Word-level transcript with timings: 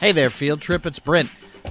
Hey 0.00 0.12
there, 0.12 0.30
Field 0.30 0.62
Trip. 0.62 0.86
It's 0.86 0.98
Brent. 0.98 1.28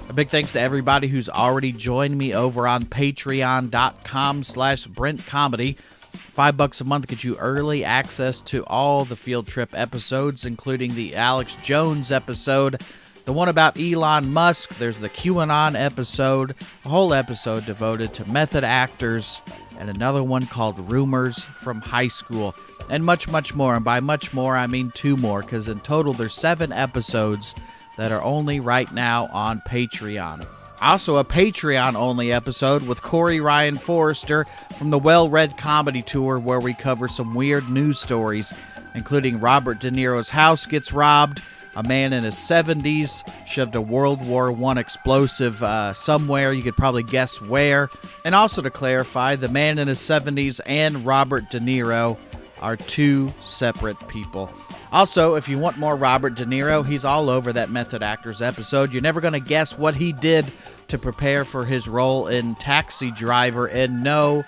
A 0.07 0.13
big 0.13 0.29
thanks 0.29 0.51
to 0.51 0.61
everybody 0.61 1.07
who's 1.07 1.29
already 1.29 1.71
joined 1.71 2.15
me 2.15 2.35
over 2.35 2.67
on 2.67 2.85
patreon.com 2.85 4.43
slash 4.43 4.85
Brent 4.85 5.25
Comedy. 5.25 5.77
Five 6.11 6.55
bucks 6.55 6.79
a 6.79 6.83
month 6.83 7.07
gets 7.07 7.23
you 7.23 7.37
early 7.37 7.83
access 7.83 8.39
to 8.41 8.63
all 8.65 9.03
the 9.03 9.15
Field 9.15 9.47
Trip 9.47 9.71
episodes, 9.73 10.45
including 10.45 10.93
the 10.93 11.15
Alex 11.15 11.55
Jones 11.63 12.11
episode, 12.11 12.83
the 13.25 13.33
one 13.33 13.49
about 13.49 13.79
Elon 13.79 14.31
Musk, 14.31 14.77
there's 14.77 14.99
the 14.99 15.09
QAnon 15.09 15.73
episode, 15.73 16.53
a 16.85 16.89
whole 16.89 17.15
episode 17.15 17.65
devoted 17.65 18.13
to 18.13 18.29
method 18.29 18.63
actors, 18.63 19.41
and 19.79 19.89
another 19.89 20.21
one 20.23 20.45
called 20.45 20.77
Rumors 20.91 21.39
from 21.39 21.81
High 21.81 22.09
School, 22.09 22.53
and 22.91 23.03
much, 23.03 23.27
much 23.27 23.55
more. 23.55 23.75
And 23.75 23.83
by 23.83 23.99
much 24.01 24.35
more, 24.35 24.55
I 24.55 24.67
mean 24.67 24.91
two 24.93 25.17
more, 25.17 25.41
because 25.41 25.67
in 25.67 25.79
total 25.79 26.13
there's 26.13 26.35
seven 26.35 26.71
episodes 26.71 27.55
that 27.99 28.13
are 28.13 28.23
only 28.23 28.61
right 28.61 28.89
now 28.93 29.27
on 29.33 29.59
Patreon. 29.59 30.47
Also, 30.79 31.17
a 31.17 31.25
Patreon 31.25 31.95
only 31.95 32.31
episode 32.31 32.87
with 32.87 33.01
Corey 33.01 33.41
Ryan 33.41 33.77
Forrester 33.77 34.45
from 34.77 34.89
the 34.89 34.97
Well 34.97 35.29
Read 35.29 35.57
Comedy 35.57 36.01
Tour, 36.01 36.39
where 36.39 36.61
we 36.61 36.73
cover 36.73 37.09
some 37.09 37.35
weird 37.35 37.69
news 37.69 37.99
stories, 37.99 38.53
including 38.95 39.41
Robert 39.41 39.81
De 39.81 39.91
Niro's 39.91 40.29
house 40.29 40.65
gets 40.65 40.93
robbed, 40.93 41.41
a 41.75 41.83
man 41.83 42.13
in 42.13 42.23
his 42.23 42.35
70s 42.35 43.29
shoved 43.45 43.75
a 43.75 43.81
World 43.81 44.25
War 44.25 44.49
I 44.53 44.79
explosive 44.79 45.61
uh, 45.61 45.91
somewhere, 45.91 46.53
you 46.53 46.63
could 46.63 46.77
probably 46.77 47.03
guess 47.03 47.41
where, 47.41 47.89
and 48.23 48.33
also 48.33 48.61
to 48.61 48.69
clarify, 48.69 49.35
the 49.35 49.49
man 49.49 49.77
in 49.77 49.89
his 49.89 49.99
70s 49.99 50.61
and 50.65 51.05
Robert 51.05 51.49
De 51.49 51.59
Niro 51.59 52.17
are 52.61 52.77
two 52.77 53.29
separate 53.41 53.99
people. 54.07 54.49
Also, 54.91 55.35
if 55.35 55.47
you 55.47 55.59
want 55.59 55.77
more 55.77 55.95
Robert 55.95 56.35
De 56.35 56.45
Niro, 56.45 56.85
he's 56.85 57.05
all 57.05 57.29
over 57.29 57.53
that 57.53 57.69
Method 57.69 58.01
Actors 58.01 58.41
episode. 58.41 58.91
You're 58.91 59.03
never 59.03 59.21
going 59.21 59.33
to 59.33 59.39
guess 59.39 59.77
what 59.77 59.95
he 59.95 60.13
did 60.13 60.51
to 60.87 60.97
prepare 60.97 61.45
for 61.45 61.65
his 61.65 61.87
role 61.87 62.27
in 62.27 62.55
Taxi 62.55 63.11
Driver, 63.11 63.67
and 63.67 64.03
no, 64.03 64.43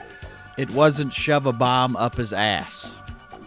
it 0.57 0.69
wasn't 0.71 1.13
shove 1.13 1.45
a 1.45 1.53
bomb 1.53 1.95
up 1.95 2.15
his 2.15 2.33
ass. 2.33 2.95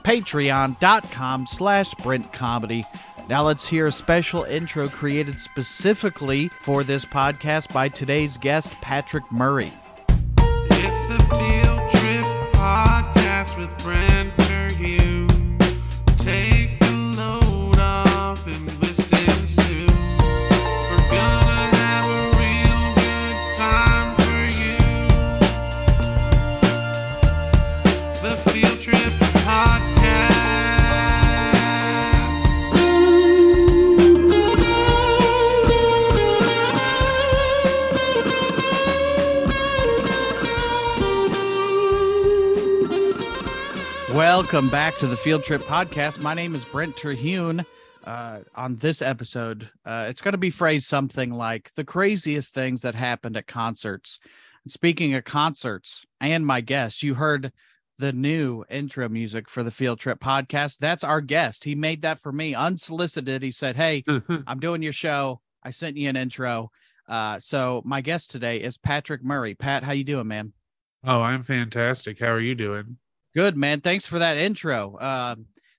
Patreon.com 0.03 1.47
slash 1.47 1.93
Brent 1.95 2.33
Comedy. 2.33 2.85
Now 3.29 3.43
let's 3.43 3.67
hear 3.67 3.87
a 3.87 3.93
special 3.93 4.45
intro 4.45 4.89
created 4.89 5.41
specifically 5.41 6.49
for 6.61 6.85
this 6.85 7.05
podcast 7.05 7.73
by 7.73 7.89
today's 7.89 8.37
guest, 8.37 8.71
Patrick 8.83 9.25
Murray. 9.33 9.73
It's 10.71 11.07
the 11.09 11.19
Field 11.35 11.91
Trip 11.91 12.53
Podcast 12.53 13.59
with 13.59 13.77
Brent 13.79 14.14
Welcome 44.15 44.71
back 44.71 44.97
to 44.99 45.09
the 45.09 45.17
Field 45.17 45.43
Trip 45.43 45.63
Podcast. 45.63 46.21
My 46.21 46.35
name 46.35 46.55
is 46.55 46.65
Brent 46.65 46.97
Terhune. 46.97 47.67
Uh, 48.05 48.43
on 48.55 48.77
this 48.77 49.03
episode, 49.03 49.69
uh, 49.85 50.07
it's 50.09 50.21
going 50.21 50.33
to 50.33 50.39
be 50.39 50.51
phrased 50.51 50.87
something 50.87 51.33
like 51.33 51.73
the 51.75 51.83
craziest 51.83 52.55
things 52.55 52.83
that 52.83 52.95
happened 52.95 53.37
at 53.37 53.49
concerts. 53.49 54.21
And 54.63 54.71
speaking 54.71 55.15
of 55.15 55.25
concerts 55.25 56.07
and 56.21 56.47
my 56.47 56.61
guest, 56.61 57.03
you 57.03 57.15
heard 57.15 57.51
the 57.99 58.13
new 58.13 58.65
intro 58.71 59.09
music 59.09 59.51
for 59.51 59.65
the 59.65 59.73
Field 59.73 59.99
Trip 59.99 60.21
Podcast. 60.21 60.79
That's 60.79 61.03
our 61.03 61.21
guest. 61.21 61.65
He 61.65 61.75
made 61.75 62.03
that 62.03 62.21
for 62.21 62.31
me 62.31 62.55
unsolicited. 62.55 63.43
He 63.43 63.51
said, 63.51 63.75
Hey, 63.75 64.05
I'm 64.47 64.61
doing 64.61 64.81
your 64.81 64.93
show. 64.93 65.41
I 65.65 65.71
sent 65.71 65.97
you 65.97 66.09
an 66.09 66.17
intro. 66.17 66.71
Uh, 67.09 67.41
so 67.41 67.83
my 67.85 68.01
guest 68.01 68.31
today 68.31 68.59
is 68.59 68.79
Patrick 68.79 69.25
Murray. 69.25 69.57
Pat, 69.57 69.83
how 69.83 69.91
you 69.91 70.05
doing, 70.05 70.29
man? 70.29 70.53
Oh, 71.03 71.21
I'm 71.21 71.43
fantastic. 71.43 72.21
How 72.21 72.29
are 72.29 72.41
you 72.41 72.55
doing? 72.55 72.97
Good 73.35 73.57
man. 73.57 73.81
Thanks 73.81 74.07
for 74.07 74.19
that 74.19 74.37
intro. 74.37 74.93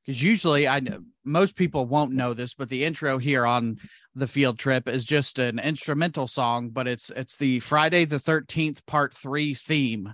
Because 0.05 0.21
usually 0.21 0.67
I 0.67 0.79
know 0.81 0.99
most 1.23 1.55
people 1.55 1.85
won't 1.85 2.11
know 2.11 2.33
this, 2.33 2.53
but 2.53 2.69
the 2.69 2.83
intro 2.83 3.17
here 3.17 3.45
on 3.45 3.79
the 4.13 4.27
field 4.27 4.59
trip 4.59 4.87
is 4.87 5.05
just 5.05 5.39
an 5.39 5.59
instrumental 5.59 6.27
song, 6.27 6.69
but 6.69 6.87
it's 6.87 7.09
it's 7.09 7.37
the 7.37 7.59
Friday 7.59 8.05
the 8.05 8.19
Thirteenth 8.19 8.85
Part 8.85 9.13
Three 9.13 9.53
theme, 9.53 10.13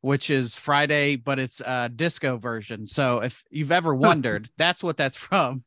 which 0.00 0.30
is 0.30 0.56
Friday, 0.56 1.16
but 1.16 1.38
it's 1.38 1.60
a 1.60 1.88
disco 1.88 2.36
version. 2.36 2.86
So 2.86 3.22
if 3.22 3.42
you've 3.50 3.72
ever 3.72 3.94
wondered, 3.94 4.50
that's 4.56 4.82
what 4.82 4.96
that's 4.96 5.16
from. 5.28 5.64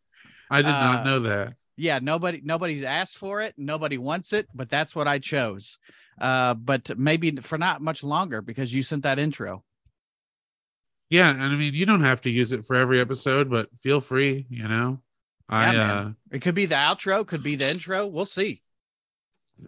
I 0.51 0.61
did 0.61 0.67
Uh, 0.67 0.93
not 0.93 1.05
know 1.05 1.19
that. 1.21 1.53
Yeah, 1.75 1.99
nobody 2.01 2.41
nobody's 2.43 2.83
asked 2.83 3.17
for 3.17 3.41
it, 3.41 3.55
nobody 3.57 3.97
wants 3.97 4.33
it, 4.33 4.47
but 4.53 4.69
that's 4.69 4.95
what 4.95 5.07
I 5.07 5.17
chose. 5.19 5.79
Uh, 6.21 6.53
but 6.53 6.97
maybe 6.97 7.31
for 7.37 7.57
not 7.57 7.81
much 7.81 8.03
longer 8.03 8.41
because 8.41 8.73
you 8.73 8.83
sent 8.83 9.03
that 9.03 9.17
intro. 9.17 9.63
Yeah, 11.09 11.29
and 11.29 11.41
I 11.41 11.55
mean 11.55 11.73
you 11.73 11.85
don't 11.85 12.03
have 12.03 12.21
to 12.21 12.29
use 12.29 12.51
it 12.51 12.65
for 12.65 12.75
every 12.75 12.99
episode, 12.99 13.49
but 13.49 13.69
feel 13.81 13.99
free, 13.99 14.45
you 14.49 14.67
know. 14.67 14.99
I 15.49 15.73
Yeah, 15.73 15.93
uh. 15.93 16.11
It 16.31 16.39
could 16.41 16.55
be 16.55 16.65
the 16.65 16.75
outro, 16.75 17.25
could 17.25 17.43
be 17.43 17.55
the 17.55 17.69
intro. 17.69 18.07
We'll 18.07 18.25
see. 18.25 18.61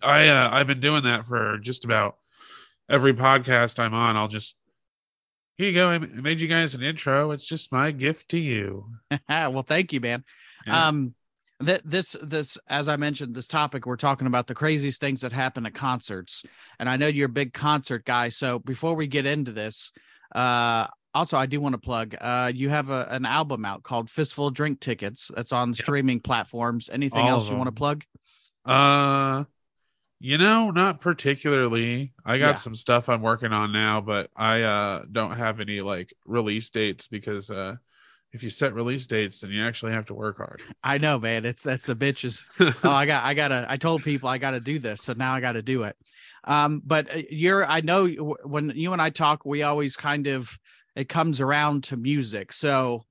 I 0.01 0.27
uh 0.29 0.49
I've 0.51 0.67
been 0.67 0.79
doing 0.79 1.03
that 1.03 1.27
for 1.27 1.57
just 1.59 1.85
about 1.85 2.17
every 2.89 3.13
podcast 3.13 3.79
I'm 3.79 3.93
on. 3.93 4.17
I'll 4.17 4.27
just 4.27 4.55
here 5.57 5.67
you 5.67 5.73
go. 5.73 5.89
I 5.89 5.97
made 5.99 6.41
you 6.41 6.47
guys 6.47 6.75
an 6.75 6.83
intro. 6.83 7.31
It's 7.31 7.47
just 7.47 7.71
my 7.71 7.91
gift 7.91 8.29
to 8.29 8.37
you. 8.37 8.87
well, 9.29 9.63
thank 9.63 9.93
you, 9.93 10.01
man. 10.01 10.23
Yeah. 10.67 10.87
Um, 10.87 11.15
that 11.61 11.81
this 11.85 12.17
this 12.21 12.57
as 12.67 12.89
I 12.89 12.97
mentioned, 12.97 13.33
this 13.33 13.47
topic 13.47 13.85
we're 13.85 13.95
talking 13.95 14.27
about 14.27 14.47
the 14.47 14.55
craziest 14.55 14.99
things 14.99 15.21
that 15.21 15.31
happen 15.31 15.65
at 15.65 15.73
concerts, 15.73 16.43
and 16.79 16.89
I 16.89 16.97
know 16.97 17.07
you're 17.07 17.27
a 17.27 17.29
big 17.29 17.53
concert 17.53 18.03
guy. 18.03 18.27
So 18.29 18.59
before 18.59 18.95
we 18.95 19.07
get 19.07 19.25
into 19.25 19.53
this, 19.53 19.93
uh, 20.33 20.87
also 21.15 21.37
I 21.37 21.47
do 21.47 21.59
want 21.59 21.73
to 21.73 21.79
plug. 21.79 22.15
Uh, 22.21 22.51
you 22.53 22.69
have 22.69 22.89
a, 22.91 23.07
an 23.09 23.25
album 23.25 23.65
out 23.65 23.81
called 23.83 24.09
Fistful 24.09 24.51
Drink 24.51 24.79
Tickets. 24.79 25.31
That's 25.35 25.51
on 25.51 25.69
Yep. 25.69 25.77
streaming 25.77 26.19
platforms. 26.19 26.89
Anything 26.91 27.23
All 27.23 27.29
else 27.29 27.49
you 27.49 27.55
want 27.55 27.67
to 27.69 27.71
plug? 27.71 28.03
Uh 28.65 29.45
you 30.19 30.37
know, 30.37 30.71
not 30.71 31.01
particularly. 31.01 32.13
I 32.25 32.37
got 32.37 32.51
Yeah. 32.51 32.55
some 32.55 32.73
stuff 32.75 33.09
I'm 33.09 33.21
working 33.21 33.51
on 33.51 33.71
now, 33.71 34.01
but 34.01 34.29
I 34.35 34.61
uh 34.61 35.03
don't 35.11 35.35
have 35.35 35.59
any 35.59 35.81
like 35.81 36.13
release 36.25 36.69
dates 36.69 37.07
because 37.07 37.51
uh 37.51 37.75
if 38.31 38.43
you 38.43 38.49
set 38.49 38.73
release 38.73 39.07
dates 39.07 39.39
then 39.41 39.51
you 39.51 39.63
actually 39.63 39.93
have 39.93 40.05
to 40.07 40.13
work 40.13 40.37
hard. 40.37 40.61
I 40.83 40.97
know, 40.97 41.19
man. 41.19 41.45
It's 41.45 41.63
that's 41.63 41.85
the 41.85 41.95
bitches. 41.95 42.43
oh 42.83 42.89
i 42.89 43.05
got 43.05 43.23
i 43.23 43.33
gotta 43.33 43.65
i 43.69 43.77
told 43.77 44.03
people 44.03 44.27
i 44.29 44.37
gotta 44.37 44.59
do 44.59 44.79
this 44.79 45.01
so 45.01 45.13
now 45.13 45.33
i 45.33 45.39
gotta 45.41 45.61
do 45.61 45.83
it 45.83 45.95
um 46.43 46.81
but 46.85 47.13
uh, 47.15 47.21
you're 47.29 47.65
i 47.65 47.81
know 47.81 48.07
when 48.43 48.71
you 48.75 48.93
and 48.93 49.01
i 49.01 49.09
talk 49.09 49.45
we 49.45 49.63
always 49.63 49.95
kind 49.95 50.27
of 50.27 50.57
it 50.95 51.09
comes 51.09 51.41
around 51.41 51.83
to 51.85 51.97
music. 51.97 52.53
So 52.53 53.05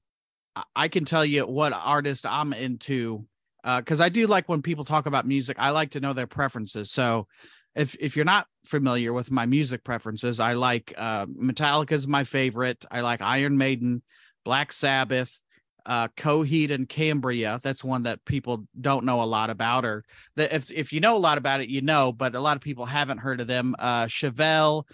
I- 0.77 0.89
can 0.89 1.05
tell 1.05 1.25
you 1.25 1.47
what 1.47 1.72
artist 1.72 2.27
i'm 2.27 2.53
into 2.53 3.27
uh 3.65 3.81
because 3.81 4.00
i 4.00 4.09
do 4.09 4.27
like 4.27 4.49
when 4.49 4.62
people 4.62 4.84
talk 4.84 5.06
about 5.06 5.27
music 5.27 5.56
i 5.59 5.71
like 5.71 5.91
to 5.93 6.00
know 6.00 6.12
their 6.12 6.27
preferences. 6.27 6.91
So 6.91 7.27
if 7.75 7.97
if 7.99 8.15
you're 8.15 8.25
not 8.25 8.47
familiar 8.65 9.12
with 9.12 9.31
my 9.31 9.47
music 9.47 9.83
preferences 9.84 10.41
i 10.41 10.53
like 10.53 10.94
uh 10.97 11.27
metallica 11.27 11.93
is 11.93 12.06
my 12.06 12.25
favorite. 12.25 12.84
I 12.91 13.00
like 13.00 13.21
iron 13.21 13.56
maiden 13.59 14.03
black 14.44 14.73
sabbath 14.73 15.43
uh 15.87 16.09
coheed 16.17 16.71
and 16.71 16.89
cambria. 16.89 17.59
That's 17.62 17.82
one 17.85 18.05
that 18.05 18.25
people 18.25 18.67
don't 18.81 19.05
know 19.05 19.23
a 19.23 19.25
lot 19.25 19.50
about 19.50 19.85
or 19.85 20.05
that 20.37 20.53
if 20.53 20.70
if 20.70 20.93
you 20.93 21.00
know 21.00 21.17
a 21.17 21.19
lot 21.19 21.38
about 21.38 21.61
it 21.61 21.69
you 21.69 21.82
know 21.82 22.12
but 22.12 22.35
a 22.35 22.41
lot 22.41 22.56
of 22.56 22.62
people 22.62 22.87
haven't 22.87 23.19
heard 23.19 23.41
of 23.41 23.49
them. 23.49 23.75
Uh 23.79 24.06
chevelle 24.06 24.85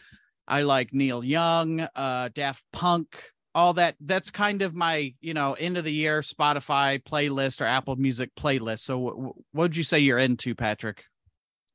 i 0.50 0.62
like 0.62 0.93
neil 0.93 1.25
young 1.25 1.81
uh 1.94 2.29
daft 2.35 2.62
punk 2.73 3.23
all 3.55 3.73
that 3.73 3.97
that's 4.00 4.31
kind 4.31 4.61
of 4.62 4.75
my 4.75 5.14
you 5.20 5.32
know 5.35 5.55
end 5.55 5.76
of 5.79 5.85
the 5.85 5.93
year 5.93 6.20
spotify 6.20 7.02
playlist 7.02 7.61
or 7.61 7.64
apple 7.64 7.97
music 7.97 8.31
playlist 8.38 8.81
so 8.81 9.00
wh- 9.00 9.12
wh- 9.14 9.55
what 9.55 9.62
would 9.62 9.76
you 9.76 9.82
say 9.82 9.99
you're 9.99 10.19
into 10.19 10.55
patrick 10.55 11.05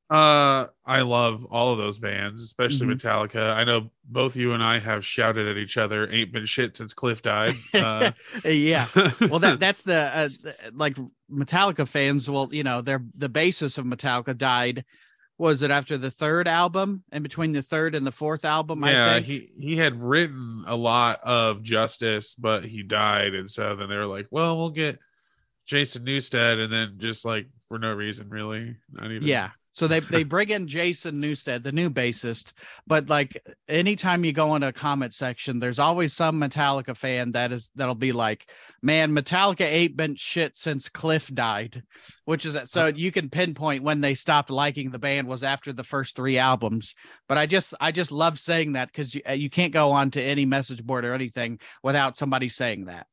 Uh 0.10 0.68
I 0.86 1.02
love 1.02 1.46
all 1.50 1.72
of 1.74 1.80
those 1.80 1.98
bands, 1.98 2.44
especially 2.44 2.86
Mhm. 2.86 2.94
Metallica. 3.02 3.52
I 3.56 3.64
know 3.64 3.90
both 4.04 4.36
you 4.36 4.54
and 4.54 4.62
I 4.64 4.78
have 4.78 5.04
shouted 5.04 5.48
at 5.48 5.58
each 5.58 5.78
other, 5.80 6.08
ain't 6.12 6.32
been 6.32 6.46
shit 6.46 6.78
since 6.78 6.94
Cliff 6.94 7.24
died. 7.24 7.56
Uh 7.74 8.12
yeah 8.46 8.88
well 9.30 9.40
that 9.40 9.60
that's 9.60 9.82
the 9.82 9.96
uh, 9.96 10.30
th- 10.44 10.56
like 10.74 10.96
metallica 11.32 11.88
fans 11.88 12.30
well 12.30 12.50
you 12.52 12.64
know 12.64 12.82
they're 12.82 13.04
the 13.18 13.30
basis 13.30 13.80
of 13.80 13.86
metallica 13.86 14.38
died 14.38 14.86
was 15.38 15.62
it 15.62 15.72
after 15.72 15.98
the 15.98 16.12
third 16.12 16.48
album 16.48 17.04
and 17.12 17.24
between 17.24 17.52
the 17.52 17.62
third 17.62 17.94
and 17.94 18.06
the 18.08 18.12
fourth 18.12 18.46
album 18.46 18.84
i 18.84 18.92
yeah, 18.92 19.14
think 19.14 19.26
he 19.26 19.50
he 19.60 19.76
had 19.76 20.02
written 20.02 20.64
a 20.68 20.76
lot 20.76 21.20
of 21.24 21.62
Justice, 21.62 22.36
but 22.36 22.64
he 22.64 22.84
died, 22.84 23.34
and 23.34 23.50
so 23.50 23.76
then 23.76 23.90
they 23.90 23.96
were 23.96 24.06
like, 24.06 24.28
"Well, 24.32 24.58
we'll 24.58 24.70
get 24.70 25.00
Jason 25.66 26.06
Newsted 26.06 26.64
and 26.64 26.72
then 26.72 26.96
just 26.98 27.26
like 27.26 27.48
for 27.68 27.80
no 27.80 27.94
reason, 27.94 28.30
really. 28.30 28.76
Not 28.92 29.12
even. 29.12 29.28
Yeah. 29.28 29.50
So 29.76 29.90
they 29.90 30.00
they 30.00 30.24
bring 30.24 30.50
in 30.50 30.68
Jason 30.68 31.22
Newsted, 31.22 31.64
the 31.64 31.72
new 31.74 31.90
bassist, 31.90 32.54
but 32.88 33.10
like 33.10 33.46
anytime 33.68 34.24
you 34.24 34.32
go 34.32 34.56
into 34.56 34.70
a 34.70 34.74
comment 34.74 35.14
section, 35.14 35.60
there's 35.60 35.80
always 35.80 36.14
some 36.14 36.40
Metallica 36.40 36.96
fan 36.96 37.32
that 37.32 37.52
is 37.52 37.72
that'll 37.76 37.94
be 37.94 38.14
like, 38.14 38.50
"Man, 38.82 39.12
Metallica 39.12 39.66
ain't 39.66 39.98
been 39.98 40.16
shit 40.16 40.56
since 40.56 40.88
Cliff 40.88 41.28
died," 41.34 41.84
which 42.24 42.46
is 42.46 42.58
so 42.72 42.84
uh-huh. 42.84 42.94
you 42.96 43.12
can 43.12 43.30
pinpoint 43.30 43.84
when 43.84 44.00
they 44.00 44.14
stopped 44.14 44.50
liking 44.50 44.92
the 44.92 45.00
band 45.00 45.28
was 45.28 45.44
after 45.44 45.74
the 45.74 45.84
first 45.84 46.16
three 46.16 46.38
albums. 46.38 46.96
But 47.28 47.38
I 47.38 47.46
just 47.46 47.74
I 47.82 47.92
just 47.92 48.14
love 48.14 48.40
saying 48.40 48.74
that 48.74 48.88
because 48.88 49.14
you 49.14 49.24
uh, 49.28 49.34
you 49.34 49.50
can't 49.50 49.74
go 49.74 49.92
on 49.92 50.10
to 50.12 50.22
any 50.22 50.46
message 50.46 50.86
board 50.86 51.04
or 51.04 51.14
anything 51.14 51.60
without 51.84 52.16
somebody 52.16 52.48
saying 52.48 52.86
that. 52.86 53.08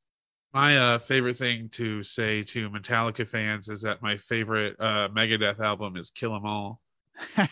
My 0.55 0.77
uh, 0.77 0.99
favorite 0.99 1.39
thing 1.39 1.71
to 1.71 2.03
say 2.03 2.43
to 2.43 2.69
Metallica 2.69 3.27
fans 3.27 3.69
is 3.69 3.81
that 3.83 4.03
my 4.03 4.19
favorite 4.19 4.77
uh, 4.79 5.09
Megadeth 5.09 5.61
album 5.61 5.97
is 5.97 6.11
Kill 6.11 6.35
'Em 6.35 6.45
All. 6.45 6.81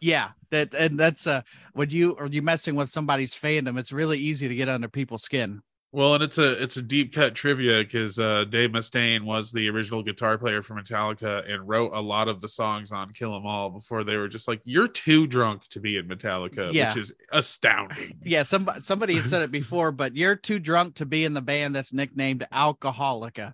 yeah 0.00 0.30
that 0.50 0.74
and 0.74 0.98
that's 0.98 1.28
uh 1.28 1.40
when 1.74 1.88
you 1.90 2.16
are 2.16 2.26
you 2.26 2.42
messing 2.42 2.74
with 2.74 2.90
somebody's 2.90 3.34
fandom 3.34 3.78
it's 3.78 3.92
really 3.92 4.18
easy 4.18 4.48
to 4.48 4.54
get 4.54 4.68
under 4.68 4.88
people's 4.88 5.22
skin 5.22 5.62
Well, 5.94 6.14
and 6.14 6.22
it's 6.22 6.38
a 6.38 6.60
it's 6.62 6.78
a 6.78 6.82
deep 6.82 7.12
cut 7.14 7.34
trivia 7.34 7.82
because 7.84 8.18
uh, 8.18 8.44
Dave 8.48 8.70
Mustaine 8.70 9.24
was 9.24 9.52
the 9.52 9.68
original 9.68 10.02
guitar 10.02 10.38
player 10.38 10.62
for 10.62 10.74
Metallica 10.74 11.46
and 11.52 11.68
wrote 11.68 11.92
a 11.92 12.00
lot 12.00 12.28
of 12.28 12.40
the 12.40 12.48
songs 12.48 12.92
on 12.92 13.12
Kill 13.12 13.36
'Em 13.36 13.44
All 13.44 13.68
before 13.68 14.02
they 14.02 14.16
were 14.16 14.28
just 14.28 14.48
like, 14.48 14.62
"You're 14.64 14.88
too 14.88 15.26
drunk 15.26 15.68
to 15.68 15.80
be 15.80 15.98
in 15.98 16.08
Metallica," 16.08 16.72
Yeah. 16.72 16.88
which 16.88 16.96
is 16.96 17.12
astounding. 17.30 18.18
yeah 18.24 18.42
some 18.42 18.66
somebody 18.80 19.16
has 19.16 19.28
said 19.28 19.42
it 19.42 19.50
before 19.50 19.92
but 19.92 20.16
you're 20.16 20.34
too 20.36 20.58
drunk 20.58 20.94
to 20.94 21.04
be 21.04 21.24
in 21.26 21.34
the 21.34 21.42
band 21.42 21.74
that's 21.74 21.92
nicknamed 21.92 22.46
alcoholica 22.52 23.52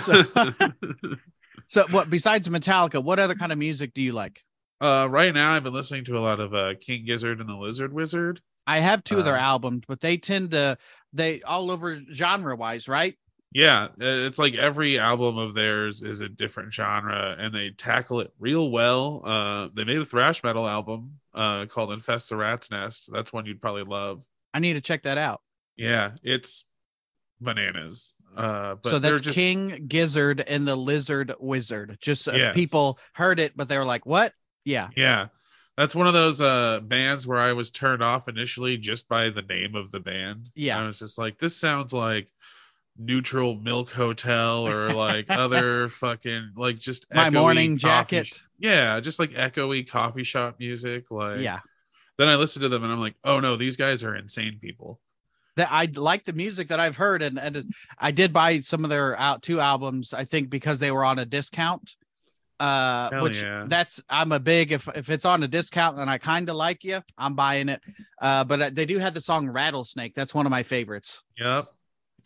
So- 0.00 0.24
so 1.66 1.84
what 1.92 2.10
besides 2.10 2.48
metallica 2.48 3.02
what 3.02 3.20
other 3.20 3.34
kind 3.36 3.52
of 3.52 3.58
music 3.58 3.94
do 3.94 4.02
you 4.02 4.12
like 4.12 4.42
uh, 4.82 5.06
right 5.10 5.34
now, 5.34 5.52
I've 5.52 5.62
been 5.62 5.74
listening 5.74 6.06
to 6.06 6.16
a 6.16 6.20
lot 6.20 6.40
of 6.40 6.54
uh, 6.54 6.72
King 6.80 7.04
Gizzard 7.04 7.38
and 7.38 7.46
the 7.46 7.54
Lizard 7.54 7.92
Wizard. 7.92 8.40
I 8.70 8.78
have 8.78 9.02
two 9.04 9.18
of 9.18 9.24
their 9.24 9.36
Uh, 9.36 9.40
albums 9.40 9.82
but 9.88 10.00
they 10.00 10.16
tend 10.16 10.50
to 10.52 10.76
they 11.12 11.40
all 11.42 11.70
over 11.70 12.00
genre 12.12 12.54
wise 12.56 12.88
right 12.88 13.16
Yeah, 13.52 13.84
uh, 14.00 14.26
it's 14.26 14.38
like 14.38 14.54
every 14.54 14.98
album 14.98 15.36
of 15.36 15.54
theirs 15.54 16.02
is 16.02 16.20
a 16.20 16.28
different 16.28 16.72
genre, 16.72 17.34
and 17.36 17.52
they 17.52 17.70
tackle 17.70 18.20
it 18.20 18.32
real 18.38 18.70
well. 18.70 19.22
Uh, 19.24 19.68
they 19.74 19.82
made 19.82 19.98
a 19.98 20.04
thrash 20.04 20.44
metal 20.44 20.68
album 20.68 21.18
uh, 21.34 21.66
called 21.66 21.90
"Infest 21.92 22.28
the 22.28 22.36
Rat's 22.36 22.70
Nest." 22.70 23.08
That's 23.12 23.32
one 23.32 23.46
you'd 23.46 23.60
probably 23.60 23.82
love. 23.82 24.24
i 24.54 24.58
need 24.60 24.74
to 24.74 24.80
check 24.80 25.02
that 25.02 25.18
out 25.18 25.40
Yeah, 25.76 26.12
it's 26.22 26.64
bananas. 27.40 28.14
Uh, 28.36 28.76
but 28.82 28.90
so 28.90 28.98
that's 29.00 29.20
just, 29.20 29.34
king 29.34 29.86
gizzard 29.88 30.40
and 30.40 30.66
the 30.66 30.76
lizard 30.76 31.32
wizard 31.40 31.98
just 32.00 32.28
uh, 32.28 32.36
Yes. 32.36 32.54
people 32.54 32.98
heard 33.14 33.40
it 33.40 33.56
but 33.56 33.68
they 33.68 33.76
were 33.76 33.84
like 33.84 34.06
what 34.06 34.32
yeah 34.64 34.88
Yeah, 34.96 35.26
that's 35.80 35.94
one 35.94 36.06
of 36.06 36.12
those 36.12 36.40
uh 36.40 36.80
bands 36.82 37.26
where 37.26 37.38
I 37.38 37.52
was 37.52 37.70
turned 37.70 38.02
off 38.02 38.28
initially 38.28 38.76
just 38.76 39.08
by 39.08 39.30
the 39.30 39.42
name 39.42 39.74
of 39.74 39.90
the 39.90 40.00
band. 40.00 40.50
Yeah. 40.54 40.78
I 40.78 40.84
was 40.86 40.98
just 40.98 41.16
like, 41.18 41.38
this 41.38 41.56
sounds 41.56 41.92
like 41.92 42.28
Neutral 42.98 43.54
Milk 43.56 43.90
Hotel 43.90 44.68
or 44.68 44.90
like 44.90 45.26
other 45.30 45.88
fucking 46.02 46.52
like 46.56 46.76
just 46.78 47.06
my 47.14 47.30
morning 47.30 47.78
jacket 47.78 48.26
sh- 48.26 48.40
yeah, 48.58 49.00
just 49.00 49.18
like 49.18 49.30
echoey 49.30 49.88
coffee 49.88 50.24
shop 50.24 50.56
music. 50.58 51.10
Like 51.10 51.40
yeah 51.40 51.60
Then 52.18 52.28
I 52.28 52.36
listened 52.36 52.62
to 52.62 52.68
them 52.68 52.84
and 52.84 52.92
I'm 52.92 53.00
like, 53.00 53.14
oh 53.24 53.40
no, 53.40 53.56
these 53.56 53.76
guys 53.76 54.04
are 54.04 54.14
insane 54.14 54.58
people. 54.60 55.00
that 55.56 55.68
I 55.70 55.88
like 55.94 56.24
the 56.24 56.34
music 56.34 56.68
that 56.68 56.78
I've 56.80 56.96
heard, 56.96 57.22
and 57.22 57.38
and 57.38 57.72
I 57.98 58.10
did 58.10 58.32
buy 58.34 58.58
some 58.58 58.84
of 58.84 58.90
their 58.90 59.18
out 59.18 59.42
two 59.42 59.60
albums. 59.60 60.12
I 60.12 60.24
think 60.24 60.50
because 60.50 60.78
they 60.78 60.90
were 60.90 61.04
on 61.04 61.18
a 61.18 61.24
discount. 61.24 61.96
Uh, 62.60 63.08
Hell 63.10 63.22
which 63.22 63.42
yeah. 63.42 63.64
that's 63.66 64.02
I'm 64.10 64.32
a 64.32 64.38
big 64.38 64.70
if 64.70 64.86
if 64.94 65.08
it's 65.08 65.24
on 65.24 65.42
a 65.42 65.48
discount 65.48 65.98
and 65.98 66.10
I 66.10 66.18
kind 66.18 66.48
of 66.50 66.56
like 66.56 66.84
you, 66.84 67.00
I'm 67.16 67.34
buying 67.34 67.70
it. 67.70 67.80
Uh, 68.20 68.44
but 68.44 68.60
uh, 68.62 68.70
they 68.70 68.84
do 68.84 68.98
have 68.98 69.14
the 69.14 69.20
song 69.20 69.48
Rattlesnake. 69.48 70.14
That's 70.14 70.34
one 70.34 70.44
of 70.46 70.50
my 70.50 70.62
favorites. 70.62 71.22
Yep. 71.38 71.64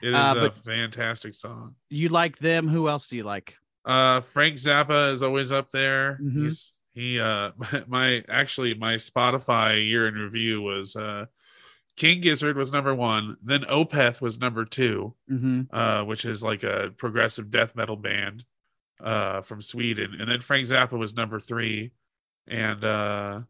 It 0.03 0.09
is 0.09 0.15
Uh, 0.15 0.51
a 0.51 0.61
fantastic 0.63 1.35
song. 1.35 1.77
You 1.89 2.09
like 2.09 2.37
them? 2.39 2.67
Who 2.67 2.89
else 2.89 3.07
do 3.09 3.17
you 3.17 3.23
like? 3.23 3.57
Uh, 3.85 4.23
Frank 4.23 4.57
Zappa 4.57 5.13
is 5.13 5.23
always 5.23 5.53
up 5.53 5.71
there. 5.71 6.19
Mhm. 6.21 6.43
He's 6.43 6.73
he 6.95 7.21
uh 7.21 7.53
my 7.87 8.25
actually 8.29 8.75
my 8.75 8.95
Spotify 8.95 9.87
year 9.87 10.09
in 10.09 10.15
review 10.15 10.61
was 10.63 10.97
uh 10.97 11.27
King 11.97 12.21
Gizzard 12.23 12.57
was 12.57 12.73
number 12.73 12.93
one, 12.93 13.37
then 13.41 13.61
Opeth 13.63 14.21
was 14.21 14.41
number 14.41 14.65
two, 14.65 15.15
hmm 15.29 15.63
uh, 15.73 16.03
which 16.03 16.25
is 16.25 16.43
like 16.43 16.65
a 16.65 16.91
progressive 16.97 17.53
death 17.53 17.77
metal 17.77 17.97
band 17.97 18.45
uh 19.03 19.41
from 19.43 19.61
Sweden, 19.61 20.17
and 20.21 20.31
then 20.31 20.41
Frank 20.41 20.67
Zappa 20.67 20.99
was 20.99 21.15
number 21.15 21.41
three, 21.41 21.93
and 22.47 22.85
uh 22.85 23.41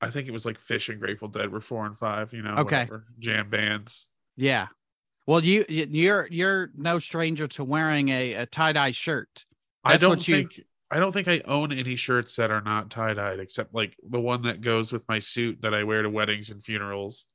I 0.00 0.10
think 0.10 0.28
it 0.28 0.32
was 0.32 0.44
like 0.44 0.60
Phish 0.60 0.88
and 0.90 1.00
Grateful 1.00 1.28
Dead 1.28 1.50
were 1.50 1.60
four 1.60 1.86
and 1.86 1.96
five, 1.96 2.32
you 2.34 2.42
know, 2.42 2.54
Okay. 2.58 2.80
whatever, 2.80 3.06
jam 3.18 3.48
bands. 3.48 4.06
Yeah. 4.36 4.66
Well, 5.26 5.42
you 5.42 5.64
you- 5.68 5.86
you're 5.90 6.28
you're 6.30 6.70
no 6.74 6.98
stranger 6.98 7.48
to 7.48 7.64
wearing 7.64 8.10
a, 8.10 8.34
a 8.34 8.46
tie 8.46 8.72
dye 8.72 8.90
shirt. 8.90 9.46
I 9.84 9.96
don't 9.96 10.10
what 10.10 10.28
you- 10.28 10.34
think 10.36 10.60
I 10.90 10.98
don't 10.98 11.12
think 11.12 11.26
I 11.28 11.40
own 11.46 11.72
any 11.72 11.96
shirts 11.96 12.36
that 12.36 12.50
are 12.50 12.60
not 12.60 12.90
tie 12.90 13.14
dyed, 13.14 13.40
except 13.40 13.74
like 13.74 13.96
the 14.08 14.20
one 14.20 14.42
that 14.42 14.60
goes 14.60 14.92
with 14.92 15.02
my 15.08 15.18
suit 15.18 15.62
that 15.62 15.72
I 15.74 15.82
wear 15.82 16.02
to 16.02 16.10
weddings 16.10 16.50
and 16.50 16.62
funerals. 16.62 17.26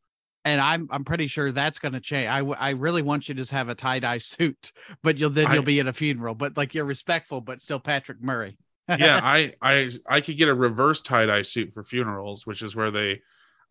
And 0.46 0.62
I'm 0.62 0.88
I'm 0.92 1.04
pretty 1.04 1.28
sure 1.28 1.52
that's 1.52 1.80
going 1.80 1.94
to 1.94 2.00
change. 2.00 2.30
I 2.30 2.40
w- 2.40 2.58
I 2.58 2.72
really 2.72 3.02
want 3.02 3.28
you 3.28 3.36
to 3.36 3.42
just 3.42 3.52
have 3.52 3.70
a 3.70 3.76
tie 3.76 4.00
dye 4.00 4.18
suit, 4.20 4.72
but 5.04 5.18
you'll 5.18 5.30
then 5.30 5.54
you'll 5.54 5.64
be 5.64 5.80
at 5.80 5.88
a 5.88 5.94
funeral, 5.94 6.36
but 6.36 6.58
like 6.58 6.74
you're 6.74 6.86
respectful, 6.86 7.42
but 7.42 7.62
still 7.62 7.80
Patrick 7.80 8.22
Murray. 8.22 8.58
yeah, 8.88 9.20
I 9.24 9.54
I 9.62 9.90
I 10.08 10.22
could 10.22 10.38
get 10.38 10.50
a 10.50 10.54
reverse 10.54 11.02
tie 11.02 11.26
dye 11.26 11.42
suit 11.44 11.74
for 11.74 11.84
funerals, 11.84 12.46
which 12.48 12.62
is 12.62 12.76
where 12.76 12.92
they 12.92 13.22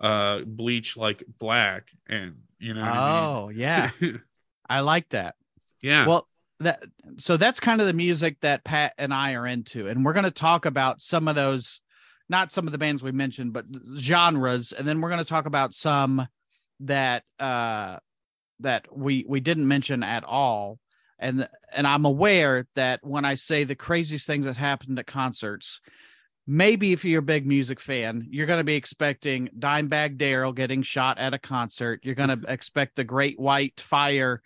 uh 0.00 0.40
bleach 0.46 0.96
like 0.96 1.24
black 1.38 1.90
and 2.08 2.36
you 2.58 2.74
know. 2.74 2.80
what 2.80 2.90
I 2.90 3.20
oh 3.20 3.48
yeah. 3.48 3.90
I 4.68 4.80
like 4.80 5.08
that. 5.10 5.34
yeah. 5.80 6.06
Well, 6.06 6.28
that 6.60 6.84
so 7.16 7.36
that's 7.36 7.60
kind 7.60 7.80
of 7.80 7.86
the 7.86 7.92
music 7.94 8.36
that 8.40 8.64
Pat 8.64 8.92
and 8.98 9.14
I 9.14 9.34
are 9.34 9.46
into, 9.46 9.88
and 9.88 10.04
we're 10.04 10.12
going 10.12 10.24
to 10.24 10.30
talk 10.30 10.66
about 10.66 11.00
some 11.00 11.26
of 11.28 11.34
those, 11.34 11.80
not 12.28 12.52
some 12.52 12.66
of 12.66 12.72
the 12.72 12.78
bands 12.78 13.02
we 13.02 13.12
mentioned, 13.12 13.52
but 13.52 13.64
genres, 13.96 14.72
and 14.72 14.86
then 14.86 15.00
we're 15.00 15.08
going 15.08 15.22
to 15.22 15.28
talk 15.28 15.46
about 15.46 15.72
some 15.72 16.26
that 16.80 17.24
uh 17.38 17.98
that 18.60 18.86
we 18.96 19.24
we 19.28 19.40
didn't 19.40 19.68
mention 19.68 20.02
at 20.02 20.24
all. 20.24 20.78
And 21.18 21.48
and 21.72 21.86
I'm 21.86 22.04
aware 22.04 22.66
that 22.74 23.00
when 23.02 23.24
I 23.24 23.34
say 23.34 23.64
the 23.64 23.74
craziest 23.74 24.26
things 24.26 24.46
that 24.46 24.56
happened 24.56 24.98
at 24.98 25.06
concerts, 25.06 25.80
maybe 26.46 26.92
if 26.92 27.04
you're 27.04 27.18
a 27.20 27.22
big 27.22 27.46
music 27.46 27.80
fan, 27.80 28.26
you're 28.30 28.46
going 28.46 28.60
to 28.60 28.64
be 28.64 28.76
expecting 28.76 29.48
Dimebag 29.58 30.16
Darrell 30.16 30.52
getting 30.52 30.82
shot 30.82 31.18
at 31.18 31.34
a 31.34 31.38
concert. 31.38 32.00
You're 32.04 32.14
going 32.14 32.40
to 32.40 32.52
expect 32.52 32.96
the 32.96 33.04
Great 33.04 33.38
White 33.38 33.80
Fire 33.80 34.42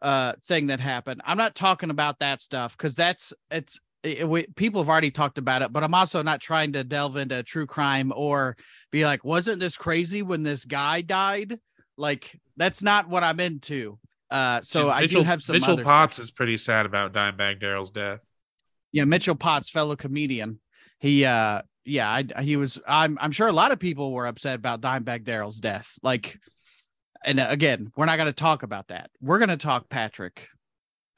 uh 0.00 0.34
thing 0.44 0.68
that 0.68 0.80
happened. 0.80 1.20
I'm 1.24 1.38
not 1.38 1.54
talking 1.54 1.90
about 1.90 2.20
that 2.20 2.40
stuff 2.40 2.76
because 2.76 2.94
that's 2.94 3.32
it's 3.50 3.78
it, 4.02 4.28
we, 4.28 4.46
people 4.56 4.80
have 4.80 4.88
already 4.88 5.10
talked 5.10 5.38
about 5.38 5.62
it, 5.62 5.72
but 5.72 5.82
I'm 5.82 5.94
also 5.94 6.22
not 6.22 6.40
trying 6.40 6.72
to 6.72 6.84
delve 6.84 7.16
into 7.16 7.42
true 7.42 7.66
crime 7.66 8.12
or 8.14 8.56
be 8.92 9.04
like, 9.04 9.24
wasn't 9.24 9.60
this 9.60 9.76
crazy 9.76 10.22
when 10.22 10.42
this 10.42 10.64
guy 10.64 11.00
died? 11.00 11.58
Like 11.98 12.40
that's 12.56 12.82
not 12.82 13.08
what 13.08 13.22
I'm 13.24 13.40
into. 13.40 13.98
Uh, 14.30 14.60
so 14.62 14.82
And 14.84 14.90
I 14.92 15.00
Mitchell, 15.02 15.20
do 15.22 15.26
have 15.26 15.42
some 15.42 15.54
Mitchell 15.54 15.78
Potts 15.78 16.14
stuff. 16.16 16.24
is 16.24 16.30
pretty 16.30 16.56
sad 16.56 16.86
about 16.86 17.12
Dimebag 17.12 17.60
Darrell's 17.60 17.90
death. 17.90 18.20
yeah, 18.92 19.04
Mitchell 19.04 19.34
Potts, 19.34 19.68
fellow 19.68 19.96
comedian. 19.96 20.60
He 21.00 21.24
uh 21.24 21.62
yeah, 21.84 22.08
I 22.36 22.42
he 22.42 22.56
was 22.56 22.78
I'm 22.86 23.18
I'm 23.20 23.32
sure 23.32 23.48
a 23.48 23.52
lot 23.52 23.72
of 23.72 23.78
people 23.78 24.12
were 24.12 24.26
upset 24.26 24.56
about 24.56 24.80
Dimebag 24.80 25.24
Darrell's 25.24 25.58
death. 25.58 25.92
Like 26.02 26.38
and 27.24 27.40
uh, 27.40 27.46
again, 27.48 27.90
we're 27.96 28.04
not 28.06 28.16
going 28.16 28.28
to 28.28 28.32
talk 28.32 28.62
about 28.62 28.88
that. 28.88 29.10
We're 29.20 29.38
going 29.38 29.48
to 29.48 29.56
talk 29.56 29.88
Patrick 29.88 30.46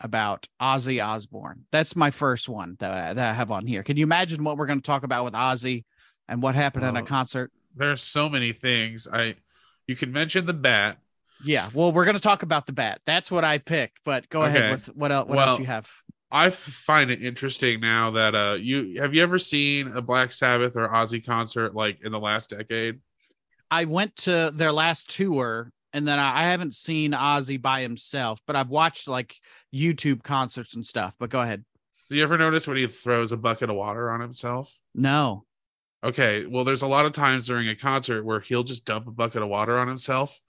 about 0.01 0.47
Ozzy 0.63 1.05
Osbourne. 1.05 1.67
That's 1.73 1.95
my 1.95 2.11
first 2.11 2.49
one 2.49 2.77
that 2.79 2.91
I, 2.91 3.13
that 3.13 3.31
I 3.31 3.35
have 3.35 3.51
on 3.51 3.67
here. 3.67 3.83
Can 3.83 3.99
you 3.99 4.05
imagine 4.05 4.43
what 4.43 4.57
we're 4.57 4.65
going 4.67 4.81
to 4.81 4.87
talk 4.87 5.03
about 5.03 5.25
with 5.27 5.35
Ozzy 5.35 5.85
and 6.27 6.41
what 6.43 6.55
happened 6.55 6.87
in 6.87 6.97
a 6.97 7.01
Oh. 7.03 7.05
concert? 7.05 7.53
There's 7.77 8.03
so 8.03 8.31
many 8.31 8.55
things. 8.55 9.07
I 9.13 9.35
you 9.87 9.97
can 9.97 10.13
mention 10.13 10.47
the 10.47 10.53
bat. 10.53 10.99
Yeah, 11.43 11.71
well, 11.73 11.93
we're 11.93 12.05
going 12.05 12.17
to 12.17 12.21
talk 12.21 12.43
about 12.43 12.67
the 12.67 12.73
bat. 12.73 13.01
That's 13.07 13.31
what 13.31 13.45
I 13.45 13.59
picked. 13.59 14.01
But 14.05 14.29
go 14.29 14.43
ahead 14.43 14.71
with 14.71 14.87
what 14.95 15.11
else? 15.11 15.29
What 15.29 15.37
Well, 15.37 15.49
else 15.51 15.61
you 15.61 15.67
have? 15.67 15.91
I 16.31 16.51
find 16.51 17.11
it 17.11 17.23
interesting 17.23 17.81
now 17.81 18.13
that 18.13 18.35
uh 18.35 18.57
you 18.61 19.01
have 19.01 19.15
you 19.15 19.23
ever 19.23 19.39
seen 19.39 19.89
a 19.89 20.01
Black 20.03 20.31
Sabbath 20.33 20.77
or 20.77 20.89
Ozzy 20.89 21.25
concert 21.25 21.75
like 21.75 22.01
in 22.05 22.13
the 22.13 22.21
last 22.21 22.51
decade? 22.51 23.01
I 23.71 23.85
went 23.85 24.17
to 24.19 24.51
their 24.55 24.73
last 24.73 25.11
tour 25.11 25.73
and 25.93 26.07
then 26.07 26.19
I, 26.19 26.43
I 26.43 26.45
haven't 26.45 26.75
seen 26.75 27.13
Ozzy 27.13 27.61
by 27.61 27.83
himself, 27.83 28.41
but 28.47 28.55
I've 28.55 28.69
watched 28.69 29.09
like 29.09 29.35
YouTube 29.75 30.23
concerts 30.23 30.75
and 30.75 30.87
stuff. 30.87 31.17
But 31.19 31.31
go 31.31 31.41
ahead. 31.41 31.65
Do 32.09 32.17
you 32.17 32.23
ever 32.23 32.39
notice 32.39 32.67
when 32.67 32.77
he 32.77 32.87
throws 32.87 33.33
a 33.33 33.37
bucket 33.37 33.71
of 33.71 33.77
water 33.77 34.11
on 34.11 34.21
himself? 34.21 34.73
No. 34.95 35.45
Okay, 36.03 36.47
well, 36.47 36.65
there's 36.65 36.83
a 36.83 36.87
lot 36.87 37.05
of 37.07 37.13
times 37.13 37.47
during 37.47 37.69
a 37.69 37.77
concert 37.77 38.25
where 38.25 38.41
he'll 38.41 38.63
just 38.63 38.85
dump 38.87 39.07
a 39.07 39.11
bucket 39.11 39.43
of 39.43 39.49
water 39.49 39.79
on 39.79 39.89
himself, 39.89 40.41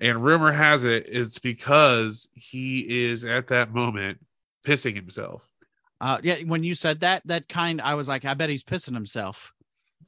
And 0.00 0.24
rumor 0.24 0.52
has 0.52 0.84
it 0.84 1.06
it's 1.08 1.38
because 1.38 2.28
he 2.34 3.08
is 3.10 3.24
at 3.24 3.48
that 3.48 3.72
moment 3.74 4.18
pissing 4.66 4.96
himself. 4.96 5.48
Uh, 6.00 6.18
yeah, 6.22 6.36
when 6.46 6.62
you 6.64 6.74
said 6.74 7.00
that, 7.00 7.22
that 7.26 7.48
kind, 7.48 7.80
I 7.80 7.94
was 7.94 8.08
like, 8.08 8.24
I 8.24 8.34
bet 8.34 8.50
he's 8.50 8.64
pissing 8.64 8.94
himself. 8.94 9.52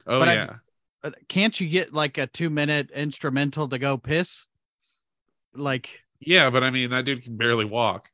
Oh 0.05 0.19
But 0.19 0.27
yeah. 0.29 0.55
Uh, 1.03 1.11
Can't 1.27 1.59
you 1.59 1.67
get 1.69 1.93
like 1.93 2.17
a 2.17 2.27
two 2.27 2.49
minute 2.49 2.91
instrumental 2.91 3.67
to 3.69 3.79
go 3.79 3.97
piss? 3.97 4.45
Like 5.53 6.03
Yeah, 6.19 6.49
but 6.49 6.63
I 6.63 6.69
mean 6.71 6.89
that 6.91 7.05
dude 7.05 7.23
can 7.23 7.37
barely 7.37 7.65
walk. 7.65 8.09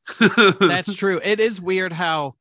that's 0.60 0.94
true. 0.94 1.20
It 1.22 1.40
is 1.40 1.60
weird 1.60 1.92
how 1.92 2.34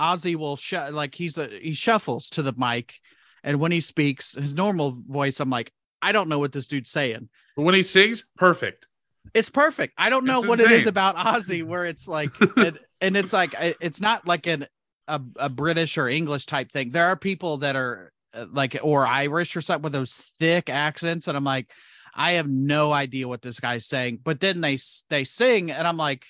Ozzy 0.00 0.36
will 0.36 0.56
sh- 0.56 0.74
like 0.92 1.14
he's 1.14 1.38
a 1.38 1.48
he 1.48 1.74
shuffles 1.74 2.30
to 2.30 2.42
the 2.42 2.54
mic, 2.56 3.00
and 3.44 3.60
when 3.60 3.72
he 3.72 3.80
speaks 3.80 4.34
his 4.34 4.54
normal 4.54 4.96
voice, 5.08 5.40
I'm 5.40 5.50
like, 5.50 5.72
I 6.00 6.12
don't 6.12 6.28
know 6.28 6.38
what 6.38 6.52
this 6.52 6.66
dude's 6.66 6.90
saying. 6.90 7.28
but 7.56 7.62
when 7.62 7.74
he 7.74 7.82
sings, 7.82 8.24
perfect. 8.36 8.86
It's 9.34 9.50
perfect. 9.50 9.94
I 9.96 10.10
don't 10.10 10.24
know 10.24 10.38
It's 10.40 10.48
what 10.48 10.60
it 10.60 10.70
is 10.72 10.86
about 10.86 11.16
Ozzy 11.16 11.62
where 11.62 11.84
it's 11.84 12.08
like, 12.08 12.30
and, 12.56 12.78
and 13.00 13.16
it's 13.16 13.32
like 13.32 13.54
it's 13.80 14.00
not 14.00 14.26
like 14.26 14.46
an 14.46 14.66
a, 15.08 15.20
a 15.36 15.48
British 15.48 15.96
or 15.96 16.08
English 16.08 16.46
type 16.46 16.72
thing. 16.72 16.90
There 16.90 17.06
are 17.06 17.16
people 17.16 17.58
that 17.58 17.76
are 17.76 18.12
uh, 18.34 18.46
like 18.50 18.78
or 18.82 19.06
Irish 19.06 19.54
or 19.56 19.60
something 19.60 19.82
with 19.82 19.92
those 19.92 20.14
thick 20.14 20.68
accents, 20.68 21.28
and 21.28 21.36
I'm 21.36 21.44
like, 21.44 21.70
I 22.14 22.32
have 22.32 22.48
no 22.48 22.92
idea 22.92 23.28
what 23.28 23.42
this 23.42 23.60
guy's 23.60 23.86
saying. 23.86 24.20
But 24.24 24.40
then 24.40 24.60
they 24.60 24.78
they 25.08 25.24
sing, 25.24 25.70
and 25.70 25.86
I'm 25.86 25.96
like, 25.96 26.26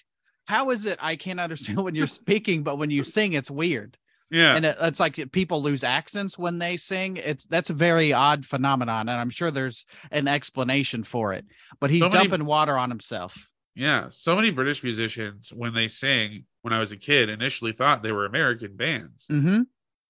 how 0.47 0.71
is 0.71 0.85
it 0.87 0.99
I 1.01 1.17
can't 1.17 1.41
understand 1.41 1.79
when 1.83 1.95
you're 1.95 2.07
speaking, 2.23 2.63
but 2.63 2.77
when 2.77 2.91
you 2.91 3.05
sing, 3.05 3.33
it's 3.33 3.51
weird. 3.51 3.97
Yeah. 4.33 4.57
And 4.57 4.65
it, 4.65 4.77
it's 4.81 4.99
like 4.99 5.31
people 5.31 5.63
lose 5.63 5.85
accents 5.85 6.37
when 6.39 6.59
they 6.59 6.77
sing. 6.79 7.19
It's 7.19 7.45
that's 7.45 7.71
a 7.71 7.75
very 7.75 8.13
odd 8.13 8.45
phenomenon, 8.47 9.09
and 9.09 9.21
I'm 9.21 9.31
sure 9.31 9.51
there's 9.51 9.85
an 10.11 10.27
explanation 10.27 11.05
for 11.05 11.33
it. 11.35 11.45
But 11.79 11.91
he's 11.91 12.03
So 12.03 12.09
many- 12.09 12.29
dumping 12.29 12.47
water 12.47 12.77
on 12.77 12.89
himself. 12.91 13.51
Yeah, 13.75 14.09
so 14.11 14.35
many 14.37 14.51
British 14.51 14.83
musicians 14.83 15.51
when 15.55 15.73
they 15.73 15.89
sing, 15.89 16.45
when 16.63 16.73
I 16.75 16.79
was 16.79 16.93
a 16.93 16.97
kid 16.97 17.29
initially 17.31 17.73
thought 17.73 18.03
they 18.03 18.13
were 18.13 18.27
American 18.27 18.77
bands, 18.77 19.27
Mm-hmm. 19.31 19.63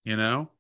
you 0.05 0.17
know? 0.17 0.51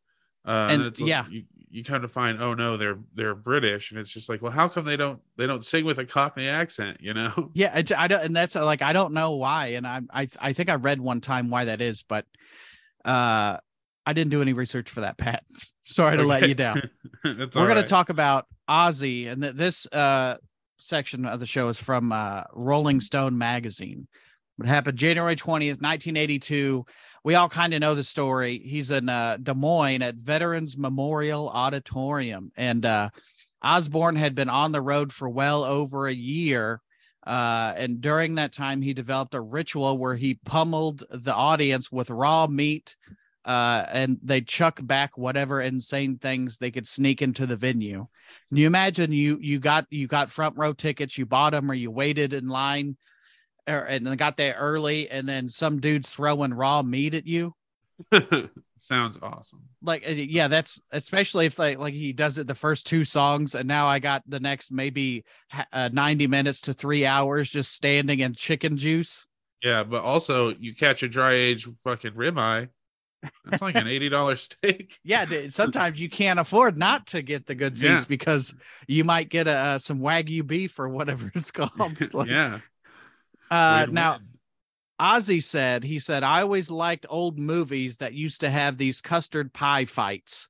Uh, 0.46 0.68
And, 0.70 0.84
like 0.84 0.98
yeah. 1.00 1.24
you, 1.30 1.42
you 1.70 1.82
come 1.84 2.02
to 2.02 2.08
find 2.08 2.42
oh 2.42 2.54
no, 2.54 2.76
they're 2.76 2.98
they're 3.14 3.34
British 3.34 3.90
and 3.90 3.98
it's 4.00 4.12
just 4.12 4.28
like, 4.28 4.42
well, 4.42 4.52
how 4.52 4.68
come 4.68 4.84
they 4.84 4.96
don't 4.96 5.20
they 5.36 5.46
don't 5.46 5.64
sing 5.64 5.84
with 5.84 5.98
a 5.98 6.04
cockney 6.04 6.48
accent, 6.48 6.98
you 7.00 7.14
know? 7.14 7.50
Yeah, 7.54 7.76
it's, 7.78 7.90
I 7.92 8.06
don't, 8.08 8.22
and 8.22 8.36
that's 8.36 8.54
like 8.56 8.82
I 8.82 8.92
don't 8.92 9.14
know 9.14 9.32
why, 9.32 9.68
and 9.68 9.86
I 9.86 10.00
I 10.12 10.26
I 10.40 10.52
think 10.52 10.68
I 10.68 10.74
read 10.74 11.00
one 11.00 11.20
time 11.20 11.48
why 11.50 11.64
that 11.64 11.80
is, 11.80 12.02
but 12.02 12.26
uh, 13.04 13.58
I 14.04 14.12
didn't 14.12 14.30
do 14.30 14.42
any 14.42 14.52
research 14.52 14.90
for 14.90 15.00
that, 15.00 15.18
Pat. 15.18 15.44
Sorry 15.84 16.16
to 16.16 16.22
let 16.22 16.48
you 16.48 16.54
down. 16.54 16.82
That's 17.24 17.56
We're 17.56 17.62
all 17.62 17.68
gonna 17.68 17.86
talk 17.86 18.08
about 18.08 18.46
Ozzy, 18.68 19.30
and 19.30 19.42
th- 19.42 19.54
this 19.54 19.86
uh 19.86 20.36
section 20.78 21.26
of 21.26 21.40
the 21.40 21.46
show 21.46 21.68
is 21.68 21.78
from 21.78 22.12
uh 22.12 22.44
Rolling 22.52 23.00
Stone 23.00 23.36
magazine. 23.36 24.06
What 24.56 24.68
happened 24.68 24.98
January 24.98 25.36
twentieth, 25.36 25.80
nineteen 25.80 26.16
eighty 26.16 26.38
two. 26.38 26.86
We 27.24 27.34
all 27.36 27.48
kind 27.48 27.72
of 27.72 27.80
know 27.80 27.94
the 27.94 28.04
story. 28.04 28.60
He's 28.64 28.90
in 28.90 29.08
uh, 29.08 29.36
Des 29.40 29.54
Moines 29.54 30.02
at 30.02 30.16
Veterans 30.16 30.76
Memorial 30.76 31.48
Auditorium, 31.48 32.50
and 32.56 32.84
uh, 32.84 33.10
Osbourne 33.62 34.16
had 34.16 34.34
been 34.34 34.48
on 34.48 34.72
the 34.72 34.82
road 34.82 35.12
for 35.12 35.28
well 35.28 35.62
over 35.62 36.06
a 36.06 36.14
year. 36.14 36.80
Uh, 37.24 37.72
and 37.76 38.00
during 38.00 38.34
that 38.34 38.52
time, 38.52 38.82
he 38.82 38.92
developed 38.92 39.34
a 39.34 39.40
ritual 39.40 39.98
where 39.98 40.16
he 40.16 40.34
pummeled 40.44 41.04
the 41.10 41.34
audience 41.34 41.90
with 41.92 42.10
raw 42.10 42.46
meat, 42.46 42.96
uh, 43.44 43.86
and 43.90 44.18
they 44.22 44.40
chuck 44.40 44.80
back 44.82 45.16
whatever 45.16 45.60
insane 45.60 46.18
things 46.18 46.58
they 46.58 46.70
could 46.70 46.86
sneak 46.86 47.22
into 47.22 47.46
the 47.46 47.56
venue. 47.56 48.06
Can 48.48 48.56
you 48.56 48.66
imagine 48.66 49.12
you 49.12 49.38
you 49.40 49.58
got 49.58 49.86
you 49.90 50.06
got 50.06 50.30
front 50.30 50.56
row 50.56 50.72
tickets, 50.72 51.16
you 51.16 51.26
bought 51.26 51.52
them, 51.52 51.70
or 51.70 51.74
you 51.74 51.90
waited 51.90 52.32
in 52.32 52.48
line, 52.48 52.96
or, 53.68 53.80
and 53.80 54.18
got 54.18 54.36
there 54.36 54.56
early, 54.58 55.08
and 55.08 55.28
then 55.28 55.48
some 55.48 55.80
dude's 55.80 56.08
throwing 56.08 56.54
raw 56.54 56.82
meat 56.82 57.14
at 57.14 57.26
you? 57.26 57.54
Sounds 58.92 59.18
awesome. 59.22 59.60
like 59.82 60.06
uh, 60.06 60.10
yeah 60.12 60.48
that's 60.48 60.80
especially 60.90 61.46
if 61.46 61.58
like 61.58 61.78
like 61.78 61.94
he 61.94 62.12
does 62.12 62.36
it 62.38 62.46
the 62.46 62.54
first 62.54 62.86
two 62.86 63.04
songs 63.04 63.54
and 63.54 63.66
now 63.66 63.86
i 63.86 63.98
got 63.98 64.22
the 64.28 64.38
next 64.40 64.70
maybe 64.70 65.24
uh, 65.72 65.88
90 65.92 66.26
minutes 66.26 66.60
to 66.62 66.74
three 66.74 67.06
hours 67.06 67.50
just 67.50 67.72
standing 67.72 68.20
in 68.20 68.34
chicken 68.34 68.76
juice 68.76 69.26
Yeah, 69.62 69.82
but 69.84 70.02
also 70.02 70.50
you 70.58 70.74
catch 70.74 71.02
a 71.02 71.08
dry 71.08 71.32
age 71.34 71.66
fucking 71.84 72.12
ribeye. 72.12 72.68
That's 73.46 73.62
like 73.62 73.76
an 73.76 73.86
eighty 73.86 74.08
dollar 74.08 74.34
steak. 74.46 74.98
yeah 75.04 75.24
sometimes 75.48 76.00
you 76.00 76.10
can't 76.10 76.38
afford 76.40 76.76
not 76.76 77.06
to 77.08 77.22
get 77.22 77.46
the 77.46 77.54
good 77.54 77.78
seats 77.78 78.02
Yeah. 78.02 78.08
because 78.08 78.54
you 78.88 79.04
might 79.04 79.28
get 79.30 79.46
a, 79.46 79.56
uh, 79.56 79.78
some 79.78 80.00
wagyu 80.00 80.44
beef 80.46 80.78
or 80.78 80.88
whatever 80.88 81.30
it's 81.36 81.50
called 81.52 81.70
Like, 82.12 82.28
yeah. 82.28 82.58
uh 83.50 83.86
now 83.90 84.14
win. 84.14 84.22
Ozzy 85.02 85.42
said, 85.42 85.82
he 85.82 85.98
said, 85.98 86.22
I 86.22 86.42
always 86.42 86.70
liked 86.70 87.06
old 87.08 87.36
movies 87.36 87.96
that 87.96 88.14
used 88.14 88.42
to 88.42 88.50
have 88.50 88.78
these 88.78 89.00
custard 89.00 89.52
pie 89.52 89.84
fights. 89.84 90.48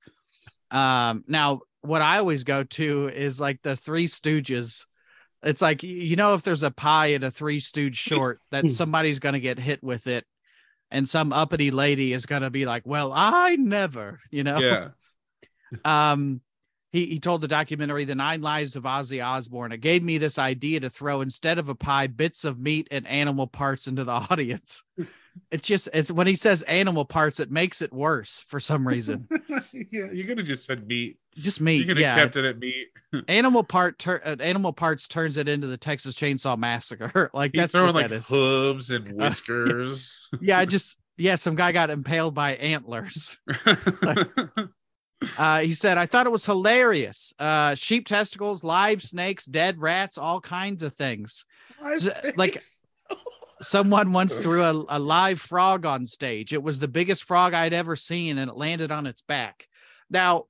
Um, 0.71 1.25
now 1.27 1.61
what 1.81 2.03
I 2.03 2.19
always 2.19 2.45
go 2.45 2.63
to 2.63 3.09
is 3.09 3.41
like 3.41 3.63
the 3.63 3.77
Three 3.77 4.07
Stooges. 4.07 4.85
It's 5.43 5.63
like, 5.63 5.83
you 5.83 6.17
know, 6.17 6.35
if 6.35 6.43
there's 6.43 6.63
a 6.63 6.71
pie 6.71 7.09
in 7.09 7.25
a 7.25 7.31
Three 7.31 7.61
Stooge 7.61 7.97
short, 7.97 8.41
that 8.51 8.69
somebody's 8.69 9.21
going 9.21 9.33
to 9.33 9.41
get 9.41 9.59
hit 9.59 9.83
with 9.83 10.07
it. 10.07 10.27
And 10.91 11.09
some 11.09 11.33
uppity 11.33 11.71
lady 11.71 12.13
is 12.13 12.27
going 12.27 12.43
to 12.43 12.51
be 12.51 12.67
like, 12.67 12.83
well, 12.85 13.11
I 13.15 13.57
never, 13.57 14.21
you 14.31 14.45
know? 14.45 14.59
yeah. 14.59 14.89
um 15.87 16.43
he, 16.93 17.07
he 17.07 17.19
told 17.19 17.41
the 17.41 17.49
documentary 17.49 18.05
the 18.05 18.15
nine 18.15 18.41
lives 18.43 18.77
of 18.77 18.85
ozzy 18.85 19.25
osbourne 19.25 19.73
it 19.73 19.81
gave 19.81 20.05
me 20.05 20.19
this 20.19 20.39
idea 20.39 20.79
to 20.81 20.91
throw 20.91 21.21
instead 21.21 21.59
of 21.59 21.69
a 21.69 21.75
pie 21.75 22.07
bits 22.07 22.45
of 22.45 22.59
meat 22.61 22.87
and 22.91 23.07
animal 23.07 23.47
parts 23.47 23.87
into 23.87 24.05
the 24.05 24.13
audience 24.31 24.83
it's 25.51 25.67
just 25.67 25.89
it's 25.95 26.13
when 26.13 26.27
he 26.27 26.35
says 26.35 26.61
animal 26.65 27.07
parts 27.07 27.41
it 27.41 27.51
makes 27.51 27.81
it 27.81 27.91
worse 27.93 28.45
for 28.47 28.61
some 28.61 28.87
reason 28.87 29.27
yeah, 29.73 30.11
you 30.13 30.25
could 30.25 30.37
have 30.37 30.47
just 30.47 30.67
said 30.67 30.87
meat. 30.87 31.17
just 31.39 31.59
meat. 31.59 31.77
You 31.79 31.87
could 31.87 31.97
have 31.97 32.03
yeah 32.03 32.15
kept 32.17 32.37
it 32.37 32.45
at 32.45 32.59
meat. 32.59 32.89
animal 33.29 33.65
part 33.65 33.99
tur- 33.99 34.21
uh, 34.23 34.37
animal 34.41 34.75
parts 34.75 35.09
turns 35.09 35.39
it 35.39 35.49
into 35.49 35.67
the 35.67 35.79
texas 35.79 36.15
chainsaw 36.17 36.59
massacre 36.59 37.31
like 37.33 37.53
He's 37.55 37.63
that's 37.63 37.73
throwing 37.73 37.95
what 37.95 38.03
like 38.03 38.11
that 38.11 38.25
hooves 38.25 38.91
and 38.91 39.11
whiskers. 39.17 40.29
yeah 40.43 40.59
I 40.59 40.67
just 40.67 40.99
yeah 41.17 41.37
some 41.37 41.55
guy 41.57 41.73
got 41.73 41.89
impaled 41.89 42.35
by 42.35 42.57
antlers 42.57 43.41
Uh, 45.39 45.61
he 45.61 45.73
said, 45.73 45.99
I 45.99 46.07
thought 46.07 46.27
it 46.27 46.33
was 46.33 46.47
hilarious. 46.47 47.33
Uh, 47.39 47.75
sheep 47.75 48.07
testicles, 48.07 48.63
live 48.65 49.03
snakes, 49.03 49.45
dead 49.47 49.81
rats, 49.81 50.19
all 50.19 50.41
kinds 50.41 50.83
of 50.83 50.95
things. 50.95 51.45
Z- 51.99 52.11
like- 52.37 52.63
Someone 53.61 54.13
once 54.13 54.35
threw 54.35 54.63
a, 54.65 54.73
a 54.89 54.99
live 54.99 55.41
frog 55.41 55.87
on 55.87 56.05
stage. 56.07 56.53
It 56.53 56.63
was 56.63 56.81
the 56.81 56.89
biggest 56.89 57.23
frog 57.23 57.55
I'd 57.55 57.73
ever 57.73 57.95
seen, 57.95 58.39
and 58.39 58.51
it 58.51 58.57
landed 58.57 58.91
on 58.91 59.07
its 59.07 59.23
back. 59.23 59.69
Now, 60.11 60.47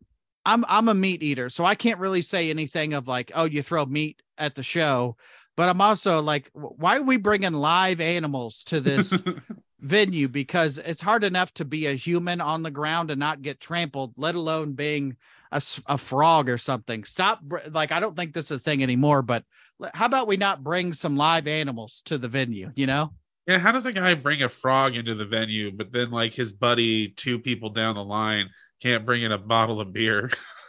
I'm 0.47 0.64
I'm 0.67 0.88
a 0.88 0.95
meat 0.95 1.23
eater, 1.23 1.50
so 1.50 1.64
I 1.64 1.75
can't 1.75 2.00
really 2.00 2.23
say 2.23 2.49
anything 2.49 2.95
of 2.95 3.07
like, 3.09 3.31
oh, 3.35 3.45
you 3.45 3.62
throw 3.62 3.85
meat 3.85 4.23
at 4.38 4.55
the 4.55 4.62
show. 4.62 5.17
But 5.59 5.69
I'm 5.69 5.83
also 5.83 6.23
like, 6.23 6.49
why 6.55 6.97
are 6.97 7.02
we 7.02 7.19
bringing 7.19 7.52
live 7.52 8.00
animals 8.00 8.64
to 8.64 8.81
this 8.81 9.12
venue 9.83 10.29
because 10.29 10.79
it's 10.79 11.03
hard 11.03 11.25
enough 11.25 11.53
to 11.55 11.65
be 11.65 11.87
a 11.87 11.93
human 11.93 12.41
on 12.41 12.62
the 12.62 12.71
ground 12.71 13.11
and 13.11 13.21
not 13.21 13.43
get 13.43 13.61
trampled, 13.61 14.15
let 14.17 14.35
alone 14.35 14.73
being 14.73 15.17
a, 15.51 15.61
a 15.87 15.99
frog 15.99 16.49
or 16.49 16.57
something. 16.57 17.05
Stop. 17.05 17.41
Like, 17.71 17.93
I 17.93 18.01
don't 18.01 18.17
think 18.17 18.33
this 18.33 18.51
is 18.51 18.57
a 18.57 18.59
thing 18.59 18.83
anymore, 18.83 19.23
but 19.23 19.45
how 19.93 20.07
about 20.07 20.29
we 20.29 20.37
not 20.37 20.62
bring 20.62 20.93
some 20.93 21.17
live 21.17 21.47
animals 21.47 22.03
to 22.07 22.17
the 22.17 22.29
venue, 22.29 22.71
you 22.75 22.87
know? 22.87 23.12
yeah, 23.47 23.59
how 23.59 23.73
does 23.73 23.87
a 23.87 23.93
guy 23.93 24.15
bring 24.15 24.43
a 24.43 24.49
frog 24.49 24.97
into 24.97 25.15
the 25.15 25.25
venue, 25.25 25.73
but 25.73 25.91
then 25.91 26.11
like 26.11 26.33
his 26.33 26.53
buddy, 26.53 27.09
two 27.09 27.39
people 27.39 27.71
down 27.71 27.95
the 27.95 28.05
line, 28.05 28.49
can't 28.81 29.05
bring 29.05 29.23
in 29.23 29.33
a 29.33 29.39
bottle 29.39 29.81
of 29.81 29.93
beer? 29.93 30.31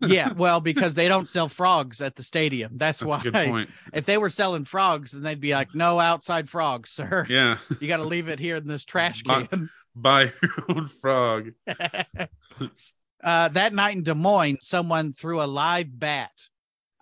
Yeah. 0.00 0.32
Well, 0.36 0.60
because 0.60 0.94
they 0.94 1.08
don't 1.08 1.28
sell 1.28 1.48
frogs 1.48 2.00
at 2.00 2.16
the 2.16 2.22
stadium. 2.22 2.72
That's, 2.76 3.00
That's 3.00 3.06
why. 3.08 3.18
a 3.18 3.22
good 3.22 3.34
point. 3.34 3.70
If 3.92 4.06
they 4.06 4.16
were 4.18 4.30
selling 4.30 4.64
frogs, 4.64 5.12
then 5.12 5.22
they'd 5.22 5.40
be 5.40 5.52
like, 5.52 5.74
no 5.74 6.00
outside 6.00 6.48
frogs, 6.48 6.90
sir. 6.90 7.26
Yeah, 7.28 7.58
You 7.80 7.88
got 7.88 7.98
to 7.98 8.04
leave 8.04 8.28
it 8.28 8.38
here 8.38 8.56
in 8.56 8.66
this 8.66 8.84
trash 8.84 9.22
can. 9.22 9.68
buy 9.94 10.32
your 10.42 10.64
own 10.68 10.86
frog. 10.86 11.50
uh, 13.22 13.48
that 13.48 13.74
night 13.74 13.96
in 13.96 14.02
Des 14.02 14.14
Moines, 14.14 14.58
someone 14.62 15.12
threw 15.12 15.42
a 15.42 15.44
live 15.44 15.98
bat. 15.98 16.30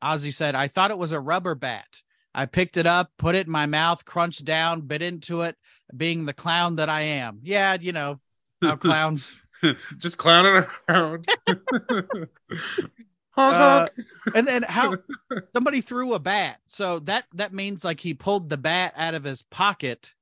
Ozzy 0.02 0.32
said, 0.32 0.54
I 0.54 0.68
thought 0.68 0.90
it 0.90 0.98
was 0.98 1.12
a 1.12 1.20
rubber 1.20 1.54
bat. 1.54 1.86
I 2.34 2.46
picked 2.46 2.76
it 2.76 2.86
up, 2.86 3.10
put 3.18 3.34
it 3.34 3.46
in 3.46 3.52
my 3.52 3.66
mouth, 3.66 4.04
crunched 4.04 4.44
down, 4.44 4.82
bit 4.82 5.02
into 5.02 5.42
it, 5.42 5.56
being 5.96 6.24
the 6.24 6.32
clown 6.32 6.76
that 6.76 6.88
I 6.88 7.00
am. 7.02 7.40
Yeah, 7.42 7.76
you 7.80 7.92
know 7.92 8.20
how 8.62 8.76
clowns. 8.76 9.32
Just 9.98 10.18
clowning 10.18 10.64
around. 10.88 11.28
Uh, 13.36 13.86
and 14.34 14.48
then 14.48 14.64
how 14.64 14.96
somebody 15.54 15.80
threw 15.80 16.14
a 16.14 16.18
bat. 16.18 16.58
So 16.66 16.98
that 17.00 17.24
that 17.34 17.54
means 17.54 17.84
like 17.84 18.00
he 18.00 18.12
pulled 18.12 18.48
the 18.48 18.56
bat 18.56 18.94
out 18.96 19.14
of 19.14 19.22
his 19.22 19.42
pocket 19.42 20.12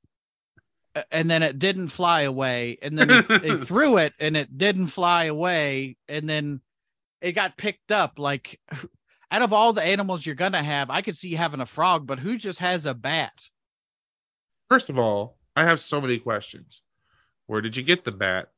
and 1.10 1.30
then 1.30 1.42
it 1.42 1.58
didn't 1.58 1.88
fly 1.88 2.22
away. 2.22 2.78
And 2.82 2.98
then 2.98 3.08
he, 3.08 3.38
he 3.38 3.56
threw 3.56 3.96
it 3.96 4.12
and 4.20 4.36
it 4.36 4.58
didn't 4.58 4.88
fly 4.88 5.24
away. 5.24 5.96
And 6.08 6.28
then 6.28 6.60
it 7.20 7.32
got 7.32 7.56
picked 7.56 7.90
up. 7.90 8.18
Like 8.18 8.60
out 9.30 9.42
of 9.42 9.52
all 9.52 9.72
the 9.72 9.82
animals 9.82 10.26
you're 10.26 10.34
gonna 10.34 10.62
have, 10.62 10.90
I 10.90 11.02
could 11.02 11.16
see 11.16 11.28
you 11.28 11.36
having 11.36 11.60
a 11.60 11.66
frog, 11.66 12.06
but 12.06 12.18
who 12.18 12.36
just 12.36 12.58
has 12.58 12.86
a 12.86 12.94
bat? 12.94 13.48
First 14.68 14.90
of 14.90 14.98
all, 14.98 15.38
I 15.54 15.64
have 15.64 15.80
so 15.80 16.00
many 16.00 16.18
questions. 16.18 16.82
Where 17.46 17.60
did 17.60 17.76
you 17.76 17.82
get 17.82 18.04
the 18.04 18.12
bat? 18.12 18.48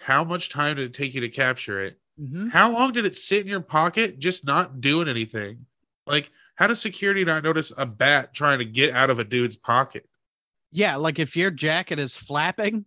How 0.00 0.24
much 0.24 0.48
time 0.50 0.76
did 0.76 0.86
it 0.86 0.94
take 0.94 1.14
you 1.14 1.20
to 1.22 1.28
capture 1.28 1.82
it? 1.84 1.98
Mhm. 2.20 2.50
How 2.50 2.72
long 2.72 2.92
did 2.92 3.04
it 3.04 3.16
sit 3.16 3.40
in 3.42 3.46
your 3.48 3.60
pocket 3.60 4.18
just 4.18 4.44
not 4.44 4.80
doing 4.80 5.08
anything? 5.08 5.66
Like, 6.06 6.30
how 6.56 6.66
does 6.66 6.80
security 6.80 7.24
not 7.24 7.42
notice 7.42 7.72
a 7.76 7.86
bat 7.86 8.32
trying 8.34 8.58
to 8.58 8.64
get 8.64 8.94
out 8.94 9.10
of 9.10 9.18
a 9.18 9.24
dude's 9.24 9.56
pocket? 9.56 10.08
Yeah, 10.70 10.96
like 10.96 11.18
if 11.18 11.36
your 11.36 11.50
jacket 11.50 11.98
is 11.98 12.16
flapping, 12.16 12.84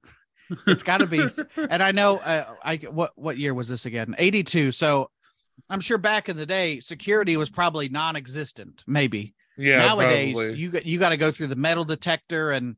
it's 0.68 0.84
got 0.84 1.00
to 1.00 1.08
be. 1.08 1.22
and 1.58 1.82
I 1.84 1.92
know, 1.92 2.18
uh, 2.18 2.54
I 2.64 2.78
what 2.78 3.12
what 3.16 3.38
year 3.38 3.54
was 3.54 3.68
this 3.68 3.86
again? 3.86 4.16
Eighty 4.18 4.44
two. 4.44 4.72
So 4.72 5.10
I'm 5.70 5.82
sure 5.82 5.98
back 5.98 6.30
in 6.30 6.38
the 6.38 6.46
day, 6.46 6.80
security 6.80 7.36
was 7.38 7.50
probably 7.50 7.90
non-existent. 7.90 8.84
Maybe 8.88 9.34
Yeah. 9.58 9.80
nowadays 9.80 10.36
probably. 10.36 10.56
you 10.58 10.70
got 10.70 10.86
you 10.86 11.00
got 11.00 11.10
to 11.10 11.18
go 11.18 11.32
through 11.32 11.48
the 11.48 11.56
metal 11.56 11.84
detector 11.84 12.52
and 12.52 12.76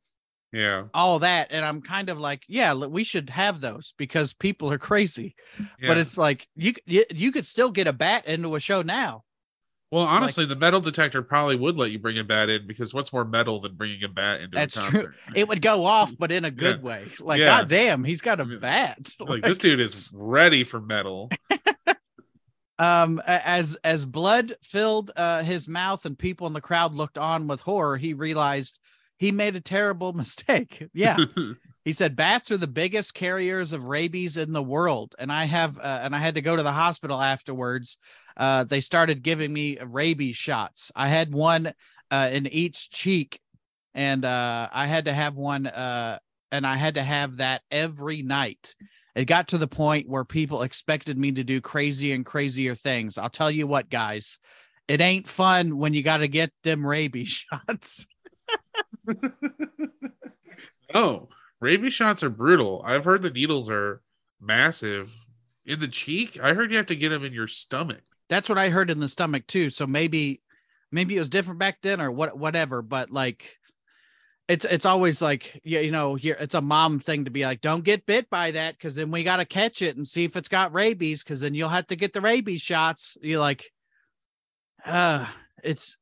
yeah. 0.51 0.85
all 0.93 1.19
that. 1.19 1.47
And 1.51 1.63
I'm 1.65 1.81
kind 1.81 2.09
of 2.09 2.17
like, 2.17 2.43
yeah, 2.47 2.73
we 2.73 3.03
should 3.03 3.29
have 3.29 3.61
those 3.61 3.93
because 3.97 4.33
people 4.33 4.71
are 4.71 4.77
crazy. 4.77 5.35
yeah. 5.79 5.87
But 5.87 5.97
it's 5.97 6.17
like 6.17 6.47
you 6.55 6.73
you, 6.85 7.03
you 7.13 7.31
could 7.31 7.45
still 7.45 7.71
get 7.71 7.87
a 7.87 7.93
bat 7.93 8.25
into 8.27 8.55
a 8.55 8.59
show 8.59 8.81
now. 8.81 9.23
well, 9.91 10.05
honestly, 10.05 10.45
the 10.45 10.55
metal 10.55 10.79
detector 10.81 11.21
probably 11.23 11.55
would 11.55 11.75
let 11.77 11.91
you 11.91 11.97
bring 11.99 12.19
a 12.19 12.23
bat 12.23 12.49
in 12.49 12.67
because 12.67 12.93
what's 12.93 13.11
more 13.11 13.25
metal 13.25 13.59
than 13.61 13.73
bringing 13.75 14.03
a 14.03 14.07
bat 14.07 14.39
into 14.41 14.55
That's 14.55 14.77
a 14.77 14.81
true. 14.81 14.91
concert? 14.91 15.15
It 15.35 15.47
would 15.47 15.61
go 15.61 15.85
off, 15.85 16.13
but 16.17 16.31
in 16.31 16.45
a 16.45 16.51
good 16.65 16.83
way. 16.83 17.07
Like, 17.19 17.39
Yeah. 17.39 17.59
god 17.61 17.67
damn, 17.69 18.03
he's 18.03 18.21
got 18.21 18.39
a 18.39 18.45
Yeah. 18.45 18.57
bat. 18.59 19.15
Like, 19.19 19.41
this 19.43 19.57
dude 19.57 19.79
is 19.79 20.09
ready 20.13 20.63
for 20.63 20.79
metal. 20.79 21.29
um 22.79 23.21
as 23.27 23.75
as 23.83 24.05
blood 24.05 24.53
filled 24.63 25.11
uh 25.17 25.43
his 25.43 25.67
mouth 25.67 26.05
and 26.05 26.17
people 26.17 26.47
in 26.47 26.53
the 26.53 26.61
crowd 26.61 26.93
looked 26.93 27.17
on 27.17 27.45
with 27.45 27.59
horror 27.59 27.97
he 27.97 28.13
realized 28.13 28.79
he 29.19 29.31
made 29.31 29.55
a 29.55 29.61
terrible 29.61 30.13
mistake. 30.23 30.87
Yeah. 30.93 31.17
He 31.85 31.93
said 31.93 32.15
bats 32.15 32.51
are 32.51 32.57
the 32.57 32.67
biggest 32.67 33.15
carriers 33.15 33.71
of 33.71 33.87
rabies 33.87 34.37
in 34.37 34.51
the 34.51 34.61
world. 34.61 35.15
And 35.17 35.31
i 35.31 35.45
have 35.45 35.79
uh, 35.79 36.01
and 36.03 36.13
i 36.13 36.19
had 36.19 36.35
to 36.35 36.41
go 36.41 36.55
to 36.55 36.61
the 36.61 36.73
hospital 36.73 37.19
afterwards. 37.19 37.97
Uh 38.37 38.65
they 38.65 38.81
started 38.81 39.23
giving 39.23 39.51
me 39.51 39.79
rabies 39.79 40.35
shots. 40.35 40.91
I 40.95 41.07
had 41.07 41.33
one 41.33 41.73
uh 42.11 42.29
in 42.31 42.45
each 42.47 42.91
cheek. 42.91 43.39
And 43.95 44.23
uh 44.23 44.67
i 44.71 44.85
had 44.85 45.05
to 45.05 45.13
have 45.13 45.35
one 45.35 45.65
uh 45.65 46.19
and 46.51 46.67
i 46.67 46.75
had 46.75 46.95
to 46.95 47.01
have 47.01 47.37
that 47.37 47.63
every 47.71 48.21
night. 48.21 48.75
It 49.15 49.25
got 49.25 49.47
to 49.47 49.57
the 49.57 49.67
point 49.67 50.07
where 50.07 50.25
people 50.25 50.61
expected 50.61 51.17
me 51.17 51.31
to 51.31 51.43
do 51.43 51.59
crazy 51.59 52.11
and 52.11 52.25
crazier 52.25 52.75
things. 52.75 53.17
I'll 53.17 53.29
tell 53.29 53.49
you 53.49 53.65
what, 53.65 53.89
guys, 53.89 54.37
it 54.87 55.01
ain't 55.01 55.27
fun 55.27 55.77
when 55.77 55.93
you 55.93 56.03
got 56.03 56.17
to 56.17 56.27
get 56.27 56.51
them 56.63 56.85
rabies 56.85 57.29
shots. 57.51 58.07
Oh, 60.93 61.27
rabies 61.59 61.93
shots 61.93 62.23
are 62.23 62.29
brutal. 62.29 62.81
I've 62.85 63.05
heard 63.05 63.21
the 63.21 63.29
needles 63.29 63.69
are 63.69 64.01
massive 64.41 65.15
in 65.65 65.79
the 65.79 65.87
cheek. 65.87 66.39
I 66.41 66.53
heard 66.53 66.71
you 66.71 66.77
have 66.77 66.87
to 66.87 66.95
get 66.95 67.09
them 67.09 67.23
in 67.23 67.33
your 67.33 67.47
stomach. 67.47 68.01
That's 68.29 68.49
what 68.49 68.57
I 68.57 68.69
heard 68.69 68.89
in 68.89 68.99
the 68.99 69.09
stomach 69.09 69.47
too. 69.47 69.69
So 69.69 69.87
maybe, 69.87 70.41
maybe 70.91 71.15
it 71.15 71.19
was 71.19 71.29
different 71.29 71.59
back 71.59 71.79
then 71.81 72.01
or 72.01 72.11
what, 72.11 72.37
whatever. 72.37 72.81
But 72.81 73.11
like, 73.11 73.57
it's 74.47 74.65
it's 74.65 74.85
always 74.85 75.21
like 75.21 75.61
yeah, 75.63 75.81
you 75.81 75.91
know, 75.91 76.17
it's 76.19 76.55
a 76.55 76.61
mom 76.61 76.99
thing 76.99 77.25
to 77.25 77.31
be 77.31 77.45
like, 77.45 77.61
don't 77.61 77.83
get 77.83 78.07
bit 78.07 78.27
by 78.31 78.49
that 78.51 78.75
because 78.75 78.95
then 78.95 79.11
we 79.11 79.23
got 79.23 79.37
to 79.37 79.45
catch 79.45 79.83
it 79.83 79.95
and 79.95 80.07
see 80.07 80.23
if 80.23 80.35
it's 80.35 80.49
got 80.49 80.73
rabies 80.73 81.23
because 81.23 81.39
then 81.39 81.53
you'll 81.53 81.69
have 81.69 81.85
to 81.87 81.95
get 81.95 82.13
the 82.13 82.21
rabies 82.21 82.61
shots. 82.61 83.15
You're 83.21 83.39
like, 83.39 83.71
uh, 84.83 85.27
it's 85.63 85.97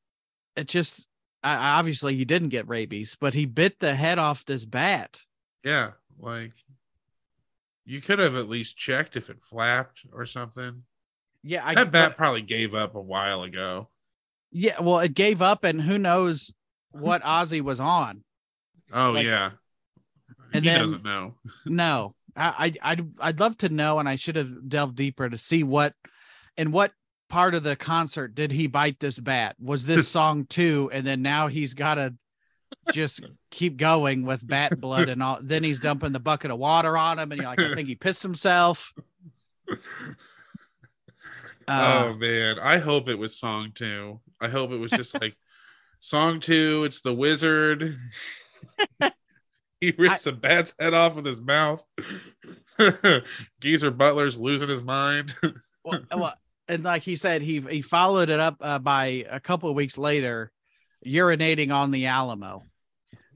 it 0.56 0.68
just 0.68 1.08
I, 1.56 1.80
obviously 1.80 2.16
he 2.16 2.26
didn't 2.26 2.50
get 2.50 2.68
rabies, 2.68 3.16
but 3.20 3.34
he 3.34 3.46
bit 3.46 3.80
the 3.80 3.96
head 3.96 4.18
off 4.20 4.46
this 4.46 4.66
bat. 4.66 5.22
Yeah, 5.64 5.92
like 6.20 6.54
you 7.86 8.02
could 8.02 8.20
have 8.20 8.36
at 8.36 8.50
least 8.50 8.78
checked 8.78 9.16
if 9.16 9.30
it 9.30 9.42
flapped 9.42 10.02
or 10.14 10.26
something. 10.26 10.84
Yeah, 11.44 11.62
I 11.66 11.76
that 11.76 11.92
bat 11.92 12.18
probably 12.18 12.42
gave 12.42 12.74
up 12.74 12.96
a 12.96 13.02
while 13.02 13.44
ago. 13.44 13.90
Yeah, 14.52 14.82
well, 14.82 15.00
it 15.00 15.14
gave 15.14 15.42
up, 15.42 15.64
and 15.64 15.82
who 15.82 15.98
knows 15.98 16.54
what 16.92 17.22
Ozzy 17.24 17.62
was 17.62 17.80
on. 17.80 18.24
Oh 18.92 19.12
Like- 19.12 19.26
yeah, 19.26 19.52
and 20.54 20.64
he 20.64 20.70
then- 20.70 20.80
doesn't 20.82 21.04
know. 21.04 21.36
No, 21.66 22.16
I, 22.36 22.74
I 22.82 22.92
I'd 22.92 23.08
I'd 23.20 23.40
love 23.40 23.58
to 23.60 23.70
know, 23.70 24.00
and 24.00 24.08
I 24.10 24.16
should 24.16 24.36
have 24.36 24.70
delved 24.70 24.96
deeper 24.96 25.30
to 25.30 25.38
see 25.38 25.64
what 25.64 25.94
and 26.58 26.72
what 26.74 26.92
part 27.30 27.56
of 27.56 27.64
the 27.64 27.76
concert 27.76 28.36
did 28.36 28.52
he 28.52 28.68
bite 28.68 29.00
this 29.00 29.20
bat? 29.20 29.56
Was 29.60 29.86
this 29.86 30.08
song 30.08 30.46
too? 30.46 30.90
And 30.94 31.06
then 31.06 31.22
now 31.22 31.48
he's 31.48 31.74
got 31.74 31.96
to 31.96 32.14
just 32.92 33.22
keep 33.52 33.78
going 33.78 34.26
with 34.26 34.48
bat 34.48 34.80
blood 34.80 35.10
and 35.10 35.22
all. 35.22 35.40
Then 35.42 35.64
he's 35.64 35.80
dumping 35.80 36.12
the 36.12 36.20
bucket 36.20 36.52
of 36.52 36.60
water 36.60 36.98
on 36.98 37.20
him, 37.20 37.32
and 37.32 37.42
you're 37.42 37.50
like, 37.50 37.60
I 37.60 37.76
think 37.76 37.88
he 37.88 37.96
pissed 37.96 38.24
himself. 38.24 38.94
Uh, 41.70 42.06
oh 42.06 42.14
man, 42.16 42.58
I 42.60 42.78
hope 42.78 43.10
it 43.10 43.20
was 43.20 43.38
song 43.38 43.74
two. 43.76 44.22
I 44.40 44.48
hope 44.48 44.72
it 44.72 44.78
was 44.78 44.90
just 44.90 45.20
like 45.20 45.36
song 46.00 46.40
two. 46.40 46.86
It's 46.86 47.02
the 47.02 47.14
wizard. 47.14 47.98
he 49.82 49.92
rips 49.98 50.28
a 50.28 50.32
bat's 50.32 50.74
head 50.80 50.94
off 50.94 51.16
with 51.16 51.26
his 51.26 51.42
mouth. 51.42 51.86
Geezer 53.60 53.92
Butler's 53.92 54.40
losing 54.40 54.70
his 54.70 54.82
mind. 54.82 55.36
well, 55.84 56.00
well, 56.16 56.34
and 56.68 56.84
like 56.84 57.04
he 57.04 57.16
said, 57.16 57.42
he 57.42 57.62
he 57.62 57.82
followed 57.82 58.30
it 58.30 58.40
up 58.40 58.58
uh, 58.62 58.80
by 58.80 59.26
a 59.30 59.40
couple 59.40 59.70
of 59.70 59.76
weeks 59.76 59.98
later, 59.98 60.52
urinating 61.06 61.72
on 61.72 61.92
the 61.92 62.08
Alamo. 62.08 62.64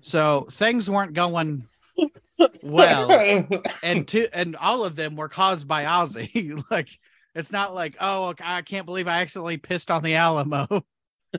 So 0.02 0.48
things 0.52 0.90
weren't 0.90 1.14
going 1.14 1.68
well, 2.64 3.48
and 3.84 4.08
two 4.08 4.28
and 4.34 4.56
all 4.56 4.84
of 4.84 4.96
them 4.96 5.16
were 5.16 5.30
caused 5.30 5.68
by 5.68 5.84
Ozzy. 5.84 6.62
like 6.72 6.90
it's 7.36 7.52
not 7.52 7.74
like 7.74 7.96
oh 8.00 8.34
I 8.42 8.62
can't 8.62 8.86
believe 8.86 9.08
I 9.08 9.22
accidentally 9.22 9.58
pissed 9.58 9.92
on 9.92 10.04
the 10.04 10.16
Alamo. 10.16 10.68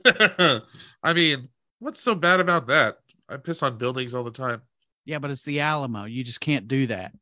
I 1.02 1.12
mean, 1.12 1.48
what's 1.80 2.00
so 2.00 2.14
bad 2.14 2.40
about 2.40 2.68
that? 2.68 2.98
I 3.28 3.36
piss 3.36 3.62
on 3.62 3.78
buildings 3.78 4.14
all 4.14 4.24
the 4.24 4.30
time. 4.30 4.62
yeah, 5.04 5.18
but 5.18 5.30
it's 5.30 5.42
the 5.42 5.60
Alamo. 5.60 6.04
You 6.04 6.24
just 6.24 6.40
can't 6.40 6.68
do 6.68 6.86
that. 6.86 7.12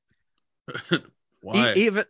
E- 0.92 0.98
Why? 1.42 1.72
even 1.74 2.04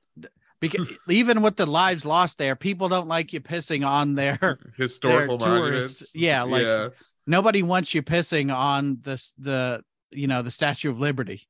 because 0.61 0.90
even 1.09 1.42
with 1.42 1.57
the 1.57 1.66
lives 1.66 2.05
lost 2.05 2.38
there, 2.38 2.57
people 2.57 2.88
don't 2.88 3.09
like 3.09 3.33
you 3.33 3.40
pissing 3.40 3.87
on 3.87 4.14
their 4.14 4.59
Historical 4.77 5.38
their 5.38 5.49
tourists. 5.49 6.11
Yeah, 6.14 6.42
like 6.42 6.62
yeah. 6.62 6.88
nobody 7.27 7.62
wants 7.62 7.94
you 7.94 8.03
pissing 8.03 8.55
on 8.55 8.99
this 9.01 9.35
the 9.38 9.83
you 10.11 10.27
know 10.27 10.42
the 10.42 10.51
statue 10.51 10.90
of 10.90 10.99
liberty 10.99 11.46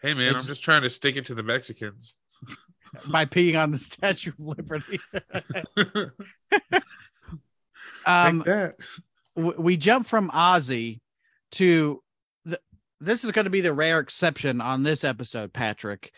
Hey 0.00 0.14
man, 0.14 0.28
It's- 0.28 0.42
I'm 0.42 0.46
just 0.46 0.62
trying 0.62 0.82
to 0.82 0.88
stick 0.90 1.16
it 1.16 1.26
to 1.26 1.34
the 1.34 1.42
Mexicans. 1.42 2.14
by 3.10 3.26
peeing 3.26 3.60
on 3.60 3.70
the 3.70 3.78
statue 3.78 4.30
of 4.30 4.40
liberty 4.40 4.98
um 8.06 8.38
w- 9.36 9.60
we 9.60 9.76
jump 9.76 10.06
from 10.06 10.30
ozzy 10.30 11.00
to 11.52 12.02
the, 12.46 12.58
this 13.00 13.24
is 13.24 13.30
going 13.32 13.44
to 13.44 13.50
be 13.50 13.60
the 13.60 13.74
rare 13.74 13.98
exception 13.98 14.62
on 14.62 14.82
this 14.84 15.04
episode 15.04 15.52
patrick 15.52 16.12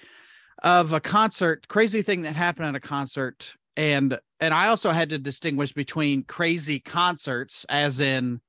of 0.62 0.92
a 0.92 1.00
concert 1.00 1.66
crazy 1.68 2.02
thing 2.02 2.22
that 2.22 2.34
happened 2.36 2.66
at 2.66 2.74
a 2.74 2.80
concert 2.80 3.54
and 3.76 4.18
and 4.40 4.52
i 4.54 4.68
also 4.68 4.90
had 4.90 5.08
to 5.10 5.18
distinguish 5.18 5.72
between 5.72 6.22
crazy 6.24 6.78
concerts 6.80 7.64
as 7.68 8.00
in 8.00 8.40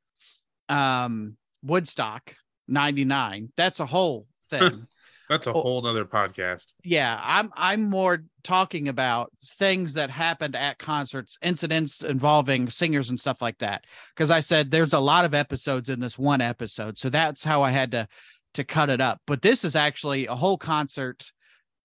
um 0.70 1.38
woodstock 1.64 2.36
99 2.68 3.52
that's 3.58 3.80
a 3.80 3.86
whole 3.86 4.28
thing 4.50 4.88
That's 5.30 5.48
a 5.48 5.52
Oh. 5.52 5.62
whole 5.62 5.82
nother 5.82 6.04
podcast. 6.04 6.74
yeah 6.84 7.18
i'm 7.24 7.50
i'm 7.56 7.90
more 7.90 8.24
talking 8.44 8.90
about 8.90 9.32
things 9.46 9.94
that 9.94 10.10
happened 10.10 10.58
at 10.58 10.78
concerts 10.78 11.38
incidents 11.42 12.04
involving 12.04 12.70
singers 12.70 13.10
and 13.10 13.18
stuff 13.20 13.42
like 13.42 13.58
that 13.60 13.86
because 14.14 14.30
i 14.30 14.42
said 14.42 14.72
there's 14.72 14.92
a 14.94 15.00
lot 15.00 15.24
of 15.24 15.34
episodes 15.34 15.88
in 15.88 16.02
this 16.02 16.18
one 16.18 16.42
episode 16.42 16.98
so 16.98 17.10
that's 17.10 17.46
how 17.46 17.62
i 17.62 17.72
had 17.72 17.92
to 17.92 18.06
to 18.54 18.66
cut 18.66 18.90
it 18.90 19.00
up 19.00 19.22
but 19.26 19.42
this 19.42 19.64
is 19.64 19.74
actually 19.78 20.26
a 20.26 20.36
whole 20.36 20.58
concert 20.58 21.32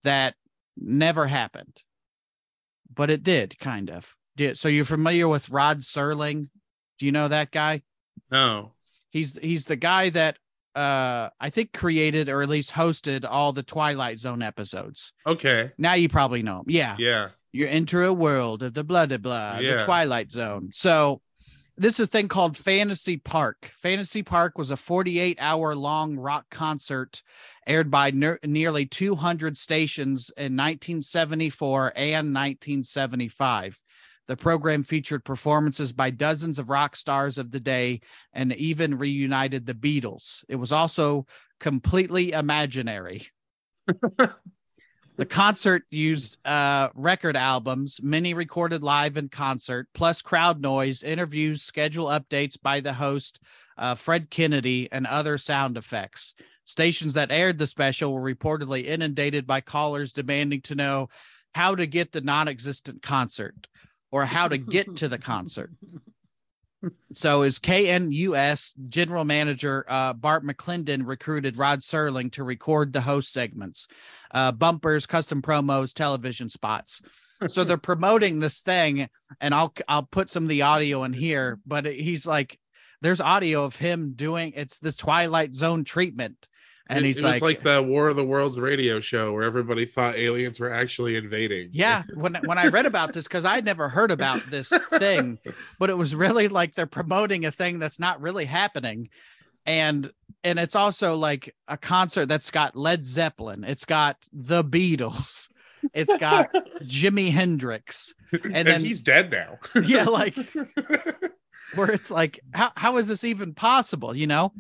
that 0.07 0.35
never 0.77 1.27
happened 1.27 1.83
but 2.95 3.11
it 3.11 3.23
did 3.23 3.59
kind 3.59 3.91
of 3.91 4.15
so 4.55 4.69
you're 4.69 4.85
familiar 4.85 5.27
with 5.29 5.49
rod 5.51 5.81
serling 5.81 6.49
do 6.99 7.07
you 7.07 7.13
know 7.13 7.29
that 7.29 7.51
guy 7.51 7.83
No. 8.31 8.73
he's 9.11 9.37
he's 9.39 9.65
the 9.65 9.77
guy 9.77 10.11
that 10.11 10.39
uh 10.75 11.31
i 11.41 11.49
think 11.51 11.73
created 11.73 12.29
or 12.29 12.43
at 12.43 12.49
least 12.49 12.73
hosted 12.73 13.25
all 13.29 13.53
the 13.53 13.63
twilight 13.63 14.19
zone 14.19 14.43
episodes 14.43 15.13
Okay. 15.27 15.73
now 15.79 15.95
you 15.95 16.09
probably 16.09 16.43
know 16.43 16.59
him. 16.61 16.67
Yeah. 16.69 16.97
Yeah. 16.99 17.29
You're 17.53 17.69
into 17.69 18.05
a 18.05 18.13
world 18.13 18.63
of 18.63 18.75
the 18.75 18.85
blah 18.85 19.07
blah 19.07 19.17
blah, 19.17 19.59
Yeah. 19.61 19.79
the 19.79 19.85
Twilight 19.85 20.31
Zone. 20.31 20.69
So 20.75 21.23
this 21.79 22.01
is 22.01 22.09
a 22.09 22.11
thing 22.11 22.29
called 22.29 22.57
Fantasy 22.57 23.19
Park. 23.19 23.71
Fantasy 23.83 24.23
Park 24.23 24.57
was 24.57 24.71
a 24.71 24.77
48 24.77 25.37
hour 25.41 25.75
long 25.75 26.17
rock 26.17 26.47
concert 26.51 27.23
aired 27.67 27.91
by 27.91 28.11
ner- 28.11 28.39
nearly 28.45 28.87
200 28.87 29.59
stations 29.59 30.31
in 30.37 30.57
1974 30.57 31.93
and 31.95 32.35
1975. 32.35 33.79
The 34.27 34.37
program 34.37 34.83
featured 34.83 35.25
performances 35.25 35.93
by 35.93 36.11
dozens 36.11 36.59
of 36.59 36.71
rock 36.71 36.97
stars 36.97 37.39
of 37.39 37.51
the 37.51 37.61
day 37.61 38.01
and 38.33 38.53
even 38.55 38.99
reunited 38.99 39.67
the 39.67 39.75
Beatles. 39.75 40.45
It 40.49 40.57
was 40.57 40.73
also 40.73 41.27
completely 41.61 42.33
imaginary. 42.33 43.29
the 45.17 45.27
concert 45.27 45.85
used 45.91 46.37
uh, 46.47 46.91
record 46.95 47.37
albums, 47.37 48.01
many 48.03 48.35
recorded 48.35 48.83
live 48.83 49.17
in 49.17 49.29
concert, 49.29 49.89
plus 49.95 50.21
crowd 50.23 50.61
noise, 50.61 51.03
interviews, 51.03 51.63
schedule 51.63 52.07
updates 52.07 52.61
by 52.61 52.81
the 52.81 52.93
host, 52.93 53.41
uh, 53.79 53.95
Fred 53.95 54.31
Kennedy, 54.31 54.89
and 54.93 55.07
other 55.07 55.39
sound 55.39 55.77
effects. 55.77 56.35
Stations 56.67 57.15
that 57.15 57.31
aired 57.31 57.59
the 57.59 57.67
special 57.67 58.13
were 58.13 58.35
reportedly 58.35 58.85
inundated 58.85 59.47
by 59.47 59.61
callers 59.61 60.13
demanding 60.13 60.61
to 60.63 60.75
know 60.75 61.09
how 61.55 61.75
to 61.75 61.87
get 61.87 62.13
the 62.13 62.21
non 62.21 62.49
existent 62.49 63.01
concert 63.03 63.69
or 64.11 64.25
how 64.25 64.49
to 64.49 64.59
get 64.59 64.97
to 64.97 65.09
the 65.09 65.19
concert. 65.19 65.71
So, 67.13 67.43
as 67.43 67.59
KNUS 67.59 68.75
general 68.89 69.25
manager 69.25 69.85
uh, 69.89 70.13
Bart 70.13 70.45
McLendon 70.45 71.07
recruited 71.07 71.57
Rod 71.57 71.81
Serling 71.81 72.31
to 72.33 72.45
record 72.45 72.93
the 72.93 73.01
host 73.01 73.33
segments, 73.33 73.89
uh, 74.33 74.53
bumpers, 74.53 75.07
custom 75.07 75.43
promos, 75.43 75.93
television 75.95 76.49
spots. 76.49 77.03
So 77.49 77.65
they're 77.65 77.77
promoting 77.79 78.41
this 78.41 78.61
thing, 78.61 79.09
and 79.41 79.55
I'll 79.55 79.73
I'll 79.89 80.05
put 80.05 80.31
some 80.31 80.45
of 80.45 80.49
the 80.49 80.63
audio 80.63 81.05
in 81.05 81.13
here. 81.13 81.61
But 81.67 81.87
he's 81.87 82.27
like, 82.27 82.59
there's 83.03 83.21
audio 83.21 83.65
of 83.65 83.77
him 83.77 84.13
doing 84.15 84.53
it's 84.57 84.79
the 84.79 84.93
Twilight 84.93 85.55
Zone 85.55 85.85
treatment, 85.85 86.49
and 86.89 87.05
It- 87.05 87.09
he's 87.09 87.19
it 87.19 87.25
like, 87.25 87.33
was 87.35 87.43
like 87.43 87.63
the 87.63 87.83
War 87.83 88.09
of 88.09 88.17
the 88.17 88.25
Worlds 88.25 88.59
radio 88.59 89.01
show 89.01 89.33
where 89.33 89.43
everybody 89.43 89.87
thought 89.87 90.17
aliens 90.17 90.61
were 90.61 90.71
actually 90.73 91.17
invading. 91.17 91.71
Yeah, 91.73 92.03
when 92.15 92.35
when 92.45 92.59
I 92.59 92.69
read 92.69 92.87
about 92.87 93.13
this 93.13 93.25
because 93.27 93.45
I'd 93.45 93.65
never 93.65 93.89
heard 93.89 94.11
about 94.11 94.49
this 94.51 94.69
thing, 94.91 95.39
but 95.79 95.91
it 95.91 95.97
was 95.97 96.15
really 96.15 96.49
like 96.49 96.75
they're 96.75 96.87
promoting 96.87 97.45
a 97.45 97.51
thing 97.51 97.79
that's 97.79 97.99
not 97.99 98.21
really 98.21 98.45
happening, 98.45 99.09
and 99.67 100.11
and 100.45 100.59
it's 100.59 100.77
also 100.77 101.17
like 101.17 101.55
a 101.67 101.77
concert 101.77 102.27
that's 102.27 102.51
got 102.51 102.77
Led 102.77 103.05
Zeppelin, 103.05 103.65
it's 103.65 103.85
got 103.85 104.17
the 104.33 104.63
Beatles, 104.63 105.49
it's 105.93 106.17
got 106.19 106.53
Jimi 106.83 107.31
Hendrix, 107.33 108.15
and, 108.33 108.69
then- 108.69 108.85
he's 108.85 109.01
dead 109.01 109.33
now. 109.33 109.59
yeah, 109.83 110.05
like 110.05 110.37
where 111.75 111.91
it's 111.91 112.11
like 112.11 112.41
how 112.53 112.71
how 112.77 112.97
is 112.99 113.09
this 113.09 113.25
even 113.25 113.55
possible? 113.55 114.17
You 114.17 114.27
know, 114.29 114.53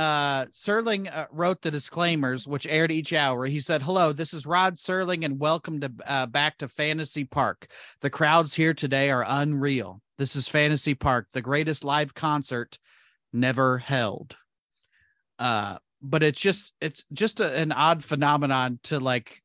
uh 0.00 0.46
Serling 0.46 1.14
uh, 1.14 1.26
wrote 1.30 1.60
the 1.60 1.70
disclaimers 1.70 2.46
which 2.46 2.66
aired 2.66 2.90
each 2.90 3.12
hour. 3.12 3.44
He 3.44 3.60
said, 3.60 3.82
"Hello, 3.82 4.12
this 4.12 4.32
is 4.32 4.46
Rod 4.46 4.76
Serling 4.76 5.24
and 5.24 5.38
welcome 5.38 5.80
to 5.80 5.92
uh, 6.06 6.26
back 6.26 6.56
to 6.58 6.68
Fantasy 6.68 7.24
Park. 7.24 7.66
The 8.00 8.08
crowds 8.08 8.54
here 8.54 8.72
today 8.72 9.10
are 9.10 9.24
unreal. 9.28 10.00
This 10.16 10.36
is 10.36 10.48
Fantasy 10.48 10.94
Park, 10.94 11.28
the 11.32 11.42
greatest 11.42 11.84
live 11.84 12.14
concert 12.14 12.78
never 13.32 13.76
held." 13.78 14.36
Uh 15.38 15.76
but 16.00 16.22
it's 16.22 16.40
just 16.40 16.72
it's 16.80 17.04
just 17.12 17.40
a, 17.40 17.54
an 17.54 17.70
odd 17.70 18.02
phenomenon 18.02 18.78
to 18.84 18.98
like 18.98 19.42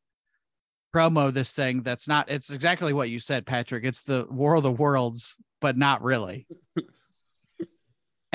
promo 0.95 1.33
this 1.33 1.51
thing 1.51 1.81
that's 1.81 2.07
not 2.07 2.31
it's 2.31 2.49
exactly 2.49 2.93
what 2.93 3.09
you 3.09 3.19
said 3.19 3.45
Patrick. 3.45 3.83
It's 3.83 4.03
the 4.03 4.25
War 4.29 4.55
of 4.55 4.63
the 4.63 4.71
Worlds 4.71 5.35
but 5.59 5.77
not 5.77 6.01
really. 6.01 6.47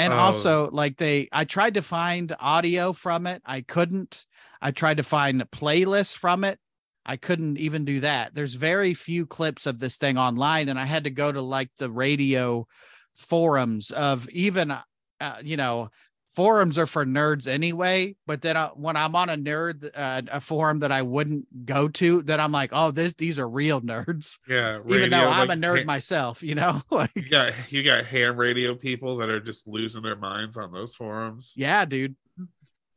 And 0.01 0.13
Oh. 0.15 0.17
also, 0.17 0.71
like 0.71 0.97
they, 0.97 1.29
I 1.33 1.45
tried 1.45 1.75
to 1.75 1.83
find 1.83 2.35
audio 2.41 2.93
from 2.93 3.27
it. 3.27 3.43
I 3.45 3.61
couldn't. 3.61 4.25
I 4.63 4.71
tried 4.71 4.97
to 4.97 5.03
find 5.03 5.41
playlists 5.51 6.17
from 6.17 6.45
it. 6.45 6.59
I 7.05 7.17
couldn't 7.17 7.59
even 7.59 7.85
do 7.85 8.01
that. 8.01 8.35
There's 8.35 8.55
very 8.55 8.95
few 8.95 9.27
clips 9.27 9.67
of 9.67 9.79
this 9.79 9.97
thing 9.99 10.17
online, 10.19 10.69
and 10.69 10.79
I 10.79 10.85
had 10.85 11.05
to 11.05 11.11
go 11.11 11.31
to 11.33 11.43
like 11.43 11.71
the 11.79 11.91
radio 11.91 12.67
forums 13.15 13.91
of 13.91 14.29
even, 14.31 14.71
uh, 14.71 15.37
you 15.43 15.57
know, 15.57 15.91
forums 16.31 16.79
are 16.79 16.87
for 16.87 17.05
nerds 17.05 17.47
anyway. 17.47 18.17
But 18.27 18.43
then 18.43 18.57
uh, 18.57 18.71
when 18.71 18.97
I'm 18.97 19.15
on 19.15 19.29
a 19.29 19.37
nerd, 19.37 19.91
uh, 19.95 20.23
a 20.31 20.41
forum 20.41 20.81
that 20.81 20.93
I 20.93 21.03
wouldn't 21.03 21.67
go 21.67 21.89
to, 21.89 22.23
then 22.23 22.41
I'm 22.41 22.53
like, 22.53 22.71
oh, 22.73 22.91
this 22.91 23.13
these 23.15 23.39
are 23.39 23.49
real 23.49 23.81
nerds, 23.81 24.39
yeah, 24.49 24.81
even 24.89 25.11
though 25.11 25.29
I'm 25.29 25.49
like, 25.49 25.59
a 25.59 25.61
nerd 25.61 25.79
ha- 25.81 25.85
myself. 25.85 26.43
You 26.43 26.55
know, 26.55 26.83
like 26.91 27.11
You 27.15 27.29
got 27.29 27.73
you 27.73 27.83
got 27.83 28.07
ham 28.07 28.37
radio 28.37 28.75
people 28.75 29.19
that 29.19 29.29
are 29.29 29.41
just 29.41 29.67
losing 29.67 30.03
their 30.03 30.17
minds 30.17 30.57
on 30.57 30.73
those 30.73 30.95
forums. 30.95 31.53
Yeah, 31.57 31.85
dude. 31.85 32.17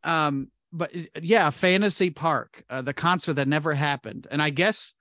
Um, 0.03 0.51
but 0.71 0.95
uh, 0.95 1.19
yeah, 1.21 1.49
Fantasy 1.49 2.09
Park, 2.09 2.63
uh, 2.69 2.81
the 2.81 2.93
concert 2.93 3.33
that 3.33 3.47
never 3.47 3.73
happened, 3.73 4.27
and 4.31 4.41
I 4.41 4.49
guess 4.49 4.93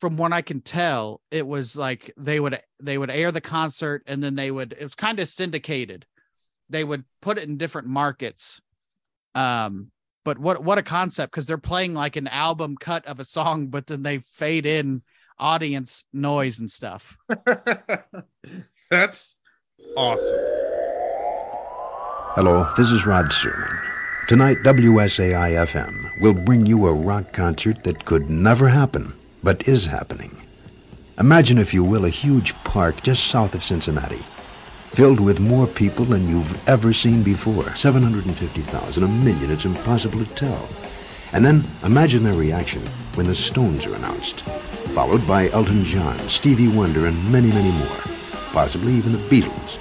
from 0.00 0.16
what 0.16 0.32
I 0.32 0.42
can 0.42 0.62
tell, 0.62 1.20
it 1.30 1.46
was 1.46 1.76
like 1.76 2.12
they 2.16 2.40
would 2.40 2.60
they 2.82 2.98
would 2.98 3.10
air 3.10 3.30
the 3.30 3.40
concert 3.40 4.02
and 4.06 4.22
then 4.22 4.34
they 4.34 4.50
would 4.50 4.72
it 4.72 4.82
was 4.82 4.94
kind 4.94 5.20
of 5.20 5.28
syndicated. 5.28 6.06
They 6.70 6.84
would 6.84 7.04
put 7.20 7.38
it 7.38 7.48
in 7.48 7.56
different 7.56 7.88
markets. 7.88 8.60
Um, 9.34 9.90
but 10.24 10.38
what 10.38 10.62
what 10.62 10.78
a 10.78 10.82
concept 10.82 11.32
because 11.32 11.46
they're 11.46 11.58
playing 11.58 11.94
like 11.94 12.16
an 12.16 12.28
album 12.28 12.76
cut 12.76 13.06
of 13.06 13.20
a 13.20 13.24
song, 13.24 13.68
but 13.68 13.86
then 13.86 14.02
they 14.02 14.18
fade 14.18 14.66
in 14.66 15.02
audience 15.38 16.04
noise 16.12 16.60
and 16.60 16.70
stuff. 16.70 17.16
That's 18.90 19.36
awesome. 19.96 20.38
Hello, 22.34 22.70
this 22.76 22.90
is 22.90 23.06
Rod 23.06 23.26
Serling. 23.26 23.80
Tonight, 24.28 24.58
WSAI 24.58 25.66
FM 25.66 26.20
will 26.20 26.34
bring 26.34 26.64
you 26.64 26.86
a 26.86 26.92
rock 26.92 27.32
concert 27.32 27.82
that 27.82 28.04
could 28.04 28.30
never 28.30 28.68
happen, 28.68 29.12
but 29.42 29.66
is 29.66 29.86
happening. 29.86 30.36
Imagine, 31.18 31.58
if 31.58 31.74
you 31.74 31.82
will, 31.82 32.04
a 32.04 32.10
huge 32.10 32.54
park 32.62 33.02
just 33.02 33.26
south 33.26 33.54
of 33.54 33.64
Cincinnati, 33.64 34.20
filled 34.90 35.20
with 35.20 35.38
more 35.38 35.68
people 35.68 36.04
than 36.04 36.28
you've 36.28 36.68
ever 36.68 36.92
seen 36.92 37.22
before 37.22 37.62
750,000, 37.76 39.02
a 39.04 39.06
million, 39.06 39.50
it's 39.50 39.64
impossible 39.64 40.18
to 40.18 40.34
tell. 40.34 40.68
And 41.32 41.46
then 41.46 41.64
imagine 41.84 42.24
their 42.24 42.34
reaction 42.34 42.84
when 43.14 43.26
the 43.26 43.34
Stones 43.34 43.86
are 43.86 43.94
announced, 43.94 44.40
followed 44.90 45.24
by 45.28 45.48
Elton 45.50 45.84
John, 45.84 46.18
Stevie 46.28 46.66
Wonder, 46.66 47.06
and 47.06 47.32
many, 47.32 47.50
many 47.50 47.70
more, 47.70 48.00
possibly 48.52 48.94
even 48.94 49.12
the 49.12 49.18
Beatles. 49.18 49.78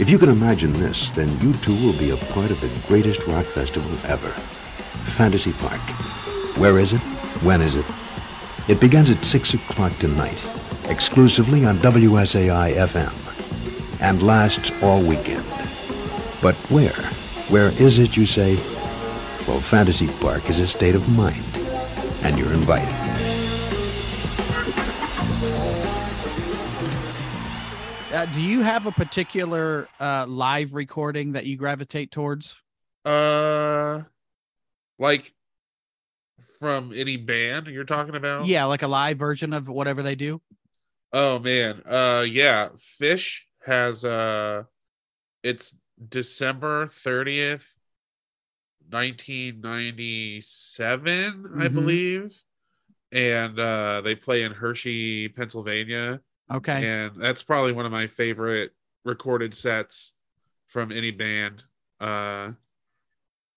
If 0.00 0.10
you 0.10 0.18
can 0.18 0.28
imagine 0.28 0.72
this, 0.72 1.12
then 1.12 1.28
you 1.40 1.52
too 1.54 1.74
will 1.86 1.96
be 1.96 2.10
a 2.10 2.16
part 2.16 2.50
of 2.50 2.60
the 2.60 2.88
greatest 2.88 3.24
rock 3.28 3.44
festival 3.44 3.92
ever. 4.10 4.30
Fantasy 5.12 5.52
Park. 5.52 5.80
Where 6.58 6.80
is 6.80 6.92
it? 6.92 7.00
When 7.42 7.60
is 7.60 7.76
it? 7.76 7.86
It 8.68 8.80
begins 8.80 9.10
at 9.10 9.24
6 9.24 9.54
o'clock 9.54 9.96
tonight, 9.98 10.44
exclusively 10.88 11.64
on 11.64 11.76
WSAI 11.78 12.74
FM, 12.74 13.29
and 14.00 14.22
lasts 14.22 14.72
all 14.82 15.02
weekend. 15.02 15.44
But 16.42 16.54
where? 16.70 16.92
Where 17.48 17.68
is 17.80 17.98
it, 17.98 18.16
you 18.16 18.26
say? 18.26 18.56
Well, 19.46 19.60
Fantasy 19.60 20.08
Park 20.20 20.48
is 20.48 20.58
a 20.58 20.66
state 20.66 20.94
of 20.94 21.08
mind, 21.16 21.44
and 22.22 22.38
you're 22.38 22.52
invited. 22.52 22.94
Uh, 28.12 28.26
do 28.26 28.40
you 28.42 28.62
have 28.62 28.86
a 28.86 28.92
particular 28.92 29.88
uh, 30.00 30.26
live 30.28 30.74
recording 30.74 31.32
that 31.32 31.46
you 31.46 31.56
gravitate 31.56 32.10
towards? 32.10 32.60
Uh, 33.04 34.02
like 34.98 35.32
from 36.58 36.92
any 36.94 37.16
band 37.16 37.68
you're 37.68 37.84
talking 37.84 38.16
about? 38.16 38.46
Yeah, 38.46 38.64
like 38.64 38.82
a 38.82 38.88
live 38.88 39.18
version 39.18 39.52
of 39.52 39.68
whatever 39.68 40.02
they 40.02 40.14
do. 40.14 40.40
Oh 41.12 41.38
man. 41.38 41.82
Uh, 41.86 42.24
yeah. 42.28 42.68
Phish 43.00 43.40
has 43.64 44.04
uh, 44.04 44.64
it's 45.42 45.74
December 46.08 46.88
thirtieth, 46.88 47.66
nineteen 48.90 49.60
ninety 49.60 50.40
seven, 50.40 51.50
I 51.58 51.68
believe, 51.68 52.40
and 53.12 53.58
uh, 53.58 54.00
they 54.02 54.14
play 54.14 54.42
in 54.42 54.52
Hershey, 54.52 55.28
Pennsylvania. 55.28 56.20
Okay. 56.52 56.84
and 56.84 57.12
that's 57.22 57.44
probably 57.44 57.70
one 57.72 57.86
of 57.86 57.92
my 57.92 58.08
favorite 58.08 58.72
recorded 59.04 59.54
sets 59.54 60.12
from 60.66 60.90
any 60.90 61.10
band 61.12 61.62
uh 62.00 62.50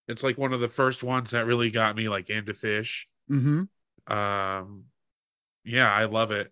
it's 0.07 0.21
like 0.23 0.37
one 0.37 0.53
of 0.53 0.61
the 0.61 0.67
first 0.67 1.01
ones 1.03 1.31
that 1.31 1.45
really 1.47 1.71
got 1.71 1.95
me 1.95 2.07
like 2.07 2.29
into 2.29 2.53
phish 2.53 3.05
Mm-hmm. 3.31 4.13
um 4.15 4.83
yeah 5.65 5.91
i 5.91 6.05
love 6.05 6.29
it 6.31 6.51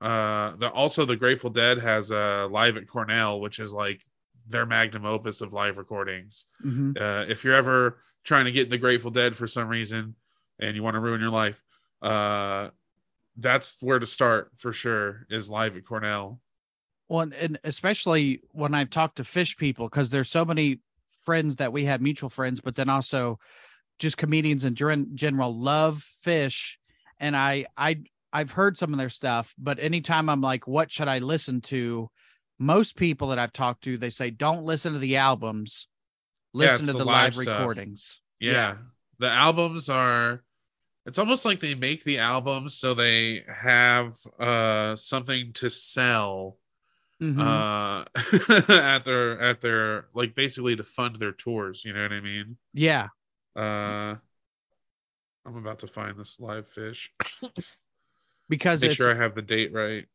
uh 0.00 0.56
the 0.56 0.70
also 0.70 1.04
the 1.04 1.16
grateful 1.16 1.50
dead 1.50 1.78
has 1.78 2.10
uh 2.10 2.48
live 2.50 2.76
at 2.76 2.86
cornell 2.86 3.40
which 3.40 3.58
is 3.58 3.72
like 3.72 4.00
their 4.48 4.64
magnum 4.66 5.04
opus 5.04 5.40
of 5.42 5.52
live 5.52 5.76
recordings 5.78 6.46
Mm-hmm. 6.64 6.92
uh 7.00 7.24
if 7.28 7.44
you're 7.44 7.54
ever 7.54 7.98
trying 8.24 8.46
to 8.46 8.52
get 8.52 8.64
in 8.64 8.70
the 8.70 8.78
grateful 8.78 9.10
dead 9.10 9.36
for 9.36 9.46
some 9.46 9.68
reason 9.68 10.14
and 10.58 10.74
you 10.76 10.82
want 10.82 10.94
to 10.94 11.00
ruin 11.00 11.20
your 11.20 11.30
life 11.30 11.62
uh 12.02 12.68
that's 13.36 13.78
where 13.80 13.98
to 13.98 14.06
start 14.06 14.50
for 14.56 14.72
sure 14.72 15.26
is 15.30 15.48
live 15.50 15.76
at 15.76 15.84
cornell 15.84 16.40
Well, 17.08 17.20
and- 17.22 17.34
and 17.34 17.58
especially 17.64 18.42
when 18.52 18.74
I've 18.74 18.90
talked 18.90 19.16
to 19.16 19.22
phish 19.24 19.56
people, 19.56 19.88
because 19.88 20.10
there's 20.10 20.30
so 20.30 20.44
many 20.44 20.80
friends 21.24 21.56
that 21.56 21.72
we 21.72 21.84
have 21.84 22.00
mutual 22.00 22.30
friends, 22.30 22.60
but 22.60 22.76
then 22.76 22.88
also 22.88 23.38
just 23.98 24.16
comedians 24.16 24.64
in 24.64 24.74
general 24.74 25.54
love 25.56 26.04
phish. 26.24 26.76
And 27.18 27.36
I, 27.36 27.66
I, 27.76 28.02
I've 28.32 28.50
heard 28.52 28.76
some 28.78 28.92
of 28.92 28.98
their 28.98 29.08
stuff, 29.08 29.54
but 29.58 29.78
anytime 29.80 30.28
I'm 30.28 30.40
like, 30.40 30.66
what 30.66 30.90
should 30.90 31.08
I 31.08 31.18
listen 31.18 31.60
to? 31.62 32.10
Most 32.58 32.96
people 32.96 33.28
that 33.28 33.38
I've 33.38 33.52
talked 33.52 33.84
to, 33.84 33.96
they 33.96 34.10
say, 34.10 34.30
don't 34.30 34.64
listen 34.64 34.92
to 34.92 34.98
the 34.98 35.16
albums, 35.16 35.88
listen 36.52 36.80
it's 36.80 36.86
to 36.88 36.92
the 36.92 36.98
the 36.98 37.04
live 37.04 37.36
live 37.36 37.46
recordings. 37.46 38.20
yeah. 38.38 38.76
the 39.18 39.28
albums 39.30 39.88
are 39.88 40.42
it's 41.06 41.18
almost 41.18 41.44
like 41.44 41.60
they 41.60 41.74
make 41.74 42.04
the 42.04 42.18
albums 42.18 42.74
so 42.76 42.92
they 42.94 43.42
have 43.48 44.14
uh 44.38 44.94
something 44.96 45.52
to 45.54 45.68
sell 45.70 46.56
Mhm. 47.22 47.38
uh 47.38 48.72
at 48.72 49.04
their 49.04 49.40
at 49.40 49.60
their 49.60 50.06
like 50.14 50.34
basically 50.34 50.74
to 50.76 50.84
fund 50.84 51.16
their 51.16 51.32
tours 51.32 51.84
you 51.84 51.92
know 51.92 52.02
what 52.02 52.12
i 52.12 52.20
mean 52.20 52.56
yeah. 52.72 53.08
uh 53.56 54.16
i'm 55.46 55.56
about 55.56 55.80
to 55.80 55.86
find 55.86 56.18
this 56.18 56.38
live 56.40 56.66
phish 56.74 57.08
Because 58.50 58.82
make 58.82 58.92
sure 58.92 59.10
i 59.10 59.16
have 59.16 59.34
the 59.34 59.42
date 59.42 59.72
right 59.72 60.06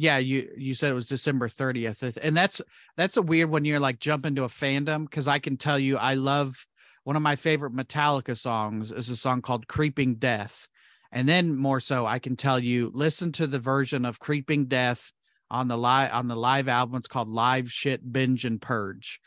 yeah, 0.00 0.18
you 0.18 0.48
you 0.56 0.74
said 0.74 0.92
it 0.92 0.94
was 0.94 1.08
December 1.08 1.48
30th. 1.48 2.16
And 2.22 2.36
that's 2.36 2.62
that's 2.96 3.16
a 3.16 3.22
weird 3.22 3.50
when 3.50 3.64
you're 3.64 3.80
like 3.80 3.98
jump 3.98 4.24
into 4.24 4.44
a 4.44 4.48
fandom 4.48 5.10
because 5.10 5.26
I 5.26 5.40
can 5.40 5.56
tell 5.56 5.76
you 5.78 5.96
I 5.96 6.14
love 6.14 6.66
one 7.02 7.16
of 7.16 7.22
my 7.22 7.34
favorite 7.34 7.74
Metallica 7.74 8.38
songs 8.38 8.92
is 8.92 9.10
a 9.10 9.16
song 9.16 9.42
called 9.42 9.66
Creeping 9.66 10.14
Death. 10.14 10.68
And 11.10 11.28
then 11.28 11.56
more 11.56 11.80
so, 11.80 12.06
I 12.06 12.20
can 12.20 12.36
tell 12.36 12.60
you 12.60 12.92
listen 12.94 13.32
to 13.32 13.48
the 13.48 13.58
version 13.58 14.04
of 14.04 14.20
Creeping 14.20 14.66
Death 14.66 15.12
on 15.50 15.66
the 15.66 15.76
live 15.76 16.12
on 16.12 16.28
the 16.28 16.36
live 16.36 16.68
album. 16.68 16.98
It's 16.98 17.08
called 17.08 17.28
Live 17.28 17.72
Shit 17.72 18.12
Binge 18.12 18.44
and 18.44 18.62
Purge. 18.62 19.20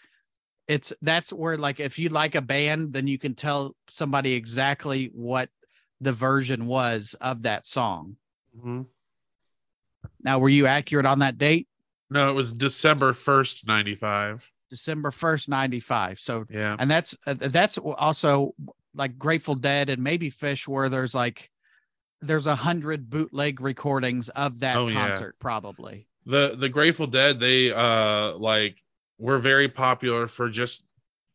It's 0.70 0.94
that's 1.02 1.34
where 1.34 1.58
like 1.58 1.82
if 1.82 2.00
you 2.00 2.08
like 2.08 2.36
a 2.36 2.42
band, 2.42 2.94
then 2.94 3.08
you 3.08 3.20
can 3.20 3.36
tell 3.36 3.76
somebody 3.90 4.36
exactly 4.36 5.10
what 5.14 5.50
the 6.00 6.14
version 6.14 6.66
was 6.66 7.14
of 7.20 7.42
that 7.42 7.66
song. 7.66 8.16
Mhm. 8.58 8.86
Now, 10.24 10.40
were 10.40 10.50
you 10.50 10.68
accurate 10.68 11.06
on 11.06 11.20
that 11.20 11.38
date? 11.38 11.68
no 12.10 12.30
it 12.30 12.34
was 12.34 12.52
december 12.52 13.14
1st 13.14 13.66
95 13.68 14.52
December 14.70 15.12
1st, 15.12 15.50
95. 15.50 16.20
So, 16.20 16.46
yeah 16.50 16.76
and 16.80 16.90
that's 16.90 17.14
uh, 17.28 17.34
that's 17.38 17.78
also 17.78 18.54
like 18.96 19.18
Grateful 19.18 19.56
Dead 19.56 19.90
and 19.90 20.02
maybe 20.02 20.32
Phish, 20.32 20.66
where 20.66 20.88
there's 20.88 21.14
like, 21.14 21.50
there's 22.22 22.48
a 22.48 22.56
hundred 22.56 23.10
bootleg 23.10 23.60
recordings 23.60 24.30
of 24.30 24.62
that 24.62 24.78
Oh, 24.78 24.88
yeah. 24.88 24.94
concert, 24.94 25.36
probably. 25.40 26.08
the 26.26 26.56
the 26.58 26.70
grateful 26.70 27.08
dead 27.08 27.40
they 27.42 27.72
uh 27.74 28.34
like 28.38 28.78
were 29.18 29.40
very 29.40 29.68
popular 29.68 30.28
for 30.28 30.48
just 30.50 30.84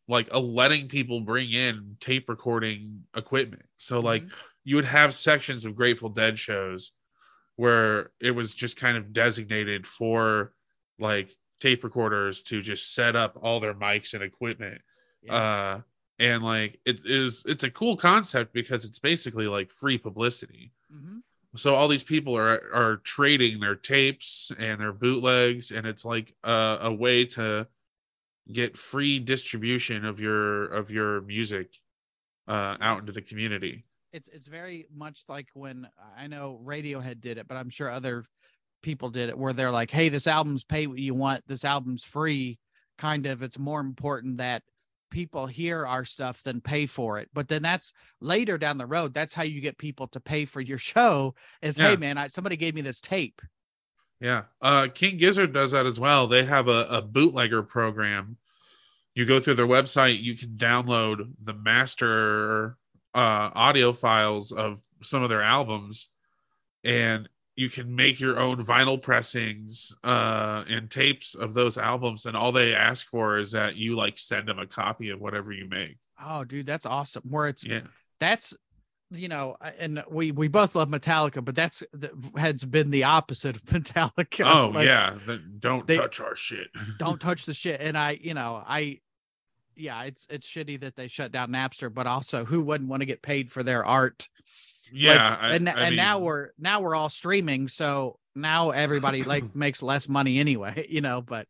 like 0.07 0.33
uh, 0.33 0.39
letting 0.39 0.87
people 0.87 1.21
bring 1.21 1.51
in 1.51 1.97
tape 1.99 2.29
recording 2.29 3.03
equipment 3.15 3.65
so 3.75 3.99
like 3.99 4.23
Mm-hmm. 4.23 4.33
you 4.63 4.75
would 4.77 4.85
have 4.85 5.13
sections 5.13 5.63
of 5.65 5.75
grateful 5.75 6.09
dead 6.09 6.39
shows 6.39 6.91
where 7.57 8.11
it 8.21 8.31
was 8.31 8.53
just 8.53 8.77
kind 8.77 8.97
of 8.97 9.11
designated 9.13 9.85
for 9.85 10.53
like 10.99 11.35
tape 11.59 11.83
recorders 11.83 12.43
to 12.43 12.61
just 12.61 12.93
set 12.95 13.15
up 13.15 13.37
all 13.41 13.59
their 13.59 13.73
mics 13.73 14.13
and 14.13 14.23
equipment. 14.23 14.81
Uh 15.29 15.81
and 16.19 16.43
like 16.43 16.79
it 16.85 17.01
is 17.05 17.43
it's 17.47 17.63
a 17.63 17.69
cool 17.69 17.95
concept 17.97 18.53
because 18.53 18.85
it's 18.85 18.97
basically 18.99 19.47
like 19.47 19.69
free 19.71 19.97
publicity. 19.97 20.71
Mhm. 20.91 21.21
so 21.55 21.73
all 21.75 21.87
these 21.87 22.03
people 22.03 22.35
are 22.37 22.61
are 22.73 22.97
trading 22.97 23.59
their 23.59 23.75
tapes 23.75 24.51
and 24.57 24.79
their 24.79 24.93
bootlegs 24.93 25.71
and 25.71 25.85
it's 25.87 26.05
like 26.05 26.33
a, 26.43 26.77
a 26.81 26.93
way 26.93 27.25
to 27.25 27.67
get 28.51 28.77
free 28.77 29.19
distribution 29.19 30.05
of 30.05 30.19
your 30.19 30.65
of 30.65 30.89
your 30.91 31.21
music 31.21 31.67
uh 32.47 32.77
out 32.79 32.99
into 32.99 33.11
the 33.11 33.21
community 33.21 33.85
It's 34.13 34.29
it's 34.29 34.47
very 34.47 34.87
much 34.95 35.23
like 35.27 35.47
when 35.53 35.87
I 36.17 36.27
know 36.27 36.61
Radiohead 36.63 37.21
did 37.21 37.37
it, 37.37 37.47
but 37.47 37.55
I'm 37.57 37.69
sure 37.69 37.89
other 37.89 38.25
people 38.81 39.09
did 39.09 39.29
it, 39.29 39.37
where 39.37 39.53
they're 39.53 39.71
like, 39.71 39.91
"Hey, 39.91 40.09
this 40.09 40.27
album's 40.27 40.63
pay 40.63 40.87
what 40.87 40.99
you 40.99 41.13
want. 41.13 41.43
This 41.47 41.65
album's 41.65 42.03
free." 42.03 42.59
Kind 42.97 43.25
of, 43.27 43.43
it's 43.43 43.59
more 43.59 43.79
important 43.79 44.37
that 44.37 44.63
people 45.11 45.45
hear 45.47 45.85
our 45.85 46.03
stuff 46.03 46.41
than 46.43 46.59
pay 46.61 46.85
for 46.85 47.19
it. 47.19 47.29
But 47.33 47.47
then 47.47 47.61
that's 47.61 47.93
later 48.21 48.57
down 48.57 48.77
the 48.77 48.85
road. 48.87 49.13
That's 49.13 49.33
how 49.33 49.43
you 49.43 49.61
get 49.61 49.77
people 49.77 50.07
to 50.09 50.19
pay 50.19 50.45
for 50.45 50.61
your 50.61 50.77
show. 50.79 51.35
Is 51.61 51.77
Yeah. 51.77 51.89
hey 51.91 51.95
man, 51.97 52.17
I, 52.17 52.27
somebody 52.27 52.57
gave 52.57 52.73
me 52.75 52.81
this 52.81 53.01
tape. 53.01 53.41
yeah 54.19 54.43
uh 54.61 54.87
king 54.93 55.17
gizzard 55.17 55.53
does 55.53 55.71
that 55.71 55.85
as 55.85 55.99
well 55.99 56.25
they 56.27 56.43
have 56.43 56.67
a, 56.67 56.87
a 56.89 57.01
bootlegger 57.03 57.61
program 57.61 58.37
you 59.13 59.25
go 59.27 59.39
through 59.39 59.53
their 59.53 59.67
website 59.67 60.21
you 60.21 60.35
can 60.35 60.49
download 60.57 61.31
the 61.39 61.53
master 61.53 62.77
uh 63.17 63.49
audio 63.55 63.91
files 63.93 64.51
of 64.51 64.79
some 65.01 65.23
of 65.23 65.29
their 65.29 65.41
albums 65.43 66.09
and 66.83 67.27
you 67.55 67.69
can 67.69 67.95
make 67.95 68.19
your 68.19 68.37
own 68.39 68.57
vinyl 68.63 69.01
pressings 69.01 69.93
uh 70.03 70.63
and 70.69 70.91
tapes 70.91 71.33
of 71.35 71.53
those 71.53 71.77
albums 71.77 72.25
and 72.25 72.37
all 72.37 72.51
they 72.51 72.73
ask 72.75 73.07
for 73.07 73.37
is 73.39 73.51
that 73.51 73.75
you 73.75 73.95
like 73.95 74.17
send 74.17 74.47
them 74.47 74.59
a 74.59 74.67
copy 74.67 75.09
of 75.09 75.19
whatever 75.19 75.51
you 75.51 75.67
make 75.67 75.97
Oh, 76.19 76.43
dude, 76.43 76.65
that's 76.65 76.87
awesome. 76.87 77.21
Where 77.29 77.47
it's 77.47 77.63
yeah 77.63 77.81
that's 78.19 78.51
you 79.11 79.27
know, 79.29 79.55
and 79.79 80.03
we 80.09 80.31
we 80.31 80.47
both 80.49 80.73
love 80.75 80.89
Metallica, 80.89 81.45
but 81.45 81.53
that's 81.55 81.83
that 81.93 82.11
has 82.35 82.65
been 82.65 82.89
the 82.89 83.03
opposite 83.05 83.55
of 83.55 83.63
Metallica. 83.73 84.43
oh 84.45 84.69
Like, 84.69 84.85
yeah 84.87 85.15
then 85.27 85.57
don't 85.59 85.85
they- 85.85 85.95
touch 85.97 86.19
our 86.19 86.35
shit 86.35 86.67
don't 86.97 87.21
touch 87.21 87.45
the 87.45 87.53
shit. 87.53 87.79
And 87.81 87.95
I, 87.97 88.19
you 88.21 88.33
know, 88.33 88.63
I, 88.67 88.99
yeah, 89.77 90.03
it's 90.03 90.27
it's 90.29 90.47
shitty 90.47 90.81
that 90.81 90.95
they 90.95 91.07
shut 91.07 91.31
down 91.31 91.51
Napster, 91.51 91.93
but 91.93 92.07
also 92.07 92.45
who 92.45 92.61
wouldn't 92.61 92.89
want 92.89 93.01
to 93.01 93.05
get 93.05 93.21
paid 93.21 93.51
for 93.51 93.63
their 93.63 93.85
art? 93.85 94.27
Like, 94.91 95.01
yeah 95.01 95.37
I- 95.39 95.55
and 95.55 95.69
I 95.69 95.87
and 95.87 95.95
now 95.95 96.19
we're 96.19 96.49
now 96.59 96.81
we're 96.81 96.95
all 96.95 97.09
streaming, 97.09 97.67
so 97.67 98.19
now 98.35 98.71
everybody 98.71 99.23
like 99.23 99.43
makes 99.55 99.81
less 99.81 100.07
money 100.07 100.39
anyway, 100.39 100.85
you 100.89 101.01
know. 101.01 101.21
But 101.21 101.47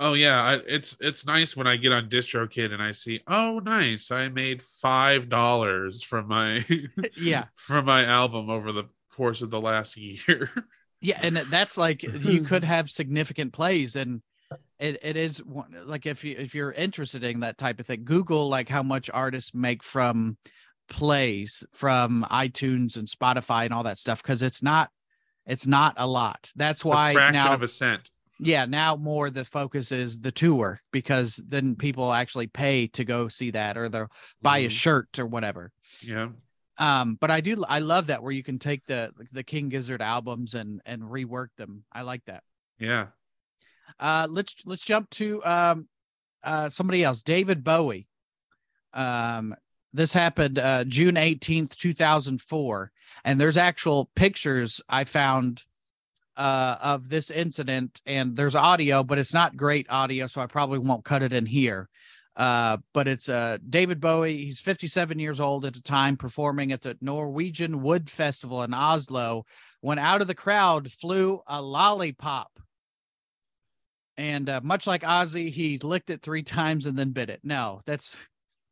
Oh 0.00 0.12
yeah, 0.14 0.40
I, 0.42 0.54
it's 0.66 0.96
it's 1.00 1.26
nice 1.26 1.56
when 1.56 1.66
I 1.66 1.76
get 1.76 1.90
on 1.92 2.08
DistroKid 2.08 2.72
and 2.72 2.80
I 2.80 2.92
see, 2.92 3.20
oh 3.26 3.58
nice, 3.58 4.12
I 4.12 4.28
made 4.28 4.62
five 4.62 5.28
dollars 5.28 6.04
from 6.04 6.28
my 6.28 6.64
yeah, 7.16 7.46
from 7.56 7.84
my 7.86 8.04
album 8.04 8.48
over 8.48 8.70
the 8.70 8.84
course 9.10 9.42
of 9.42 9.50
the 9.50 9.60
last 9.60 9.96
year. 9.96 10.50
yeah, 11.00 11.18
and 11.20 11.36
that's 11.50 11.76
like 11.76 12.04
you 12.04 12.42
could 12.42 12.62
have 12.62 12.90
significant 12.90 13.52
plays, 13.52 13.96
and 13.96 14.22
it, 14.78 14.98
it 15.02 15.16
is 15.16 15.42
one- 15.44 15.74
like 15.86 16.06
if 16.06 16.24
you 16.24 16.36
if 16.38 16.54
you're 16.54 16.72
interested 16.72 17.24
in 17.24 17.40
that 17.40 17.58
type 17.58 17.80
of 17.80 17.86
thing, 17.86 18.04
Google 18.04 18.48
like 18.48 18.68
how 18.68 18.82
much 18.82 19.10
artists 19.12 19.54
make 19.54 19.82
from 19.82 20.36
plays 20.88 21.64
from 21.72 22.26
iTunes 22.30 22.96
and 22.96 23.06
Spotify 23.06 23.64
and 23.64 23.74
all 23.74 23.82
that 23.84 23.98
stuff 23.98 24.22
because 24.22 24.42
it's 24.42 24.62
not 24.62 24.90
it's 25.46 25.66
not 25.66 25.94
a 25.96 26.06
lot. 26.06 26.50
That's 26.56 26.84
why 26.84 27.14
fraction 27.14 27.34
now 27.34 27.52
of 27.54 27.62
a 27.62 27.68
cent. 27.68 28.10
yeah 28.40 28.64
now 28.66 28.96
more 28.96 29.30
the 29.30 29.44
focus 29.44 29.90
is 29.92 30.20
the 30.20 30.30
tour 30.32 30.80
because 30.92 31.36
then 31.48 31.74
people 31.76 32.12
actually 32.12 32.46
pay 32.46 32.86
to 32.88 33.04
go 33.04 33.28
see 33.28 33.50
that 33.50 33.76
or 33.76 33.88
they'll 33.88 34.10
buy 34.42 34.58
a 34.58 34.68
Mhm. 34.68 34.70
shirt 34.70 35.18
or 35.18 35.26
whatever 35.26 35.72
Yeah, 36.02 36.28
um 36.78 37.16
but 37.20 37.30
i 37.32 37.40
do 37.40 37.64
i 37.68 37.80
love 37.80 38.06
that 38.06 38.22
where 38.22 38.30
you 38.32 38.42
can 38.44 38.58
take 38.60 38.84
the 38.86 39.12
the 39.32 39.42
king 39.42 39.68
gizzard 39.70 40.00
albums 40.00 40.54
and 40.54 40.80
and 40.86 41.02
rework 41.02 41.48
them 41.56 41.84
i 41.92 42.02
like 42.02 42.24
that 42.26 42.44
yeah. 42.78 43.06
Uh 44.00 44.26
let's 44.30 44.54
let's 44.64 44.84
jump 44.84 45.08
to 45.10 45.42
um 45.44 45.88
uh 46.44 46.68
somebody 46.68 47.04
else 47.04 47.22
david 47.22 47.64
bowie. 47.64 48.06
Um 48.92 49.54
this 49.92 50.12
happened 50.12 50.58
uh 50.58 50.84
june 50.84 51.14
18th 51.16 51.76
2004 51.76 52.92
and 53.24 53.40
there's 53.40 53.56
actual 53.56 54.10
pictures 54.14 54.80
i 54.88 55.04
found 55.04 55.64
uh 56.36 56.76
of 56.80 57.08
this 57.08 57.30
incident. 57.30 58.00
And 58.06 58.36
there's 58.36 58.54
audio 58.54 59.02
but 59.02 59.18
it's 59.18 59.34
not 59.34 59.56
great 59.56 59.86
audio 59.90 60.26
so 60.26 60.40
i 60.40 60.46
probably 60.46 60.78
won't 60.78 61.04
cut 61.04 61.22
it 61.22 61.32
in 61.32 61.46
here. 61.46 61.88
Uh 62.36 62.78
but 62.94 63.08
it's 63.08 63.28
uh 63.28 63.58
david 63.68 64.00
bowie. 64.00 64.44
He's 64.44 64.60
57 64.60 65.18
years 65.18 65.40
old 65.40 65.64
at 65.64 65.74
the 65.74 65.82
time 65.82 66.16
performing 66.16 66.70
at 66.72 66.82
the 66.82 66.96
norwegian 67.00 67.82
wood 67.82 68.08
festival 68.08 68.62
in 68.62 68.72
oslo 68.72 69.44
when 69.80 69.98
out 69.98 70.20
of 70.20 70.26
the 70.26 70.34
crowd 70.34 70.90
flew 70.90 71.40
a 71.46 71.62
lollipop 71.62 72.58
and 74.18 74.50
uh, 74.50 74.60
much 74.62 74.86
like 74.86 75.00
Ozzy, 75.02 75.50
he 75.50 75.78
licked 75.78 76.10
it 76.10 76.20
three 76.20 76.42
times 76.42 76.84
and 76.84 76.98
then 76.98 77.12
bit 77.12 77.30
it. 77.30 77.40
No, 77.42 77.80
that's 77.86 78.14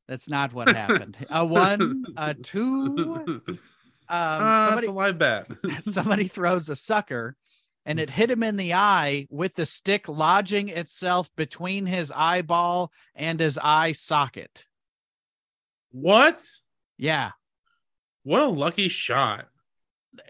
that's 0.08 0.28
not 0.28 0.52
what 0.52 0.68
happened. 0.68 1.16
A 1.30 1.44
one, 1.44 2.04
a 2.18 2.34
two. 2.34 3.24
Um, 3.48 3.58
Ah, 4.08 4.66
somebody 4.66 4.86
a 4.88 4.92
live 4.92 5.18
bat. 5.18 5.48
somebody 5.82 6.28
throws 6.28 6.68
a 6.68 6.76
sucker, 6.76 7.34
and 7.84 7.98
it 7.98 8.10
hit 8.10 8.30
him 8.30 8.42
in 8.44 8.56
the 8.56 8.74
eye 8.74 9.26
with 9.30 9.54
the 9.56 9.66
stick 9.66 10.08
lodging 10.08 10.68
itself 10.68 11.28
between 11.36 11.86
his 11.86 12.12
eyeball 12.14 12.92
and 13.16 13.40
his 13.40 13.58
eye 13.58 13.92
socket. 13.92 14.64
what? 15.90 16.44
Yeah, 16.98 17.32
What 18.22 18.42
a 18.42 18.46
lucky 18.46 18.88
shot. 18.88 19.46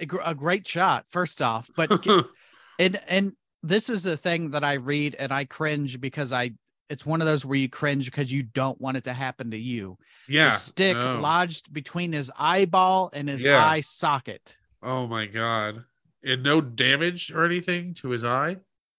a, 0.00 0.06
gr- 0.06 0.20
a 0.24 0.34
great 0.34 0.66
shot. 0.66 1.04
First 1.10 1.40
off, 1.42 1.70
but 1.76 1.90
and 2.78 2.98
and 3.06 3.32
this 3.66 3.90
is 3.90 4.06
a 4.06 4.16
thing 4.16 4.50
that 4.50 4.64
I 4.64 4.74
read 4.74 5.14
and 5.18 5.32
I 5.32 5.44
cringe 5.44 6.00
because 6.00 6.32
I 6.32 6.52
it's 6.88 7.04
one 7.04 7.20
of 7.20 7.26
those 7.26 7.44
where 7.44 7.58
you 7.58 7.68
cringe 7.68 8.04
because 8.06 8.30
you 8.30 8.44
don't 8.44 8.80
want 8.80 8.96
it 8.96 9.04
to 9.04 9.12
happen 9.12 9.50
to 9.50 9.58
you. 9.58 9.98
yeah, 10.28 10.50
the 10.50 10.56
stick 10.56 10.96
no. 10.96 11.20
lodged 11.20 11.72
between 11.72 12.12
his 12.12 12.30
eyeball 12.38 13.10
and 13.12 13.28
his 13.28 13.44
Yeah. 13.44 13.64
eye 13.64 13.80
socket. 13.80 14.56
Oh 14.82 15.06
my 15.06 15.26
god. 15.26 15.84
And 16.24 16.42
no 16.42 16.60
damage 16.60 17.30
or 17.32 17.44
anything 17.44 17.94
to 17.94 18.10
his 18.10 18.24
eye? 18.24 18.56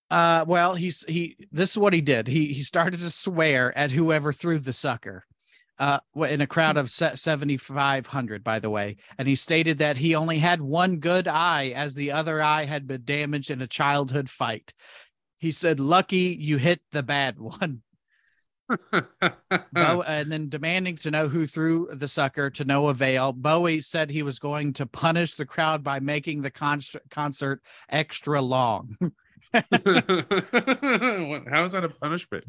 Uh, 0.10 0.46
well, 0.48 0.76
he's 0.76 1.04
he. 1.06 1.36
This 1.52 1.72
is 1.72 1.78
what 1.78 1.94
he 1.94 2.00
did. 2.02 2.28
He 2.28 2.54
he 2.54 2.64
started 2.64 3.00
to 3.02 3.12
swear 3.12 3.78
at 3.78 3.92
whoever 3.92 4.32
threw 4.32 4.60
the 4.60 4.72
sucker. 4.74 5.26
Uh, 5.80 6.00
in 6.28 6.42
a 6.42 6.48
crowd 6.48 6.76
of 6.76 6.90
seventy 6.90 7.56
five 7.56 8.08
hundred, 8.08 8.44
by 8.44 8.60
the 8.60 8.70
way, 8.70 8.98
and 9.18 9.28
he 9.28 9.36
stated 9.36 9.78
that 9.78 9.98
he 9.98 10.16
only 10.16 10.40
had 10.40 10.60
one 10.60 10.98
good 10.98 11.28
eye, 11.28 11.72
as 11.76 11.94
the 11.94 12.12
other 12.12 12.42
eye 12.42 12.66
had 12.66 12.88
been 12.88 13.04
damaged 13.04 13.52
in 13.52 13.62
a 13.62 13.68
childhood 13.68 14.30
fight. 14.30 14.74
He 15.38 15.52
said, 15.52 15.80
"Lucky 15.80 16.36
you 16.40 16.58
hit 16.58 16.82
the 16.92 17.04
bad 17.04 17.40
one." 17.40 17.84
Bo- 18.92 20.02
and 20.08 20.32
then 20.32 20.50
demanding 20.50 20.98
to 20.98 21.12
know 21.12 21.28
who 21.28 21.48
threw 21.48 21.88
the 21.94 22.08
sucker 22.08 22.50
to 22.52 22.66
no 22.66 22.88
avail. 22.88 23.32
Bowie 23.32 23.82
said 23.82 24.10
he 24.10 24.24
was 24.24 24.40
going 24.40 24.74
to 24.74 24.86
punish 24.86 25.36
the 25.36 25.46
crowd 25.46 25.84
by 25.84 26.00
making 26.00 26.42
the 26.42 26.52
con- 26.52 26.82
concert 27.10 27.62
extra 27.90 28.42
long. 28.42 28.98
How 29.54 29.64
is 31.66 31.72
that 31.74 31.84
a 31.84 31.90
punishment? 31.90 32.46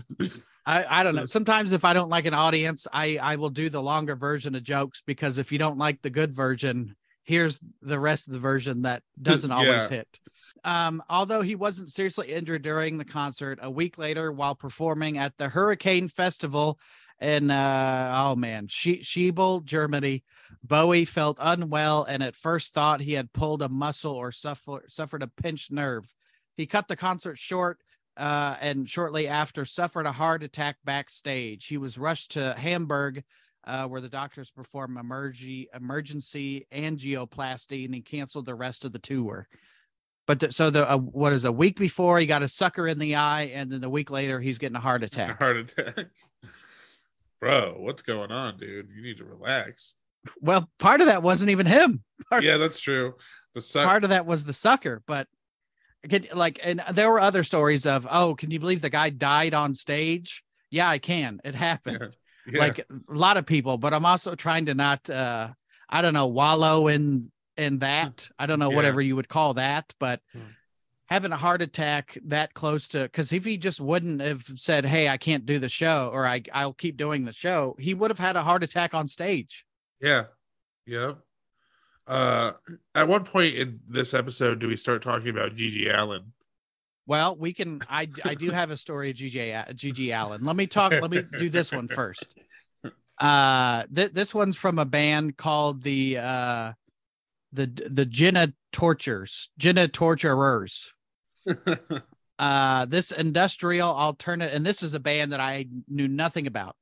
I, 0.67 1.01
I 1.01 1.03
don't 1.03 1.15
know. 1.15 1.25
Sometimes 1.25 1.73
if 1.73 1.85
I 1.85 1.95
don't 1.95 2.11
like 2.11 2.27
an 2.27 2.35
audience, 2.35 2.87
I 2.93 3.19
I 3.21 3.37
will 3.37 3.51
do 3.51 3.71
the 3.71 3.83
longer 3.83 4.17
version 4.17 4.55
of 4.55 4.63
jokes 4.63 5.03
because 5.07 5.39
if 5.39 5.53
you 5.53 5.59
don't 5.59 5.79
like 5.79 6.03
the 6.03 6.11
good 6.11 6.35
version, 6.35 6.97
here's 7.25 7.61
the 7.83 8.01
rest 8.01 8.27
of 8.27 8.35
the 8.35 8.41
version 8.41 8.83
that 8.83 9.03
doesn't 9.23 9.51
always 9.53 9.69
Yeah. 9.85 9.89
hit. 9.89 10.21
Um, 10.65 11.03
although 11.09 11.41
he 11.41 11.55
wasn't 11.55 11.91
seriously 11.91 12.33
injured 12.33 12.63
during 12.63 12.99
the 12.99 13.05
concert, 13.05 13.59
a 13.63 13.71
week 13.71 13.99
later, 13.99 14.33
while 14.33 14.55
performing 14.55 15.19
at 15.19 15.37
the 15.37 15.49
Hurricane 15.49 16.09
Festival 16.09 16.79
in 17.21 17.51
uh 17.51 18.25
oh 18.27 18.37
man, 18.37 18.67
she 18.69 18.99
Schiebel, 18.99 19.65
Germany, 19.65 20.25
Bowie 20.63 21.05
felt 21.05 21.39
unwell 21.41 22.05
and 22.05 22.23
at 22.23 22.37
first 22.37 22.75
thought 22.75 23.01
he 23.01 23.13
had 23.13 23.33
pulled 23.33 23.63
a 23.63 23.69
muscle 23.69 24.13
or 24.15 24.33
suffer, 24.33 24.85
suffered 24.89 25.23
a 25.23 25.29
pinched 25.29 25.71
nerve. 25.73 26.13
He 26.59 26.67
cut 26.67 26.89
the 26.89 26.97
concert 26.97 27.39
short 27.39 27.79
uh, 28.19 28.57
and 28.61 28.91
shortly 28.91 29.29
after 29.29 29.65
suffered 29.65 30.05
a 30.07 30.13
heart 30.13 30.43
attack 30.43 30.77
backstage. 30.85 31.67
He 31.67 31.79
was 31.79 31.97
rushed 31.97 32.33
to 32.33 32.53
Hamburg, 32.59 33.23
uh, 33.65 33.87
where 33.87 34.01
the 34.01 34.09
doctors 34.09 34.51
performed 34.51 34.99
emergency 34.99 35.69
emergency 35.73 36.67
angioplasty, 36.75 37.85
and 37.85 37.95
he 37.95 38.01
canceled 38.03 38.45
the 38.47 38.55
rest 38.57 38.85
of 38.85 38.93
the 38.93 38.99
tour. 38.99 39.47
But 40.27 40.41
the, 40.41 40.53
so 40.53 40.69
the 40.69 40.91
uh, 40.91 40.99
what 40.99 41.33
is 41.33 41.45
a 41.47 41.53
week 41.53 41.79
before 41.79 42.19
he 42.19 42.27
got 42.27 42.43
a 42.43 42.49
sucker 42.49 42.87
in 42.89 42.99
the 42.99 43.15
eye, 43.15 43.45
and 43.55 43.71
then 43.71 43.81
the 43.81 43.89
week 43.89 44.11
later 44.11 44.41
he's 44.41 44.59
getting 44.59 44.77
a 44.77 44.81
heart 44.81 45.03
A 45.05 45.07
attack. 45.07 45.39
heart 45.39 45.57
attack. 45.57 46.07
Bro, 47.41 47.77
what's 47.79 48.03
going 48.03 48.33
on, 48.33 48.59
dude? 48.59 48.89
You 48.95 49.01
need 49.03 49.19
to 49.19 49.25
relax. 49.25 49.95
Well, 50.41 50.69
part 50.81 51.01
of 51.01 51.07
that 51.07 51.23
wasn't 51.23 51.51
even 51.51 51.67
him. 51.67 52.03
Part- 52.31 52.43
Yeah, 52.43 52.57
that's 52.57 52.81
true. 52.81 53.15
The 53.55 53.61
suck. 53.61 53.87
part 53.87 54.03
of 54.05 54.11
that 54.11 54.27
was 54.27 54.45
the 54.45 54.53
sucker 54.53 55.03
but 55.07 55.27
can, 56.09 56.27
like 56.35 56.61
and 56.63 56.83
there 56.93 57.11
were 57.11 57.21
other 57.21 57.43
stories 57.45 57.87
of 57.87 58.07
oh 58.11 58.35
can 58.35 58.51
you 58.51 58.61
believe 58.61 58.81
the 58.81 58.91
guy 58.91 59.11
died 59.11 59.55
on 59.55 59.75
stage 59.75 60.43
yeah 60.71 60.89
i 60.89 60.99
can 60.99 61.41
it 61.45 61.55
happened 61.55 62.17
Yeah. 62.47 62.61
like 62.61 62.79
a 62.79 62.85
lot 63.09 63.37
of 63.37 63.47
people 63.47 63.79
but 63.79 63.93
i'm 63.93 64.07
also 64.07 64.35
trying 64.35 64.67
to 64.67 64.75
not 64.75 65.09
uh 65.11 65.49
i 65.89 66.01
don't 66.03 66.15
know 66.15 66.27
wallow 66.29 66.89
in 66.89 67.31
in 67.57 67.79
that 67.81 68.29
i 68.39 68.47
don't 68.47 68.59
know 68.59 68.71
Yeah. 68.71 68.77
whatever 68.77 69.01
you 69.03 69.17
would 69.17 69.29
call 69.29 69.55
that 69.55 69.93
but 69.99 70.21
Hmm. 70.33 70.41
having 71.07 71.33
a 71.33 71.37
heart 71.37 71.63
attack 71.63 72.17
that 72.27 72.55
close 72.55 72.87
to 72.89 73.03
because 73.03 73.33
if 73.33 73.45
he 73.45 73.57
just 73.59 73.81
wouldn't 73.81 74.21
have 74.23 74.43
said 74.57 74.85
hey 74.87 75.09
i 75.09 75.17
can't 75.17 75.47
do 75.47 75.59
the 75.59 75.69
show 75.69 76.11
or 76.13 76.27
i 76.27 76.43
i'll 76.53 76.73
keep 76.75 76.97
doing 76.97 77.25
the 77.25 77.33
show 77.33 77.75
he 77.79 77.93
would 77.95 78.11
have 78.11 78.19
had 78.19 78.37
a 78.37 78.43
heart 78.43 78.63
attack 78.63 78.95
on 78.95 79.09
stage 79.09 79.65
Yeah. 80.01 80.25
Yeah. 80.87 81.15
Uh 82.09 82.53
at 82.95 83.07
one 83.07 83.25
point 83.25 83.55
in 83.55 83.81
this 83.89 84.15
episode 84.15 84.59
do 84.59 84.69
we 84.69 84.77
start 84.77 85.03
talking 85.03 85.29
about 85.29 85.55
GG 85.55 85.93
Allen? 85.93 86.33
Well, 87.07 87.37
we 87.37 87.55
can. 87.55 87.81
I 87.89 88.09
I 88.23 88.35
do 88.35 88.51
have 88.51 88.71
a 88.71 88.77
story 88.77 89.11
of 89.11 89.17
A- 89.17 89.73
GG 89.73 90.11
Allen. 90.11 90.45
Let 90.45 90.57
me 90.57 90.67
talk. 90.67 90.93
Let 90.93 91.11
me 91.11 91.25
do 91.39 91.49
this 91.49 91.73
one 91.73 91.89
first. 91.89 92.35
Uh, 93.19 93.85
th- 93.93 94.13
this 94.13 94.35
one's 94.35 94.57
from 94.57 94.79
a 94.79 94.85
band 94.85 95.39
called 95.39 95.83
the 95.83 96.19
uh, 96.19 96.73
the 97.53 97.67
the 97.91 98.05
Jenna 98.05 98.53
Tortures, 98.73 99.49
Genitorturers. 99.59 100.89
Uh, 102.39 102.85
this 102.85 103.11
industrial 103.11 103.89
alternate, 103.91 104.55
and 104.55 104.65
this 104.65 104.85
is 104.85 104.95
a 104.95 105.01
band 105.01 105.33
that 105.33 105.41
I 105.41 105.67
knew 105.89 106.07
nothing 106.07 106.47
about. 106.47 106.77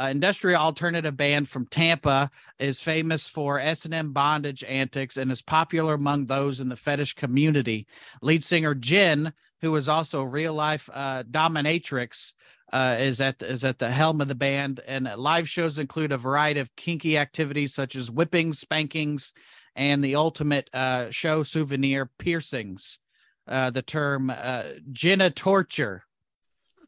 Uh, 0.00 0.08
industrial 0.08 0.60
alternative 0.60 1.16
band 1.16 1.48
from 1.48 1.66
Tampa 1.66 2.30
is 2.58 2.80
famous 2.80 3.28
for 3.28 3.58
S&M 3.58 4.12
bondage 4.12 4.64
antics 4.64 5.18
and 5.18 5.30
is 5.30 5.42
popular 5.42 5.94
among 5.94 6.26
those 6.26 6.60
in 6.60 6.70
the 6.70 6.76
fetish 6.76 7.14
community. 7.14 7.86
Lead 8.22 8.42
singer 8.42 8.74
Gen 8.74 9.34
who 9.60 9.76
is 9.76 9.88
also 9.88 10.22
a 10.22 10.28
real 10.28 10.54
life 10.54 10.88
uh, 10.92 11.22
dominatrix, 11.24 12.32
uh, 12.72 12.96
is 12.98 13.20
at 13.20 13.42
is 13.42 13.64
at 13.64 13.78
the 13.78 13.90
helm 13.90 14.20
of 14.20 14.28
the 14.28 14.34
band. 14.34 14.80
And 14.86 15.10
live 15.16 15.48
shows 15.48 15.78
include 15.78 16.12
a 16.12 16.18
variety 16.18 16.60
of 16.60 16.74
kinky 16.76 17.18
activities 17.18 17.74
such 17.74 17.96
as 17.96 18.10
whipping, 18.10 18.52
spankings, 18.52 19.34
and 19.76 20.02
the 20.02 20.16
ultimate 20.16 20.70
uh, 20.72 21.10
show 21.10 21.42
souvenir 21.42 22.10
piercings. 22.18 22.98
Uh, 23.46 23.70
the 23.70 23.82
term 23.82 24.30
uh, 24.30 24.62
genitorture 24.92 26.04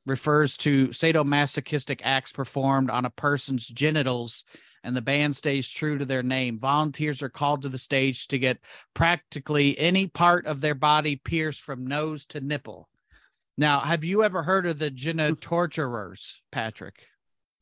refers 0.06 0.56
to 0.58 0.88
sadomasochistic 0.88 2.00
acts 2.02 2.32
performed 2.32 2.90
on 2.90 3.04
a 3.04 3.10
person's 3.10 3.68
genitals 3.68 4.44
and 4.84 4.96
the 4.96 5.02
band 5.02 5.36
stays 5.36 5.70
true 5.70 5.98
to 5.98 6.04
their 6.04 6.22
name. 6.22 6.58
Volunteers 6.58 7.22
are 7.22 7.28
called 7.28 7.62
to 7.62 7.68
the 7.68 7.78
stage 7.78 8.26
to 8.28 8.38
get 8.38 8.58
practically 8.94 9.78
any 9.78 10.06
part 10.08 10.46
of 10.46 10.60
their 10.60 10.74
body 10.74 11.16
pierced 11.16 11.60
from 11.60 11.86
nose 11.86 12.26
to 12.26 12.40
nipple. 12.40 12.88
Now, 13.56 13.80
have 13.80 14.02
you 14.02 14.24
ever 14.24 14.42
heard 14.42 14.66
of 14.66 14.78
the 14.78 14.90
Genitorturers, 14.90 16.40
Patrick? 16.50 17.06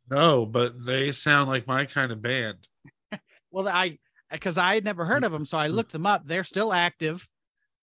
No, 0.08 0.46
but 0.46 0.84
they 0.84 1.10
sound 1.10 1.48
like 1.48 1.66
my 1.66 1.84
kind 1.84 2.12
of 2.12 2.22
band. 2.22 2.58
Well, 3.52 3.66
I 3.66 3.98
because 4.30 4.58
I 4.58 4.74
had 4.74 4.84
never 4.84 5.04
heard 5.04 5.24
of 5.24 5.32
them, 5.32 5.44
so 5.44 5.58
I 5.58 5.66
looked 5.66 5.90
them 5.90 6.06
up. 6.06 6.24
They're 6.24 6.44
still 6.44 6.72
active, 6.72 7.28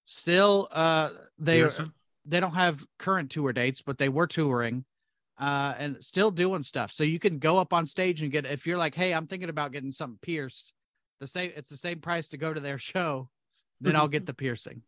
still 0.05 0.69
uh 0.71 1.09
they 1.37 1.59
Pearson? 1.59 1.91
They 2.27 2.39
don't 2.39 2.53
have 2.53 2.85
current 2.99 3.31
tour 3.31 3.53
dates, 3.53 3.81
but 3.81 3.97
they 3.97 4.09
were 4.09 4.27
touring 4.27 4.85
uh 5.39 5.75
and 5.77 6.03
still 6.03 6.31
doing 6.31 6.63
stuff. 6.63 6.91
So 6.91 7.03
you 7.03 7.19
can 7.19 7.39
go 7.39 7.57
up 7.57 7.71
on 7.73 7.85
stage 7.85 8.21
and 8.21 8.31
get 8.31 8.45
if 8.45 8.65
you're 8.67 8.77
like, 8.77 8.95
"Hey, 8.95 9.13
I'm 9.13 9.27
thinking 9.27 9.49
about 9.49 9.71
getting 9.71 9.91
something 9.91 10.19
pierced." 10.21 10.73
The 11.19 11.27
same 11.27 11.51
it's 11.55 11.69
the 11.69 11.77
same 11.77 11.99
price 11.99 12.27
to 12.29 12.37
go 12.37 12.53
to 12.53 12.59
their 12.59 12.77
show. 12.91 13.29
Then 13.79 13.95
I'll 13.95 14.07
get 14.07 14.25
the 14.25 14.33
piercing. 14.33 14.81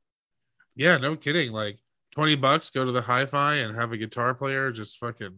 Yeah, 0.75 0.97
no 0.97 1.15
kidding. 1.15 1.52
Like 1.52 1.78
20 2.12 2.36
bucks, 2.36 2.69
go 2.69 2.86
to 2.86 2.91
the 2.91 3.02
hi 3.02 3.25
fi 3.25 3.56
and 3.56 3.75
have 3.75 3.91
a 3.91 3.97
guitar 3.97 4.34
player 4.34 4.71
just 4.71 4.97
fucking 4.97 5.36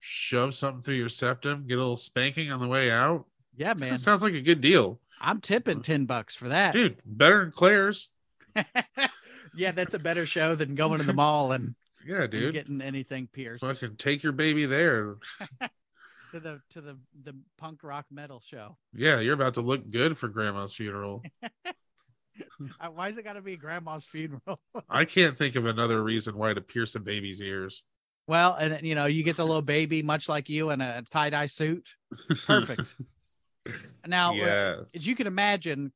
shove 0.00 0.54
something 0.54 0.82
through 0.82 0.94
your 0.94 1.08
septum, 1.08 1.66
get 1.66 1.74
a 1.74 1.78
little 1.78 1.96
spanking 1.96 2.50
on 2.50 2.60
the 2.60 2.66
way 2.66 2.90
out. 2.90 3.26
Yeah, 3.56 3.74
man. 3.74 3.90
That 3.90 4.00
sounds 4.00 4.22
like 4.22 4.32
a 4.32 4.40
good 4.40 4.60
deal. 4.60 5.00
I'm 5.20 5.40
tipping 5.40 5.82
10 5.82 6.06
bucks 6.06 6.34
for 6.34 6.48
that. 6.48 6.72
Dude, 6.72 6.96
better 7.04 7.40
than 7.40 7.52
Claire's. 7.52 8.08
yeah, 9.54 9.72
that's 9.72 9.94
a 9.94 9.98
better 9.98 10.26
show 10.26 10.54
than 10.54 10.74
going 10.74 10.98
to 11.00 11.06
the 11.06 11.12
mall 11.24 11.52
and, 11.52 11.74
Yeah, 12.06 12.22
and 12.22 12.30
dude. 12.30 12.54
getting 12.54 12.80
anything 12.80 13.28
pierced 13.32 13.64
Fucking 13.64 13.96
take 13.96 14.22
your 14.22 14.32
baby 14.32 14.66
there. 14.66 15.16
to 16.32 16.38
the 16.40 16.60
to 16.70 16.80
the 16.80 16.96
the 17.24 17.34
punk 17.58 17.82
rock 17.82 18.06
metal 18.10 18.40
show. 18.44 18.76
Yeah, 18.94 19.20
you're 19.20 19.34
about 19.34 19.54
to 19.54 19.60
look 19.62 19.90
good 19.90 20.16
for 20.16 20.28
grandma's 20.28 20.74
funeral. 20.74 21.22
Why 22.92 23.08
is 23.08 23.16
it 23.16 23.24
got 23.24 23.34
to 23.34 23.42
be 23.42 23.56
grandma's 23.56 24.04
funeral? 24.06 24.60
I 24.88 25.04
can't 25.04 25.36
think 25.36 25.56
of 25.56 25.66
another 25.66 26.02
reason 26.02 26.36
why 26.36 26.54
to 26.54 26.60
pierce 26.60 26.94
a 26.94 27.00
baby's 27.00 27.40
ears. 27.42 27.82
well, 28.28 28.54
and 28.54 28.86
you 28.86 28.94
know, 28.94 29.06
you 29.06 29.22
get 29.24 29.36
the 29.36 29.44
little 29.44 29.60
baby, 29.62 30.02
much 30.02 30.28
like 30.28 30.48
you, 30.48 30.70
in 30.70 30.80
a 30.80 31.02
tie 31.10 31.30
dye 31.30 31.46
suit. 31.48 31.94
Perfect. 32.46 32.94
now, 34.06 34.30
uh, 34.30 34.34
yes. 34.36 34.78
as 34.94 35.06
you 35.06 35.14
can 35.16 35.26
imagine, 35.26 35.92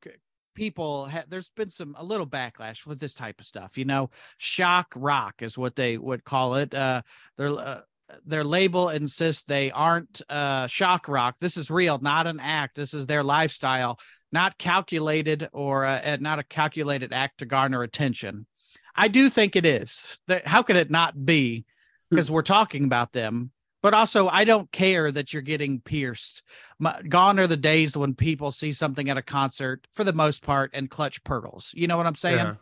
people 0.55 1.07
ha- 1.07 1.25
there's 1.29 1.51
been 1.51 1.71
some 1.71 1.95
a 1.99 2.05
little 2.05 2.27
backlash 2.27 2.87
with 2.87 3.01
this 3.01 3.15
type 3.15 3.41
of 3.41 3.47
stuff. 3.47 3.77
You 3.77 3.85
know, 3.85 4.11
shock 4.39 4.93
rock 4.97 5.43
is 5.43 5.59
what 5.59 5.77
they 5.77 5.99
would 5.99 6.25
call 6.25 6.55
it. 6.57 6.75
Uh, 6.75 7.03
their 7.37 7.51
uh, 7.51 7.81
their 8.27 8.45
label 8.45 8.91
insists 8.91 9.43
they 9.43 9.71
aren't 9.71 10.21
uh, 10.29 10.67
shock 10.67 11.09
rock. 11.09 11.37
This 11.41 11.57
is 11.57 11.71
real, 11.71 11.99
not 11.99 12.27
an 12.27 12.41
act. 12.41 12.77
This 12.77 12.95
is 12.95 13.07
their 13.07 13.23
lifestyle, 13.23 13.99
not 14.33 14.59
calculated 14.59 15.49
or 15.53 15.85
uh, 15.85 16.01
uh, 16.05 16.17
not 16.21 16.39
a 16.39 16.45
calculated 16.45 17.13
act 17.13 17.39
to 17.39 17.47
garner 17.47 17.83
attention. 17.83 18.47
I 18.95 19.09
do 19.09 19.29
think 19.29 19.57
it 19.57 19.67
is. 19.67 20.21
How 20.45 20.63
could 20.63 20.77
it 20.77 20.91
not 20.91 21.25
be? 21.25 21.65
Because 22.11 22.31
we're 22.31 22.43
talking 22.43 22.85
about 22.85 23.13
them. 23.13 23.51
But 23.85 23.93
also, 23.93 24.29
I 24.29 24.45
don't 24.45 24.73
care 24.73 25.13
that 25.13 25.35
you're 25.35 25.43
getting 25.43 25.79
pierced 25.79 26.43
my, 26.79 26.99
gone 27.07 27.39
are 27.39 27.47
the 27.47 27.55
days 27.55 27.99
when 27.99 28.15
people 28.15 28.51
see 28.51 28.73
something 28.73 29.11
at 29.11 29.19
a 29.19 29.23
concert 29.23 29.87
for 29.93 30.05
the 30.05 30.15
most 30.15 30.43
part 30.43 30.71
and 30.73 30.89
clutch 30.89 31.23
pearls. 31.23 31.71
You 31.77 31.87
know 31.87 31.99
what 31.99 32.07
I'm 32.07 32.15
saying? 32.15 32.39
Yeah. 32.39 32.55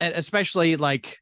And 0.00 0.12
especially 0.14 0.74
like, 0.74 1.20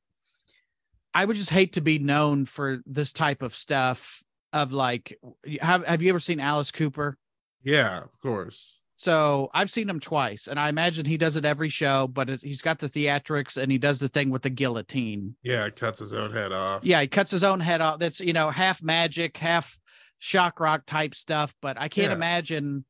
I 1.12 1.26
would 1.26 1.36
just 1.36 1.50
hate 1.50 1.74
to 1.74 1.82
be 1.82 1.98
known 1.98 2.46
for 2.46 2.80
this 2.86 3.12
type 3.12 3.42
of 3.42 3.54
stuff. 3.54 4.24
Of 4.54 4.72
like, 4.72 5.18
have 5.60 5.84
have 5.86 6.00
you 6.00 6.08
ever 6.08 6.18
seen 6.18 6.40
Alice 6.40 6.72
Cooper? 6.72 7.18
Yeah, 7.62 7.98
of 7.98 8.18
course. 8.22 8.79
So 9.00 9.48
I've 9.54 9.70
seen 9.70 9.88
him 9.88 9.98
twice, 9.98 10.46
and 10.46 10.60
I 10.60 10.68
imagine 10.68 11.06
he 11.06 11.16
does 11.16 11.36
it 11.36 11.46
every 11.46 11.70
show. 11.70 12.06
But 12.06 12.28
it, 12.28 12.42
he's 12.42 12.60
got 12.60 12.80
the 12.80 12.86
theatrics, 12.86 13.56
and 13.56 13.72
he 13.72 13.78
does 13.78 13.98
the 13.98 14.08
thing 14.08 14.28
with 14.28 14.42
the 14.42 14.50
guillotine. 14.50 15.36
Yeah, 15.42 15.70
cuts 15.70 16.00
his 16.00 16.12
own 16.12 16.32
head 16.34 16.52
off. 16.52 16.84
Yeah, 16.84 17.00
he 17.00 17.06
cuts 17.06 17.30
his 17.30 17.42
own 17.42 17.60
head 17.60 17.80
off. 17.80 17.98
That's 17.98 18.20
you 18.20 18.34
know 18.34 18.50
half 18.50 18.82
magic, 18.82 19.38
half 19.38 19.78
shock 20.18 20.60
rock 20.60 20.82
type 20.84 21.14
stuff. 21.14 21.54
But 21.62 21.80
I 21.80 21.88
can't 21.88 22.10
Yeah. 22.10 22.16
imagine 22.16 22.84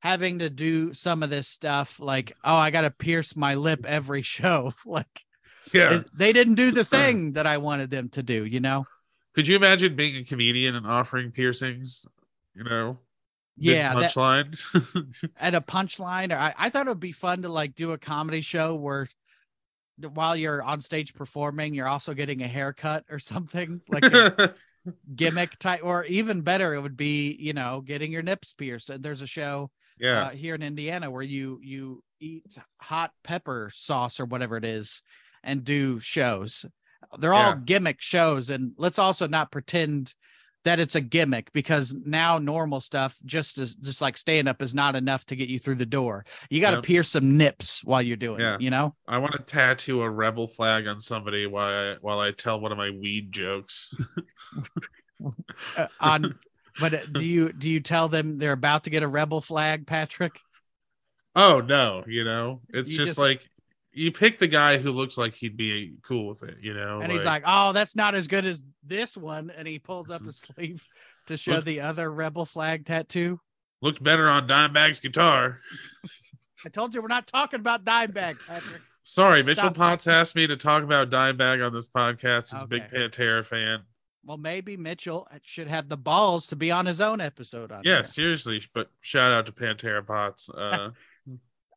having 0.00 0.38
to 0.38 0.48
do 0.48 0.92
some 0.92 1.24
of 1.24 1.30
this 1.30 1.48
stuff. 1.48 1.98
Like, 1.98 2.36
oh, 2.44 2.54
I 2.54 2.70
got 2.70 2.82
to 2.82 2.92
pierce 2.92 3.34
my 3.34 3.56
lip 3.56 3.84
every 3.84 4.22
show. 4.36 4.72
like 4.86 5.24
Yeah. 5.74 6.02
they 6.16 6.32
didn't 6.32 6.54
do 6.54 6.70
the 6.70 6.84
thing 6.96 7.32
that 7.32 7.48
I 7.48 7.58
wanted 7.58 7.90
them 7.90 8.10
to 8.10 8.22
do. 8.22 8.44
You 8.44 8.60
know? 8.60 8.86
Could 9.34 9.48
you 9.48 9.56
imagine 9.56 9.96
being 9.96 10.18
a 10.18 10.22
comedian 10.24 10.76
and 10.76 10.86
offering 10.86 11.32
piercings? 11.32 12.06
You 12.54 12.62
know, 12.62 13.00
Yeah, 13.58 13.94
punchline. 13.94 15.32
at 15.36 15.54
a 15.54 15.60
punchline 15.60 16.32
or 16.32 16.38
I, 16.38 16.54
I 16.56 16.70
thought 16.70 16.86
it 16.86 16.90
would 16.90 17.00
be 17.00 17.12
fun 17.12 17.42
to 17.42 17.48
like 17.48 17.74
do 17.74 17.92
a 17.92 17.98
comedy 17.98 18.40
show 18.40 18.74
where 18.74 19.08
while 20.14 20.36
you're 20.36 20.62
on 20.62 20.80
stage 20.80 21.14
performing 21.14 21.74
you're 21.74 21.88
also 21.88 22.14
getting 22.14 22.42
a 22.42 22.46
haircut 22.46 23.04
or 23.10 23.18
something 23.18 23.80
like 23.88 24.04
a 24.04 24.54
gimmick 25.14 25.58
type 25.58 25.80
or 25.82 26.04
even 26.04 26.42
better 26.42 26.72
it 26.74 26.80
would 26.80 26.96
be 26.96 27.36
you 27.40 27.52
know 27.52 27.82
getting 27.84 28.12
your 28.12 28.22
nips 28.22 28.52
pierced. 28.52 28.90
There's 29.02 29.22
a 29.22 29.26
show 29.26 29.70
yeah, 29.98 30.26
uh, 30.26 30.30
here 30.30 30.54
in 30.54 30.62
indiana 30.62 31.10
where 31.10 31.22
you 31.22 31.58
you 31.62 32.02
eat 32.20 32.56
hot 32.80 33.12
pepper 33.24 33.70
sauce 33.74 34.20
or 34.20 34.24
whatever 34.24 34.56
it 34.56 34.64
is 34.64 35.02
and 35.42 35.64
do 35.64 35.98
shows. 36.00 36.64
They're 37.18 37.34
all 37.34 37.54
gimmick 37.54 38.00
shows 38.00 38.50
and 38.50 38.72
let's 38.76 38.98
also 38.98 39.26
not 39.26 39.50
pretend 39.50 40.14
that 40.68 40.78
it's 40.78 40.94
a 40.96 41.00
gimmick 41.00 41.50
because 41.54 41.94
now 42.04 42.38
normal 42.38 42.78
stuff 42.78 43.18
just 43.24 43.56
is 43.56 43.74
just 43.76 44.02
like 44.02 44.18
stand 44.18 44.46
up 44.46 44.60
is 44.60 44.74
not 44.74 44.94
enough 44.94 45.24
to 45.24 45.34
get 45.34 45.48
you 45.48 45.58
through 45.58 45.76
the 45.76 45.86
door 45.86 46.26
you 46.50 46.60
got 46.60 46.72
to 46.72 46.76
Yep. 46.76 46.84
pierce 46.84 47.08
some 47.08 47.38
nips 47.38 47.82
while 47.84 48.02
you're 48.02 48.18
doing 48.18 48.40
Yeah. 48.40 48.56
it 48.56 48.60
you 48.60 48.68
know 48.68 48.94
I 49.06 49.16
want 49.16 49.32
to 49.32 49.38
tattoo 49.42 50.02
a 50.02 50.10
rebel 50.10 50.46
flag 50.46 50.86
on 50.86 51.00
somebody 51.00 51.46
while 51.46 51.68
I, 51.92 51.96
while 52.02 52.20
I 52.20 52.32
tell 52.32 52.60
one 52.60 52.70
of 52.70 52.76
my 52.76 52.90
weed 52.90 53.32
jokes. 53.32 53.94
Uh, 55.76 55.86
on 56.00 56.38
but 56.80 56.92
uh, 56.94 56.98
do 57.12 57.24
you 57.24 57.50
do 57.52 57.70
you 57.70 57.80
tell 57.80 58.08
them 58.08 58.36
they're 58.38 58.52
about 58.52 58.84
to 58.84 58.90
get 58.90 59.02
a 59.02 59.08
rebel 59.08 59.40
flag 59.40 59.86
patrick 59.86 60.38
oh 61.34 61.60
no, 61.60 62.04
you 62.06 62.24
know, 62.24 62.60
it's 62.70 62.90
just, 62.90 63.06
just- 63.08 63.18
like 63.18 63.48
you 63.98 64.12
pick 64.12 64.38
the 64.38 64.46
guy 64.46 64.78
who 64.78 64.92
looks 64.92 65.18
like 65.18 65.34
he'd 65.34 65.56
be 65.56 65.94
cool 66.02 66.28
with 66.28 66.42
it. 66.42 66.56
You 66.60 66.74
know, 66.74 67.00
and 67.00 67.10
he's 67.12 67.24
like 67.24 67.42
oh 67.46 67.72
that's 67.72 67.96
not 67.96 68.14
as 68.14 68.26
good 68.26 68.44
as 68.46 68.64
this 68.86 69.16
one 69.16 69.50
and 69.56 69.66
he 69.68 69.78
pulls 69.78 70.10
up 70.10 70.22
his 70.24 70.38
sleeve 70.38 70.86
to 71.26 71.36
show 71.36 71.54
Look- 71.56 71.64
the 71.64 71.80
other 71.80 72.10
rebel 72.10 72.44
flag 72.44 72.86
tattoo 72.86 73.40
looked 73.82 74.02
better 74.02 74.28
on 74.28 74.48
Dimebag's 74.48 75.00
guitar. 75.00 75.60
i 76.64 76.68
told 76.68 76.94
you 76.94 77.00
we're 77.00 77.06
not 77.08 77.26
talking 77.26 77.60
about 77.60 77.84
dimebag 77.84 78.36
patrick 78.46 78.80
Sorry, 79.04 79.40
Stop. 79.42 79.46
Mitchell 79.56 79.70
Potts 79.70 80.06
asked 80.06 80.36
me 80.36 80.46
to 80.48 80.56
talk 80.58 80.82
about 80.82 81.08
Dimebag 81.08 81.66
on 81.66 81.72
this 81.72 81.88
podcast. 81.88 82.52
He's 82.52 82.60
a 82.60 82.66
big 82.66 82.90
Pantera 82.90 83.46
fan. 83.46 83.78
well 84.22 84.36
maybe 84.36 84.76
mitchell 84.76 85.26
should 85.44 85.66
have 85.68 85.88
the 85.88 85.96
balls 85.96 86.46
to 86.48 86.56
be 86.56 86.70
on 86.70 86.84
his 86.84 87.00
own 87.00 87.18
episode 87.20 87.72
on 87.72 87.80
Yeah, 87.84 87.94
here. 87.96 88.04
seriously. 88.04 88.60
But 88.74 88.90
shout 89.00 89.32
out 89.32 89.46
to 89.46 89.52
Pantera 89.52 90.06
Potts. 90.06 90.50
Uh, 90.58 90.90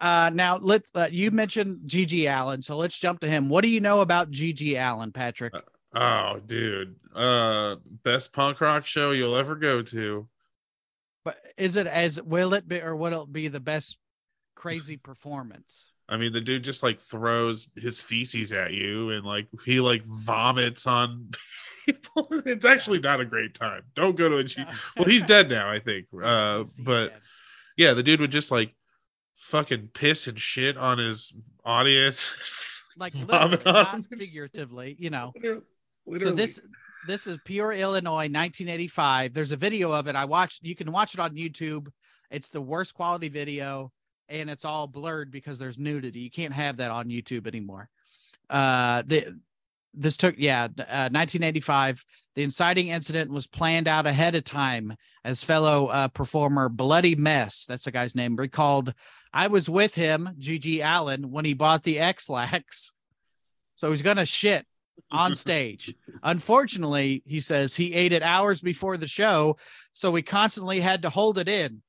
Uh, 0.02 0.32
now 0.34 0.58
let's. 0.58 0.90
Uh, 0.96 1.08
you 1.12 1.30
mentioned 1.30 1.82
GG 1.88 2.26
Allen, 2.26 2.62
so 2.62 2.76
let's 2.76 2.98
jump 2.98 3.20
to 3.20 3.28
him. 3.28 3.48
What 3.50 3.62
do 3.62 3.70
you 3.70 3.80
know 3.80 4.02
about 4.02 4.32
GG 4.32 4.76
Allen, 4.76 5.12
Patrick? 5.12 5.54
oh, 5.96 6.40
dude. 6.46 6.96
Uh, 7.16 7.76
best 8.04 8.34
punk 8.34 8.60
rock 8.62 8.88
show 8.88 9.12
you'll 9.12 9.36
ever 9.36 9.56
go 9.56 9.84
to. 9.84 10.28
But 11.24 11.38
is 11.56 11.76
it 11.76 11.86
as 11.86 12.20
will 12.20 12.56
it 12.56 12.68
be, 12.68 12.82
or 12.82 12.96
will 12.96 13.24
it 13.24 13.32
be 13.32 13.48
the 13.48 13.60
best 13.60 14.00
crazy 14.56 14.98
performance? 14.98 15.92
I 16.10 16.18
mean, 16.18 16.34
the 16.34 16.42
dude 16.42 16.64
just 16.64 16.82
like 16.82 17.00
throws 17.00 17.68
his 17.76 18.02
feces 18.02 18.52
at 18.52 18.74
you 18.74 19.12
and 19.12 19.24
like 19.24 19.48
he 19.64 19.80
like 19.80 20.04
vomits 20.06 20.88
on 20.88 21.30
people. 21.86 22.28
It's 22.46 22.66
actually 22.66 23.00
not 23.00 23.22
a 23.22 23.26
great 23.26 23.54
time. 23.54 23.84
Don't 23.94 24.16
go 24.16 24.30
to 24.30 24.38
a 24.38 24.44
G. 24.44 24.64
Well, 24.98 25.08
he's 25.08 25.24
dead 25.24 25.50
now, 25.50 25.70
I 25.70 25.80
think. 25.80 26.08
Uh, 26.22 26.66
but 26.80 27.14
yeah, 27.78 27.94
the 27.94 28.04
dude 28.04 28.20
would 28.20 28.32
just 28.32 28.52
like 28.52 28.76
fucking 29.52 29.90
piss 29.94 30.28
and 30.28 30.40
shit 30.40 30.78
on 30.78 30.98
his 30.98 31.34
audience. 31.66 32.36
like 32.98 33.14
literally, 33.14 33.60
not 33.66 34.06
figuratively, 34.08 34.96
you 34.98 35.10
know. 35.10 35.34
Literally- 36.06 36.32
So 36.32 36.36
this 36.36 36.60
this 37.08 37.28
is 37.28 37.38
Peoria 37.46 37.82
Illinois, 37.82 38.30
1985. 38.30 39.34
There's 39.34 39.52
a 39.52 39.58
video 39.58 39.92
of 39.92 40.08
it. 40.08 40.16
I 40.16 40.26
watched. 40.26 40.64
You 40.64 40.76
can 40.76 40.92
watch 40.92 41.14
it 41.14 41.20
on 41.20 41.36
YouTube. 41.36 41.88
It's 42.32 42.50
the 42.50 42.62
worst 42.62 42.94
quality 42.94 43.28
video, 43.30 43.92
and 44.30 44.50
it's 44.50 44.66
all 44.66 44.88
blurred 44.88 45.32
because 45.32 45.60
there's 45.60 45.78
nudity. 45.78 46.22
You 46.22 46.32
can't 46.32 46.54
have 46.54 46.78
that 46.78 46.92
on 46.92 47.08
YouTube 47.10 47.46
anymore. 47.46 47.90
Uh, 48.50 49.04
the 49.06 49.38
this 49.94 50.18
took 50.18 50.36
yeah, 50.38 50.64
uh, 50.66 51.10
1985. 51.12 52.04
The 52.36 52.44
inciting 52.44 52.88
incident 52.88 53.30
was 53.30 53.46
planned 53.46 53.88
out 53.88 54.08
ahead 54.08 54.36
of 54.36 54.46
time, 54.46 54.96
as 55.26 55.44
fellow 55.44 55.88
uh, 55.88 56.08
performer 56.08 56.70
Bloody 56.70 57.16
Mess, 57.16 57.66
that's 57.68 57.84
the 57.86 57.92
guy's 57.92 58.16
name, 58.16 58.36
recalled. 58.36 58.94
I 59.34 59.48
was 59.48 59.70
with 59.70 59.96
him, 59.96 60.30
GG 60.40 60.80
Allen, 60.80 61.30
when 61.30 61.46
he 61.46 61.54
bought 61.54 61.84
the 61.84 62.00
Ex-Lax. 62.00 62.94
So 63.76 63.92
he's 63.92 64.02
gonna 64.02 64.26
shit 64.26 64.66
on 65.10 65.36
stage. 65.36 65.94
Unfortunately, 66.24 67.24
he 67.26 67.40
says 67.42 67.76
he 67.76 67.94
ate 67.94 68.14
it 68.14 68.24
hours 68.24 68.62
before 68.62 68.98
the 68.98 69.08
show, 69.08 69.58
so 69.92 70.12
we 70.12 70.22
constantly 70.22 70.80
had 70.80 71.02
to 71.02 71.10
hold 71.10 71.38
it 71.38 71.50
in, 71.50 71.82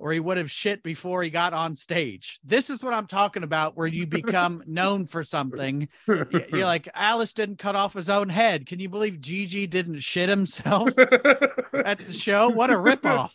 or 0.00 0.12
he 0.12 0.18
would 0.18 0.38
have 0.38 0.50
shit 0.50 0.82
before 0.82 1.22
he 1.22 1.28
got 1.28 1.52
on 1.52 1.76
stage. 1.76 2.40
This 2.42 2.70
is 2.70 2.82
what 2.82 2.94
I'm 2.94 3.06
talking 3.06 3.42
about, 3.42 3.76
where 3.76 3.86
you 3.86 4.06
become 4.06 4.64
known 4.66 5.04
for 5.04 5.22
something. 5.22 5.88
You're 6.08 6.26
like, 6.52 6.88
Alice 6.94 7.34
didn't 7.34 7.58
cut 7.58 7.76
off 7.76 7.92
his 7.92 8.08
own 8.08 8.30
head. 8.30 8.66
Can 8.66 8.80
you 8.80 8.88
believe 8.88 9.20
GG 9.20 9.68
didn't 9.68 9.98
shit 9.98 10.30
himself 10.30 10.98
at 10.98 11.98
the 12.06 12.12
show? 12.14 12.48
What 12.48 12.70
a 12.70 12.74
ripoff. 12.74 13.34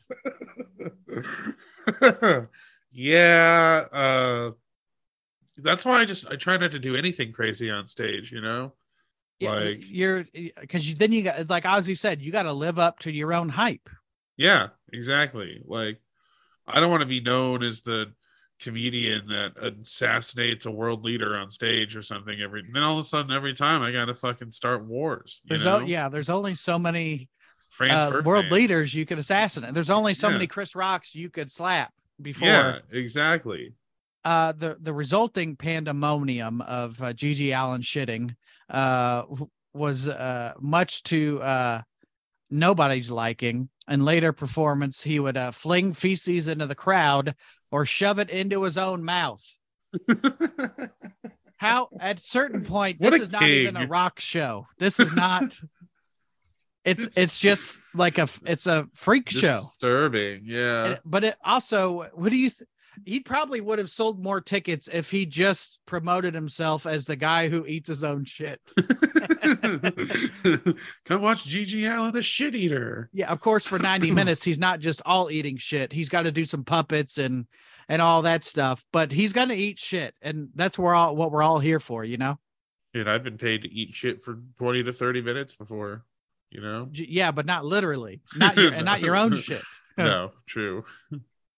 yeah, 2.91 3.85
uh 3.91 4.51
that's 5.57 5.85
why 5.85 6.01
I 6.01 6.05
just 6.05 6.29
I 6.29 6.35
try 6.35 6.57
not 6.57 6.71
to 6.71 6.79
do 6.79 6.95
anything 6.95 7.31
crazy 7.31 7.69
on 7.69 7.87
stage, 7.87 8.31
you 8.31 8.41
know? 8.41 8.73
Like- 9.39 9.83
you're 9.87 10.25
because 10.59 10.89
you 10.89 10.95
then 10.95 11.11
you 11.11 11.21
got 11.21 11.47
like 11.47 11.65
Ozzy 11.65 11.95
said, 11.95 12.23
you 12.23 12.31
got 12.31 12.43
to 12.43 12.53
live 12.53 12.79
up 12.79 12.99
to 12.99 13.11
your 13.11 13.33
own 13.33 13.49
hype. 13.49 13.87
Yeah, 14.35 14.69
exactly. 14.91 15.61
Like 15.63 16.01
I 16.67 16.79
don't 16.79 16.89
want 16.89 17.01
to 17.01 17.07
be 17.07 17.21
known 17.21 17.63
as 17.63 17.81
the 17.81 18.07
comedian 18.59 19.27
that 19.27 19.51
assassinates 19.61 20.65
a 20.65 20.71
world 20.71 21.03
leader 21.03 21.35
on 21.37 21.49
stage 21.51 21.95
or 21.95 22.01
something 22.01 22.39
every 22.41 22.63
then 22.71 22.83
all 22.83 22.93
of 22.97 22.99
a 22.99 23.07
sudden 23.07 23.31
every 23.31 23.53
time 23.53 23.81
I 23.81 23.91
gotta 23.91 24.13
fucking 24.13 24.51
start 24.51 24.85
wars. 24.85 25.41
You 25.43 25.49
There's 25.49 25.65
o- 25.65 25.79
yeah, 25.85 26.07
there's 26.09 26.29
only 26.29 26.55
so 26.55 26.79
many 26.79 27.27
uh, 27.81 28.21
world 28.23 28.49
leaders 28.51 28.93
you 28.93 29.05
could 29.05 29.19
assassinate. 29.19 29.73
There's 29.73 29.89
only 29.89 30.13
so 30.13 30.27
Yeah. 30.27 30.33
many 30.33 30.47
Chris 30.47 30.73
Rocks 30.75 31.13
you 31.13 31.29
could 31.29 31.51
slap 31.51 31.91
before. 32.21 32.47
Yeah, 32.47 32.79
exactly. 32.91 33.73
Uh, 34.23 34.53
the 34.53 34.77
the 34.79 34.93
resulting 34.93 35.55
pandemonium 35.57 36.61
of 36.61 36.99
uh, 37.01 37.13
GG 37.13 37.51
Allen 37.51 37.81
shitting 37.81 38.33
uh, 38.69 39.23
was 39.73 40.07
uh, 40.07 40.53
much 40.59 41.03
to 41.03 41.41
uh, 41.41 41.81
nobody's 42.55 43.11
liking. 43.11 43.69
In 43.87 44.03
later 44.03 44.33
performance, 44.33 45.03
he 45.03 45.19
would 45.19 45.37
uh, 45.37 45.51
fling 45.51 45.93
feces 45.93 46.47
into 46.47 46.65
the 46.65 46.73
crowd 46.75 47.35
or 47.71 47.85
shove 47.85 48.17
it 48.19 48.29
into 48.31 48.63
his 48.63 48.77
own 48.77 49.03
mouth. 49.03 49.43
How 51.57 51.87
at 51.99 52.19
certain 52.19 52.63
point 52.63 52.99
this 52.99 53.21
is 53.21 53.31
not 53.31 53.43
even 53.43 53.77
a 53.77 53.87
rock 53.87 54.19
show. 54.19 54.67
This 54.77 54.99
is 54.99 55.13
not. 55.13 55.57
It's 56.87 57.01
It's- 57.05 57.17
it's 57.23 57.39
just 57.39 57.79
like 57.95 58.19
a 58.19 58.27
it's 58.45 58.67
a 58.67 58.87
freak 58.93 59.31
show. 59.31 59.61
Disturbing. 59.71 60.41
Yeah. 60.45 60.85
And- 60.85 60.99
but 61.03 61.23
it 61.23 61.35
also, 61.43 62.03
what 62.13 62.29
do 62.29 62.37
you? 62.37 62.51
Th- 62.51 62.69
he 63.05 63.19
probably 63.19 63.61
would 63.61 63.79
have 63.79 63.89
sold 63.89 64.21
more 64.21 64.39
tickets 64.41 64.87
if 64.91 65.09
he 65.11 65.25
just 65.25 65.79
promoted 65.85 66.33
himself 66.33 66.85
as 66.85 67.05
the 67.05 67.15
guy 67.15 67.49
who 67.49 67.65
eats 67.65 67.89
his 67.89 68.03
own 68.03 68.25
shit. 68.25 68.59
Come 71.05 71.21
watch 71.21 71.45
GG 71.45 71.89
Allen, 71.89 72.11
the 72.13 72.21
shit 72.21 72.55
eater. 72.55 73.09
Yeah, 73.13 73.31
of 73.31 73.39
course, 73.39 73.65
for 73.65 73.79
ninety 73.79 74.11
minutes, 74.19 74.43
he's 74.43 74.59
not 74.59 74.79
just 74.79 75.01
all 75.05 75.29
eating 75.31 75.57
shit. 75.57 75.91
He's 75.91 76.09
got 76.09 76.23
to 76.23 76.31
do 76.31 76.45
some 76.45 76.63
puppets 76.63 77.17
and 77.17 77.47
and 77.87 78.01
all 78.01 78.23
that 78.23 78.43
stuff. 78.43 78.83
But 78.91 79.11
he's 79.11 79.33
gonna 79.33 79.53
eat 79.53 79.79
shit, 79.79 80.15
and 80.21 80.49
that's 80.55 80.77
where 80.79 80.95
all 80.95 81.15
what 81.15 81.31
we're 81.31 81.43
all 81.43 81.59
here 81.59 81.79
for, 81.79 82.03
you 82.03 82.17
know. 82.17 82.39
Dude, 82.93 83.07
I've 83.07 83.23
been 83.23 83.37
paid 83.37 83.63
to 83.63 83.71
eat 83.71 83.93
shit 83.93 84.23
for 84.23 84.39
20 84.57 84.83
to 84.83 84.93
30 84.93 85.21
minutes 85.21 85.53
before, 85.53 86.05
you 86.49 86.61
know? 86.61 86.87
Yeah, 86.93 87.31
but 87.31 87.45
not 87.45 87.65
literally, 87.65 88.21
not 88.37 88.55
your 88.55 88.71
and 88.71 88.85
not 88.85 89.01
your 89.01 89.17
own 89.17 89.35
shit. 89.41 89.63
no, 89.97 90.31
true. 90.47 90.85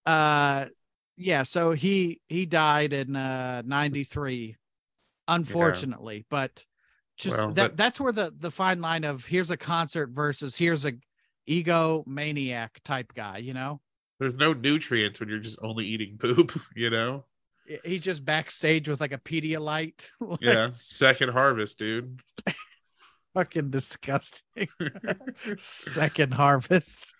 uh 0.05 0.65
yeah 1.18 1.43
so 1.43 1.72
he 1.72 2.22
he 2.28 2.45
died 2.45 2.93
in 2.93 3.15
uh 3.15 3.61
93 3.65 4.55
unfortunately 5.28 6.26
but 6.30 6.63
just 7.18 7.38
Well, 7.38 7.47
that 7.47 7.55
that- 7.55 7.78
that's 7.78 7.99
where 7.99 8.13
the 8.13 8.32
the 8.36 8.51
fine 8.51 8.80
line 8.82 9.03
of 9.03 9.26
here's 9.26 9.51
a 9.51 9.57
concert 9.57 10.11
versus 10.11 10.55
here's 10.55 10.86
a 10.86 10.93
ego 11.45 12.03
maniac 12.05 12.80
type 12.86 13.13
guy 13.15 13.38
you 13.38 13.53
know 13.53 13.82
There's 14.20 14.36
no 14.36 14.53
nutrients 14.53 15.20
when 15.20 15.30
you're 15.30 15.39
just 15.39 15.59
only 15.61 15.86
eating 15.86 16.18
poop, 16.18 16.59
you 16.76 16.89
know? 16.89 17.26
He's 17.84 18.03
just 18.03 18.24
backstage 18.26 18.88
with 18.88 18.99
like 19.01 19.11
a 19.11 19.18
Pedialyte. 19.18 20.09
Like, 20.20 20.39
Yeah. 20.41 20.70
Second 20.76 21.30
harvest, 21.30 21.78
dude. 21.78 22.20
Fucking 23.36 23.70
disgusting. 23.70 24.68
Second 25.57 26.34
harvest. 26.34 27.13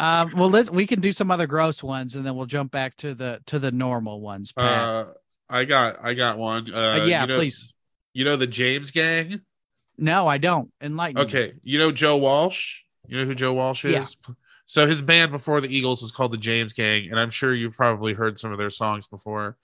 Um, 0.00 0.32
well, 0.36 0.48
let's 0.48 0.70
we 0.70 0.86
can 0.86 1.00
do 1.00 1.12
some 1.12 1.30
other 1.30 1.46
gross 1.46 1.82
ones, 1.82 2.16
and 2.16 2.24
then 2.24 2.34
we'll 2.34 2.46
jump 2.46 2.72
back 2.72 2.96
to 2.98 3.14
the 3.14 3.40
to 3.46 3.58
the 3.58 3.70
normal 3.72 4.20
ones. 4.20 4.52
Pat. 4.52 4.88
uh 4.88 5.06
I 5.50 5.64
got 5.64 6.02
I 6.02 6.14
got 6.14 6.38
one. 6.38 6.72
Uh, 6.72 6.78
Uh, 6.78 7.04
yeah, 7.04 7.22
you 7.22 7.26
know, 7.28 7.36
please. 7.36 7.72
You 8.14 8.24
know 8.24 8.36
the 8.36 8.46
James 8.46 8.90
gang? 8.90 9.42
No, 9.98 10.26
I 10.26 10.38
don't. 10.38 10.70
Enlighten. 10.80 11.20
me. 11.20 11.26
Okay. 11.26 11.52
You 11.62 11.78
know 11.78 11.92
Joe 11.92 12.16
Walsh? 12.16 12.80
You 13.06 13.18
know 13.18 13.26
who 13.26 13.34
Joe 13.34 13.52
Walsh 13.52 13.84
is? 13.84 13.92
Yeah. 13.92 14.34
So 14.66 14.86
his 14.86 15.02
band 15.02 15.32
before 15.32 15.60
the 15.60 15.74
Eagles 15.74 16.00
was 16.00 16.10
called 16.12 16.32
the 16.32 16.38
James 16.38 16.72
Gang, 16.72 17.10
and 17.10 17.20
I'm 17.20 17.28
sure 17.28 17.54
you've 17.54 17.76
probably 17.76 18.14
heard 18.14 18.38
some 18.38 18.52
of 18.52 18.58
their 18.58 18.70
songs 18.70 19.06
before. 19.06 19.58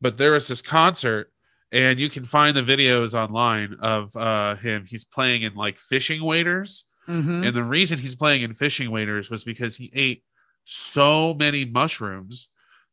But 0.00 0.16
there 0.16 0.32
was 0.32 0.48
this 0.48 0.60
concert, 0.62 1.30
and 1.70 2.00
you 2.00 2.10
can 2.10 2.24
find 2.24 2.56
the 2.56 2.62
videos 2.62 3.14
online 3.14 3.76
of 3.80 4.16
uh, 4.16 4.56
him. 4.56 4.86
He's 4.88 5.04
playing 5.04 5.42
in 5.42 5.54
like 5.54 5.78
fishing 5.78 6.24
waders, 6.24 6.84
Mhm. 7.10 7.46
and 7.46 7.56
the 7.56 7.64
reason 7.64 7.98
he's 7.98 8.14
playing 8.14 8.42
in 8.42 8.54
fishing 8.54 8.90
waders 8.90 9.30
was 9.30 9.42
because 9.44 9.76
he 9.76 9.90
ate 9.94 10.22
so 10.64 11.34
many 11.34 11.64
mushrooms 11.64 12.48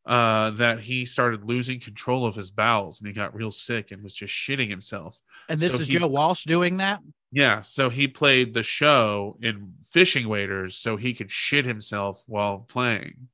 uh, 0.06 0.50
that 0.52 0.80
he 0.80 1.04
started 1.04 1.44
losing 1.44 1.78
control 1.78 2.26
of 2.26 2.34
his 2.34 2.50
bowels, 2.50 2.98
and 3.00 3.06
he 3.06 3.12
got 3.12 3.34
real 3.34 3.50
sick 3.50 3.90
and 3.90 4.02
was 4.02 4.14
just 4.14 4.32
shitting 4.32 4.70
himself. 4.70 5.20
And 5.50 5.60
this 5.60 5.74
so 5.74 5.80
is 5.80 5.86
he- 5.88 5.98
Joe 5.98 6.06
Walsh 6.06 6.44
doing 6.44 6.78
that. 6.78 7.00
Yeah, 7.30 7.60
so 7.60 7.90
he 7.90 8.08
played 8.08 8.54
the 8.54 8.62
show 8.62 9.36
in 9.42 9.74
fishing 9.84 10.26
waders 10.28 10.76
so 10.76 10.96
he 10.96 11.12
could 11.12 11.30
shit 11.30 11.66
himself 11.66 12.22
while 12.26 12.60
playing. 12.60 13.28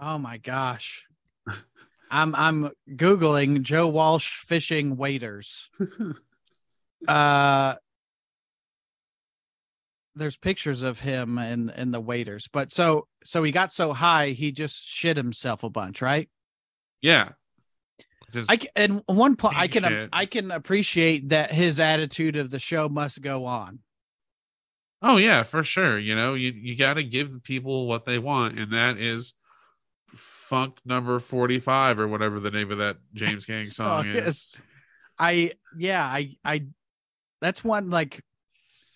Oh 0.00 0.16
my 0.16 0.38
gosh. 0.38 1.06
I'm 2.10 2.34
I'm 2.34 2.70
googling 2.90 3.60
Joe 3.62 3.86
Walsh 3.88 4.38
fishing 4.38 4.96
waiters. 4.96 5.68
Uh 7.06 7.74
there's 10.16 10.36
pictures 10.36 10.82
of 10.82 11.00
him 11.00 11.38
and 11.38 11.70
and 11.70 11.92
the 11.92 12.00
waiters. 12.00 12.48
But 12.52 12.70
so 12.72 13.06
so 13.24 13.42
he 13.42 13.50
got 13.52 13.72
so 13.72 13.92
high 13.92 14.28
he 14.30 14.52
just 14.52 14.84
shit 14.86 15.16
himself 15.16 15.62
a 15.64 15.70
bunch, 15.70 16.00
right? 16.02 16.28
Yeah. 17.00 17.30
Just- 18.32 18.50
I 18.50 18.56
can, 18.56 18.70
and 18.74 19.02
one 19.06 19.36
point 19.36 19.56
I 19.56 19.68
can 19.68 19.84
shit. 19.84 20.08
I 20.12 20.26
can 20.26 20.50
appreciate 20.50 21.28
that 21.28 21.50
his 21.52 21.78
attitude 21.78 22.36
of 22.36 22.50
the 22.50 22.58
show 22.58 22.88
must 22.88 23.20
go 23.22 23.44
on. 23.44 23.80
oh 25.02 25.18
yeah, 25.18 25.42
for 25.44 25.62
sure. 25.62 25.98
You 25.98 26.16
know, 26.16 26.34
you 26.34 26.50
you 26.52 26.76
got 26.76 26.94
to 26.94 27.04
give 27.04 27.32
the 27.32 27.40
people 27.40 27.86
what 27.86 28.04
they 28.04 28.18
want, 28.18 28.58
and 28.58 28.72
that 28.72 28.98
is 28.98 29.34
funk 30.14 30.78
number 30.84 31.18
45 31.18 31.98
or 31.98 32.06
whatever 32.08 32.38
the 32.40 32.50
name 32.50 32.70
of 32.70 32.78
that 32.78 32.96
James 33.14 33.46
Gang 33.46 33.58
song 33.60 34.06
is- 34.06 34.60
I 35.18 35.52
yeah, 35.78 36.02
I 36.04 36.36
I 36.44 36.66
that's 37.40 37.62
one 37.62 37.90
like 37.90 38.20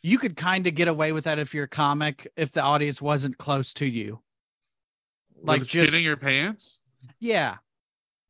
you 0.02 0.18
could 0.18 0.36
kind 0.36 0.66
of 0.66 0.74
get 0.74 0.88
away 0.88 1.12
with 1.12 1.24
that 1.24 1.38
if 1.38 1.54
you're 1.54 1.64
a 1.64 1.68
comic 1.68 2.28
if 2.36 2.52
the 2.52 2.62
audience 2.62 3.02
wasn't 3.02 3.36
close 3.38 3.72
to 3.74 3.86
you. 3.86 4.20
Like 5.42 5.60
With 5.60 5.68
just 5.68 5.92
shitting 5.92 6.02
your 6.02 6.16
pants? 6.16 6.80
yeah, 7.20 7.56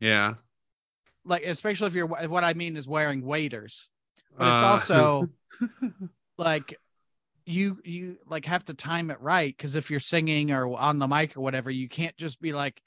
Yeah. 0.00 0.34
like 1.24 1.44
especially 1.44 1.86
if 1.88 1.94
you're 1.94 2.06
what 2.06 2.44
I 2.44 2.54
mean 2.54 2.76
is 2.76 2.86
wearing 2.88 3.24
waders. 3.24 3.88
But 4.36 4.52
it's 4.54 4.62
Uh, 4.62 4.66
also 4.66 5.28
like 6.38 6.78
you 7.46 7.80
you 7.84 8.18
like 8.26 8.44
have 8.44 8.64
to 8.66 8.74
time 8.74 9.10
it 9.10 9.20
right 9.20 9.56
because 9.56 9.74
if 9.74 9.90
you're 9.90 10.00
singing 10.00 10.50
or 10.50 10.76
on 10.78 10.98
the 10.98 11.08
mic 11.08 11.36
or 11.36 11.40
whatever, 11.40 11.70
you 11.70 11.88
can't 11.88 12.16
just 12.16 12.40
be 12.42 12.52
like 12.52 12.82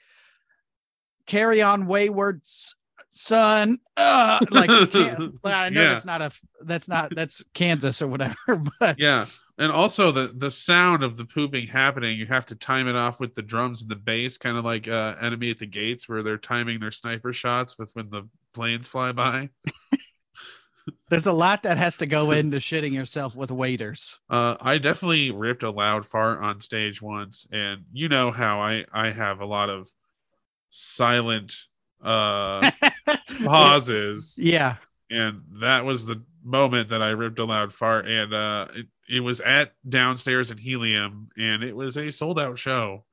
carry 1.26 1.62
on 1.62 1.86
wayward 1.88 2.42
son 3.12 3.78
uh, 3.98 4.40
like 4.52 4.70
you 4.70 4.88
can't 4.88 5.36
i 5.44 5.70
know 5.70 5.82
Yeah. 5.82 5.94
that's 5.94 6.06
not 6.06 6.22
a 6.22 6.32
that's 6.62 6.88
not 6.88 7.14
that's 7.14 7.44
kansas 7.54 8.02
or 8.02 8.08
whatever 8.08 8.36
but 8.80 8.98
yeah 8.98 9.26
and 9.58 9.70
also 9.72 10.12
the 10.12 10.34
the 10.36 10.50
sound 10.50 11.04
of 11.04 11.18
the 11.18 11.26
pooping 11.26 11.68
happening 11.68 12.18
you 12.18 12.26
have 12.26 12.46
to 12.48 12.56
time 12.56 12.88
it 12.88 12.96
off 12.96 13.20
with 13.20 13.36
the 13.36 13.42
drums 13.42 13.82
and 13.82 13.92
the 13.92 13.98
bass 13.98 14.38
kind 14.38 14.58
of 14.58 14.64
like 14.64 14.88
uh 14.88 15.16
enemy 15.20 15.52
at 15.52 15.60
the 15.60 15.66
gates 15.66 16.08
where 16.08 16.24
they're 16.24 16.38
timing 16.38 16.80
their 16.80 16.92
sniper 16.92 17.34
shots 17.34 17.78
with 17.78 17.92
when 17.96 18.10
the 18.10 18.28
planes 18.54 18.88
fly 18.88 19.12
by 19.12 19.50
there's 21.10 21.28
a 21.28 21.34
lot 21.34 21.64
that 21.64 21.78
has 21.78 21.98
to 21.98 22.06
go 22.06 22.32
into 22.32 22.58
shitting 22.58 22.94
yourself 22.94 23.36
with 23.36 23.52
waiters 23.52 24.20
uh 24.30 24.56
i 24.62 24.78
definitely 24.78 25.32
ripped 25.32 25.64
a 25.64 25.70
loud 25.70 26.06
fart 26.06 26.42
on 26.42 26.62
stage 26.62 27.02
once 27.02 27.46
and 27.52 27.82
you 27.92 28.08
know 28.08 28.32
how 28.32 28.62
i 28.62 28.86
i 28.94 29.12
have 29.12 29.42
a 29.42 29.46
lot 29.46 29.70
of 29.70 29.90
silent 30.70 31.54
uh 32.04 32.72
pauses 33.44 34.38
yeah 34.42 34.76
and 35.10 35.42
that 35.60 35.84
was 35.86 36.06
the 36.06 36.24
moment 36.44 36.90
that 36.90 37.02
I 37.02 37.10
ripped 37.10 37.38
a 37.40 37.46
loud 37.46 37.74
fart, 37.74 38.08
and 38.08 38.34
uh, 38.34 38.68
it, 38.74 38.88
it 39.10 39.20
was 39.20 39.40
at 39.42 39.74
downstairs 39.88 40.50
in 40.52 40.58
Helium, 40.58 41.30
and 41.38 41.64
it 41.64 41.76
was 41.76 41.98
a 41.98 42.10
sold 42.10 42.40
out 42.40 42.58
show. 42.58 43.04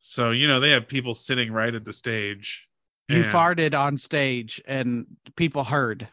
So 0.00 0.30
you 0.30 0.48
know 0.48 0.60
they 0.60 0.70
have 0.70 0.88
people 0.88 1.14
sitting 1.14 1.52
right 1.52 1.74
at 1.74 1.84
the 1.84 1.92
stage. 1.92 2.66
you 3.08 3.22
and- 3.22 3.32
farted 3.32 3.78
on 3.78 3.98
stage 3.98 4.62
and 4.66 5.06
people 5.36 5.64
heard 5.64 6.08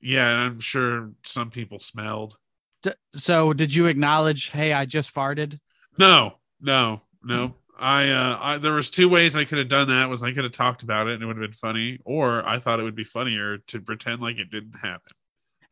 yeah, 0.00 0.28
and 0.30 0.40
I'm 0.40 0.60
sure 0.60 1.10
some 1.24 1.50
people 1.50 1.78
smelled. 1.80 2.36
D- 2.82 2.90
so 3.14 3.52
did 3.52 3.74
you 3.74 3.86
acknowledge 3.86 4.50
hey 4.50 4.72
i 4.72 4.84
just 4.84 5.12
farted 5.14 5.58
No, 5.98 6.34
no, 6.60 7.00
no. 7.22 7.54
I, 7.78 8.08
uh, 8.10 8.38
I 8.40 8.58
there 8.58 8.72
was 8.72 8.90
two 8.90 9.08
ways 9.08 9.36
I 9.36 9.44
could 9.44 9.58
have 9.58 9.68
done 9.68 9.88
that. 9.88 10.08
Was 10.08 10.22
I 10.22 10.32
could 10.32 10.44
have 10.44 10.52
talked 10.52 10.82
about 10.82 11.08
it 11.08 11.14
and 11.14 11.22
it 11.22 11.26
would 11.26 11.36
have 11.36 11.42
been 11.42 11.52
funny, 11.52 11.98
or 12.04 12.46
I 12.46 12.58
thought 12.58 12.80
it 12.80 12.84
would 12.84 12.94
be 12.96 13.04
funnier 13.04 13.58
to 13.58 13.80
pretend 13.80 14.22
like 14.22 14.36
it 14.38 14.50
didn't 14.50 14.76
happen. 14.80 15.12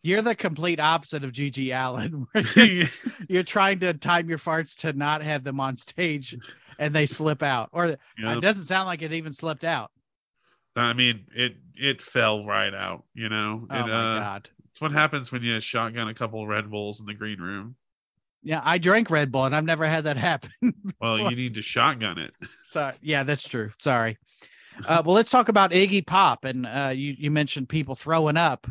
You're 0.02 0.20
the 0.20 0.34
complete 0.34 0.80
opposite 0.80 1.24
of 1.24 1.32
GG 1.32 1.70
Allen. 1.70 2.26
you're, 2.56 2.84
you're 3.28 3.42
trying 3.42 3.80
to 3.80 3.94
time 3.94 4.28
your 4.28 4.36
farts 4.38 4.76
to 4.80 4.92
not 4.92 5.22
have 5.22 5.44
them 5.44 5.60
on 5.60 5.78
stage 5.78 6.36
and 6.78 6.94
they 6.94 7.06
slip 7.06 7.42
out. 7.42 7.70
Or 7.72 7.96
Yeah. 8.18 8.36
it 8.36 8.40
doesn't 8.42 8.64
sound 8.66 8.86
like 8.86 9.00
it 9.00 9.12
even 9.14 9.32
slipped 9.32 9.64
out. 9.64 9.90
I 10.76 10.92
mean, 10.92 11.26
it 11.34 11.56
it 11.74 12.02
fell 12.02 12.44
right 12.44 12.74
out. 12.74 13.04
You 13.14 13.28
know, 13.28 13.66
Oh 13.70 13.74
it, 13.74 13.86
my 13.86 14.16
uh, 14.16 14.20
god. 14.20 14.50
It's 14.70 14.80
what 14.80 14.92
happens 14.92 15.30
when 15.32 15.42
you 15.42 15.58
shotgun 15.60 16.08
a 16.08 16.14
couple 16.14 16.46
Red 16.46 16.70
Bulls 16.70 17.00
in 17.00 17.06
the 17.06 17.14
green 17.14 17.40
room. 17.40 17.76
Yeah, 18.44 18.60
I 18.62 18.78
drank 18.78 19.10
Red 19.10 19.32
Bull 19.32 19.46
and 19.46 19.56
I've 19.56 19.64
never 19.64 19.86
had 19.86 20.04
that 20.04 20.16
happen. 20.30 20.50
Well, 21.00 21.18
you 21.18 21.36
need 21.36 21.54
to 21.54 21.62
shotgun 21.62 22.18
it. 22.18 22.32
so 22.64 22.92
yeah, 23.00 23.24
that's 23.24 23.48
true. 23.48 23.70
Sorry. 23.80 24.18
Uh, 24.86 25.02
well, 25.04 25.14
let's 25.14 25.30
talk 25.30 25.48
about 25.48 25.70
Iggy 25.70 26.06
Pop. 26.06 26.44
And 26.44 26.66
uh, 26.66 26.92
you 26.94 27.14
you 27.18 27.30
mentioned 27.30 27.68
people 27.68 27.94
throwing 27.94 28.36
up. 28.36 28.66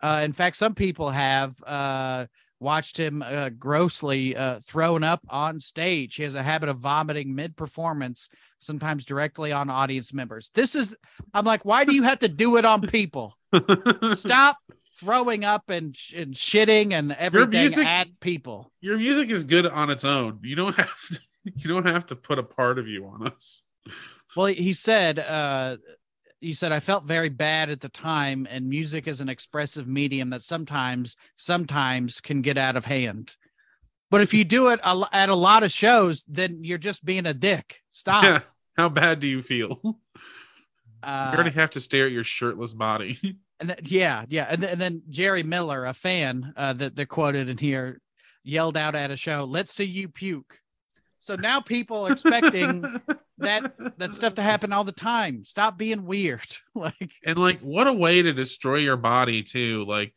Uh, 0.00 0.22
in 0.24 0.32
fact, 0.32 0.56
some 0.56 0.74
people 0.74 1.10
have 1.10 1.54
uh, 1.66 2.26
watched 2.60 2.96
him 2.96 3.22
uh, 3.22 3.50
grossly 3.50 4.36
uh, 4.36 4.60
thrown 4.60 5.04
up 5.04 5.20
on 5.28 5.60
stage. 5.60 6.16
He 6.16 6.22
has 6.22 6.34
a 6.34 6.42
habit 6.42 6.68
of 6.68 6.78
vomiting 6.78 7.34
mid 7.34 7.56
performance, 7.56 8.28
sometimes 8.58 9.04
directly 9.04 9.52
on 9.52 9.70
audience 9.70 10.12
members. 10.12 10.50
This 10.54 10.74
is, 10.74 10.96
I'm 11.34 11.44
like, 11.44 11.64
why 11.64 11.84
do 11.84 11.94
you 11.94 12.02
have 12.02 12.20
to 12.20 12.28
do 12.28 12.56
it 12.56 12.64
on 12.64 12.82
people? 12.82 13.36
Stop 14.12 14.58
throwing 14.94 15.44
up 15.44 15.70
and, 15.70 15.96
and 16.14 16.34
shitting 16.34 16.92
and 16.92 17.12
everything 17.12 17.60
music- 17.60 17.86
at 17.86 18.08
people. 18.20 18.70
Your 18.80 18.98
music 18.98 19.30
is 19.30 19.44
good 19.44 19.66
on 19.66 19.90
its 19.90 20.04
own. 20.04 20.40
You 20.42 20.56
don't 20.56 20.76
have 20.76 21.06
to. 21.12 21.20
You 21.56 21.68
don't 21.68 21.88
have 21.88 22.06
to 22.06 22.14
put 22.14 22.38
a 22.38 22.42
part 22.44 22.78
of 22.78 22.86
you 22.86 23.04
on 23.04 23.26
us. 23.26 23.62
Well, 24.36 24.46
he 24.46 24.72
said, 24.74 25.18
uh, 25.18 25.76
he 26.40 26.52
said, 26.52 26.70
I 26.70 26.78
felt 26.78 27.02
very 27.02 27.30
bad 27.30 27.68
at 27.68 27.80
the 27.80 27.88
time, 27.88 28.46
and 28.48 28.68
music 28.68 29.08
is 29.08 29.20
an 29.20 29.28
expressive 29.28 29.88
medium 29.88 30.30
that 30.30 30.42
sometimes, 30.42 31.16
sometimes 31.34 32.20
can 32.20 32.42
get 32.42 32.56
out 32.58 32.76
of 32.76 32.84
hand. 32.84 33.34
But 34.08 34.20
if 34.20 34.32
you 34.32 34.44
do 34.44 34.68
it 34.68 34.78
at 34.84 35.28
a 35.30 35.34
lot 35.34 35.64
of 35.64 35.72
shows, 35.72 36.24
then 36.26 36.62
you're 36.62 36.78
just 36.78 37.04
being 37.04 37.26
a 37.26 37.34
dick. 37.34 37.80
Stop. 37.90 38.22
Yeah. 38.22 38.40
How 38.76 38.88
bad 38.88 39.18
do 39.18 39.26
you 39.26 39.42
feel? 39.42 39.80
you 39.82 39.96
Uh, 41.02 41.32
already 41.34 41.50
have 41.50 41.70
to 41.70 41.80
stare 41.80 42.06
at 42.06 42.12
your 42.12 42.22
shirtless 42.22 42.72
body. 42.72 43.18
and 43.62 43.70
then, 43.70 43.78
yeah, 43.84 44.24
yeah. 44.28 44.46
And, 44.50 44.62
then- 44.62 44.70
and 44.70 44.80
then 44.80 45.02
Jerry 45.08 45.42
Miller, 45.42 45.86
a 45.86 45.94
fan 45.94 46.52
uh, 46.56 46.72
that 46.74 46.94
they're 46.96 47.06
quoted 47.06 47.48
in 47.48 47.56
here, 47.56 48.00
yelled 48.44 48.76
out 48.76 48.94
at 48.94 49.10
a 49.10 49.16
show, 49.16 49.44
"Let's 49.44 49.72
see 49.72 49.84
you 49.84 50.08
puke." 50.08 50.58
So 51.20 51.36
now 51.36 51.60
people 51.60 52.06
are 52.06 52.12
expecting 52.12 52.82
that 53.38 53.72
that 53.98 54.14
stuff 54.14 54.34
to 54.34 54.42
happen 54.42 54.72
all 54.72 54.82
the 54.84 54.90
time. 54.92 55.44
Stop 55.44 55.78
being 55.78 56.04
weird. 56.04 56.46
like 56.74 57.12
and 57.24 57.38
like 57.38 57.60
what 57.60 57.86
a 57.86 57.92
way 57.92 58.20
to 58.22 58.32
destroy 58.32 58.76
your 58.76 58.96
body 58.96 59.42
too 59.42 59.84
like 59.84 60.12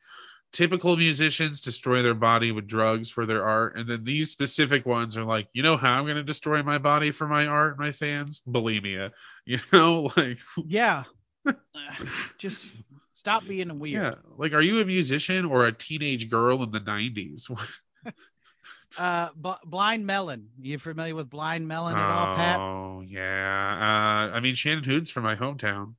typical 0.52 0.96
musicians 0.96 1.60
destroy 1.60 2.02
their 2.02 2.14
body 2.14 2.52
with 2.52 2.66
drugs 2.66 3.12
for 3.12 3.26
their 3.26 3.44
art 3.44 3.78
and 3.78 3.90
then 3.90 4.04
these 4.06 4.32
specific 4.32 4.86
ones 4.86 5.18
are 5.18 5.26
like 5.26 5.50
you 5.52 5.62
know 5.62 5.76
how 5.76 6.00
i'm 6.00 6.06
going 6.06 6.16
to 6.16 6.24
destroy 6.24 6.64
my 6.64 6.78
body 6.78 7.12
for 7.12 7.28
my 7.28 7.46
art 7.46 7.78
my 7.78 7.92
fans 7.92 8.42
bulimia 8.48 9.12
you 9.46 9.60
know 9.74 10.10
like 10.16 10.40
yeah 10.66 11.04
just 12.38 12.72
stop 13.16 13.46
being 13.48 13.80
weird 13.80 14.04
yeah 14.04 14.14
like 14.38 14.54
are 14.54 14.62
you 14.62 14.80
a 14.80 14.86
musician 14.86 15.44
or 15.46 15.66
a 15.66 15.72
teenage 15.72 16.30
girl 16.30 16.62
in 16.62 16.70
the 16.72 16.80
90s 16.80 17.50
Uh, 18.98 19.28
B- 19.42 19.52
Blind 19.66 20.06
Melon. 20.06 20.48
You 20.62 20.78
familiar 20.80 21.16
with 21.16 21.30
Blind 21.30 21.68
Melon 21.68 21.98
at 21.98 22.10
all, 22.10 22.36
Pat? 22.36 22.60
Oh 22.60 23.04
yeah. 23.06 24.30
Uh, 24.32 24.36
I 24.36 24.40
mean 24.40 24.56
Shannon 24.56 24.86
Hoon's 24.86 25.10
from 25.10 25.24
my 25.24 25.36
hometown. 25.36 25.96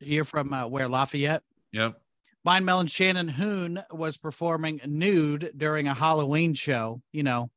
You're 0.00 0.24
from 0.24 0.52
uh, 0.52 0.66
where 0.66 0.88
Lafayette. 0.88 1.42
Yep. 1.70 2.00
Blind 2.42 2.66
Melon 2.66 2.88
Shannon 2.88 3.28
Hoon 3.28 3.80
was 3.92 4.16
performing 4.16 4.80
nude 4.84 5.52
during 5.56 5.86
a 5.86 5.94
Halloween 5.94 6.54
show. 6.54 7.00
You 7.12 7.22
know, 7.22 7.50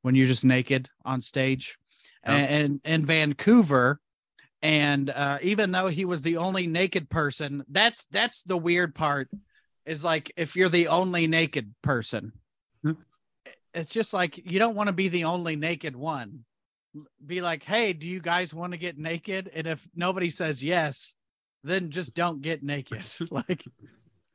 when 0.00 0.14
you're 0.14 0.26
just 0.28 0.44
naked 0.44 0.88
on 1.04 1.20
stage, 1.20 1.76
Oh. 2.26 2.32
and 2.32 2.80
in 2.84 3.04
Vancouver. 3.04 4.00
And 4.64 5.10
uh, 5.10 5.38
even 5.42 5.70
though 5.72 5.88
he 5.88 6.06
was 6.06 6.22
the 6.22 6.38
only 6.38 6.66
naked 6.66 7.10
person, 7.10 7.64
that's 7.68 8.06
that's 8.06 8.42
the 8.44 8.56
weird 8.56 8.94
part. 8.94 9.28
Is 9.84 10.02
like 10.02 10.32
if 10.38 10.56
you're 10.56 10.70
the 10.70 10.88
only 10.88 11.26
naked 11.26 11.74
person, 11.82 12.32
Hmm. 12.82 12.92
it's 13.74 13.90
just 13.90 14.14
like 14.14 14.38
you 14.50 14.58
don't 14.58 14.74
want 14.74 14.86
to 14.86 14.94
be 14.94 15.08
the 15.08 15.24
only 15.24 15.54
naked 15.54 15.94
one. 15.94 16.46
Be 17.26 17.42
like, 17.42 17.62
hey, 17.62 17.92
do 17.92 18.06
you 18.06 18.20
guys 18.20 18.54
want 18.54 18.72
to 18.72 18.78
get 18.78 18.96
naked? 18.96 19.50
And 19.54 19.66
if 19.66 19.86
nobody 19.94 20.30
says 20.30 20.62
yes, 20.62 21.14
then 21.62 21.90
just 21.90 22.14
don't 22.14 22.40
get 22.40 22.62
naked. 22.62 23.04
like, 23.30 23.64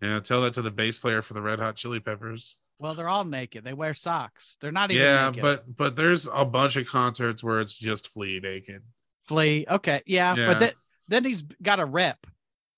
Yeah. 0.01 0.19
Tell 0.19 0.41
that 0.41 0.53
to 0.53 0.61
the 0.61 0.69
bass 0.69 0.99
player 0.99 1.21
for 1.23 1.33
the 1.33 1.41
Red 1.41 1.59
Hot 1.59 1.75
Chili 1.75 1.99
Peppers. 1.99 2.55
well, 2.77 2.93
they're 2.93 3.09
all 3.09 3.25
naked. 3.25 3.63
They 3.63 3.73
wear 3.73 3.93
socks. 3.95 4.57
They're 4.61 4.71
not 4.71 4.91
even 4.91 5.03
Yeah, 5.03 5.29
naked. 5.31 5.41
but 5.41 5.75
but 5.75 5.95
there's 5.95 6.27
a 6.31 6.45
bunch 6.45 6.75
of 6.77 6.87
concerts 6.87 7.43
where 7.43 7.61
it's 7.61 7.75
just 7.77 8.09
Flea 8.09 8.39
naked. 8.43 8.83
Flea. 9.29 9.65
Okay, 9.69 10.01
yeah, 10.05 10.35
Yeah. 10.35 10.45
but 10.47 10.59
then 10.59 10.71
then 11.07 11.23
he's 11.23 11.43
got 11.61 11.79
a 11.79 11.85
rep. 11.85 12.25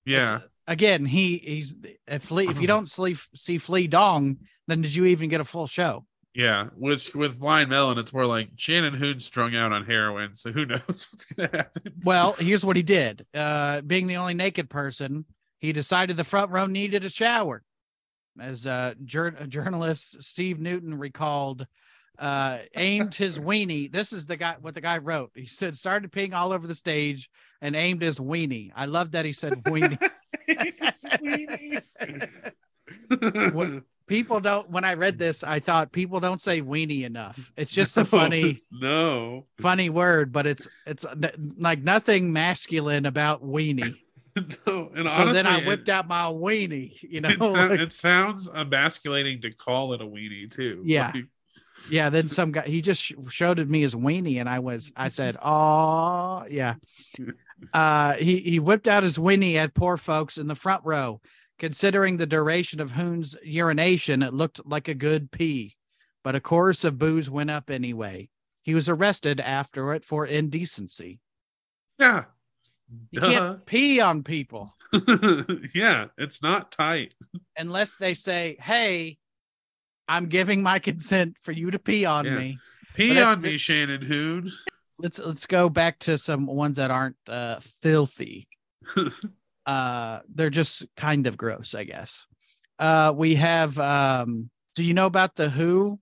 Yeah. 0.06 0.36
It's- 0.36 0.48
again, 0.68 1.04
he 1.06 1.38
he's 1.38 1.76
if 2.06 2.22
Flea, 2.24 2.48
if 2.48 2.60
you 2.60 2.66
don't 2.66 2.88
sleep 2.88 3.18
see 3.34 3.58
Flea 3.58 3.88
Dong, 3.88 4.36
then 4.68 4.82
did 4.82 4.94
you 4.94 5.06
even 5.06 5.28
get 5.28 5.40
a 5.40 5.44
full 5.44 5.66
show? 5.66 6.04
Yeah, 6.34 6.68
with 6.76 7.14
with 7.14 7.38
Blind 7.38 7.68
Melon, 7.68 7.98
it's 7.98 8.12
more 8.14 8.24
like 8.26 8.50
Shannon 8.56 8.94
Hoon's 8.94 9.24
strung 9.26 9.54
out 9.54 9.72
on 9.72 9.84
heroin, 9.84 10.34
so 10.34 10.50
who 10.52 10.64
knows 10.72 11.06
what's 11.10 11.24
gonna 11.26 11.50
happen. 11.52 11.92
Well, 12.04 12.32
here's 12.38 12.64
what 12.64 12.76
he 12.76 12.82
did. 12.82 13.26
Uh, 13.34 13.80
being 13.82 14.06
the 14.06 14.16
only 14.16 14.34
naked 14.34 14.70
person, 14.70 15.24
he 15.58 15.72
decided 15.72 16.16
the 16.16 16.24
front 16.24 16.50
row 16.50 16.66
needed 16.66 17.04
a 17.04 17.10
shower. 17.10 17.62
As 18.40 18.66
uh, 18.66 18.94
jour- 19.04 19.32
journalist 19.46 20.22
Steve 20.22 20.58
Newton 20.58 20.96
recalled, 20.98 21.66
uh, 22.18 22.58
aimed 22.74 23.14
his 23.14 23.38
weenie. 23.38 23.90
This 23.90 24.12
is 24.12 24.26
the 24.26 24.36
guy 24.36 24.56
what 24.60 24.74
the 24.74 24.80
guy 24.80 24.98
wrote. 24.98 25.30
He 25.34 25.46
said 25.46 25.76
started 25.76 26.12
peeing 26.12 26.34
all 26.34 26.52
over 26.52 26.66
the 26.66 26.74
stage 26.74 27.30
and 27.60 27.74
aimed 27.76 28.02
his 28.02 28.18
weenie. 28.18 28.70
I 28.74 28.86
love 28.86 29.12
that 29.12 29.24
he 29.24 29.32
said 29.32 29.54
weenie. 29.64 29.98
What- 33.52 33.82
people 34.06 34.40
don't. 34.40 34.68
When 34.70 34.84
I 34.84 34.94
read 34.94 35.18
this, 35.18 35.42
I 35.44 35.60
thought 35.60 35.92
people 35.92 36.20
don't 36.20 36.42
say 36.42 36.60
weenie 36.60 37.04
enough. 37.04 37.52
It's 37.56 37.72
just 37.72 37.96
a 37.96 38.04
funny. 38.04 38.62
no, 38.70 39.46
funny 39.58 39.90
word, 39.90 40.32
but 40.32 40.46
it's 40.46 40.68
it's 40.86 41.04
like 41.56 41.80
nothing 41.82 42.32
masculine 42.32 43.06
about 43.06 43.42
weenie. 43.44 43.96
no. 44.66 44.90
And 44.94 45.08
so 45.08 45.14
honestly, 45.14 45.32
then 45.34 45.46
I 45.46 45.60
it- 45.60 45.66
whipped 45.66 45.88
out 45.88 46.08
my 46.08 46.24
weenie, 46.24 46.92
you 47.02 47.20
know. 47.20 47.28
It, 47.30 47.40
like- 47.40 47.80
it 47.80 47.92
sounds 47.94 48.48
emasculating 48.48 49.40
to 49.42 49.52
call 49.52 49.92
it 49.92 50.00
a 50.02 50.06
weenie 50.06 50.50
too. 50.50 50.82
Yeah. 50.84 51.12
Like, 51.14 51.24
yeah, 51.90 52.10
then 52.10 52.28
some 52.28 52.52
guy 52.52 52.62
he 52.62 52.80
just 52.82 53.02
sh- 53.02 53.12
showed 53.30 53.58
it 53.58 53.70
me 53.70 53.82
his 53.82 53.94
weenie, 53.94 54.40
and 54.40 54.48
I 54.48 54.58
was 54.60 54.92
I 54.96 55.08
said, 55.08 55.36
"Oh, 55.42 56.44
yeah." 56.50 56.74
Uh, 57.72 58.14
he 58.14 58.38
he 58.38 58.58
whipped 58.58 58.88
out 58.88 59.02
his 59.02 59.18
weenie 59.18 59.54
at 59.56 59.74
poor 59.74 59.96
folks 59.96 60.38
in 60.38 60.46
the 60.46 60.54
front 60.54 60.84
row. 60.84 61.20
Considering 61.58 62.16
the 62.16 62.26
duration 62.26 62.80
of 62.80 62.90
Hoon's 62.90 63.36
urination, 63.44 64.22
it 64.22 64.34
looked 64.34 64.66
like 64.66 64.88
a 64.88 64.94
good 64.94 65.30
pee, 65.30 65.76
but 66.24 66.34
a 66.34 66.40
chorus 66.40 66.82
of 66.82 66.98
boos 66.98 67.30
went 67.30 67.50
up 67.50 67.70
anyway. 67.70 68.28
He 68.62 68.74
was 68.74 68.88
arrested 68.88 69.38
after 69.40 69.92
it 69.94 70.04
for 70.04 70.26
indecency. 70.26 71.20
yeah. 71.98 72.24
You 73.10 73.20
Duh. 73.20 73.30
can't 73.30 73.66
pee 73.66 74.00
on 74.00 74.22
people. 74.22 74.74
yeah, 75.74 76.06
it's 76.18 76.42
not 76.42 76.72
tight. 76.72 77.14
unless 77.56 77.94
they 77.94 78.12
say, 78.14 78.56
"Hey, 78.60 79.18
I'm 80.16 80.26
giving 80.26 80.62
my 80.62 80.78
consent 80.78 81.36
for 81.42 81.52
you 81.52 81.70
to 81.70 81.78
pee 81.78 82.04
on 82.04 82.24
Yeah. 82.24 82.36
me." 82.38 82.58
Pee 82.94 83.08
But 83.08 83.14
that- 83.14 83.24
on 83.24 83.40
me, 83.40 83.56
Shannon 83.56 84.02
Hoon. 84.02 84.50
Let's 84.98 85.18
let's 85.18 85.46
go 85.46 85.68
back 85.68 85.98
to 86.00 86.18
some 86.18 86.46
ones 86.46 86.76
that 86.76 86.90
aren't 86.90 87.16
uh, 87.28 87.58
filthy. 87.82 88.46
uh, 89.66 90.20
they're 90.32 90.50
just 90.50 90.84
kind 90.96 91.26
of 91.26 91.36
gross, 91.36 91.74
I 91.74 91.84
guess. 91.84 92.26
Uh, 92.78 93.12
we 93.16 93.34
have. 93.36 93.78
Um, 93.78 94.50
do 94.74 94.84
you 94.84 94.94
know 94.94 95.06
about 95.06 95.34
the 95.36 95.48
Who? 95.50 95.98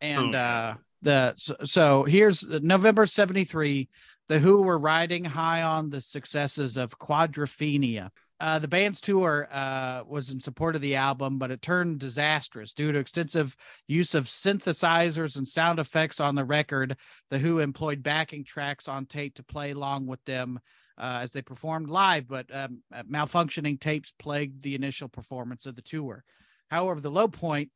And 0.00 0.34
Oh, 0.34 0.38
uh, 0.38 0.74
the 1.02 1.34
so, 1.36 1.56
so 1.64 2.04
here's 2.04 2.46
November 2.46 3.06
'73. 3.06 3.88
The 4.28 4.38
Who 4.38 4.62
were 4.62 4.78
riding 4.78 5.24
high 5.24 5.62
on 5.62 5.90
the 5.90 6.00
successes 6.00 6.76
of 6.76 6.98
Quadrophenia. 6.98 8.10
Uh, 8.42 8.58
the 8.58 8.66
band's 8.66 9.00
tour 9.00 9.46
uh, 9.52 10.02
was 10.04 10.30
in 10.30 10.40
support 10.40 10.74
of 10.74 10.82
the 10.82 10.96
album, 10.96 11.38
but 11.38 11.52
it 11.52 11.62
turned 11.62 12.00
disastrous 12.00 12.74
due 12.74 12.90
to 12.90 12.98
extensive 12.98 13.54
use 13.86 14.16
of 14.16 14.24
synthesizers 14.24 15.36
and 15.36 15.46
sound 15.46 15.78
effects 15.78 16.18
on 16.18 16.34
the 16.34 16.44
record. 16.44 16.96
The 17.30 17.38
Who 17.38 17.60
employed 17.60 18.02
backing 18.02 18.42
tracks 18.42 18.88
on 18.88 19.06
tape 19.06 19.36
to 19.36 19.44
play 19.44 19.70
along 19.70 20.08
with 20.08 20.24
them 20.24 20.58
uh, 20.98 21.20
as 21.22 21.30
they 21.30 21.40
performed 21.40 21.88
live, 21.88 22.26
but 22.26 22.46
um, 22.52 22.82
uh, 22.92 23.04
malfunctioning 23.04 23.78
tapes 23.78 24.12
plagued 24.18 24.60
the 24.64 24.74
initial 24.74 25.06
performance 25.06 25.64
of 25.64 25.76
the 25.76 25.82
tour. 25.82 26.24
However, 26.68 27.00
the 27.00 27.12
low 27.12 27.28
point 27.28 27.70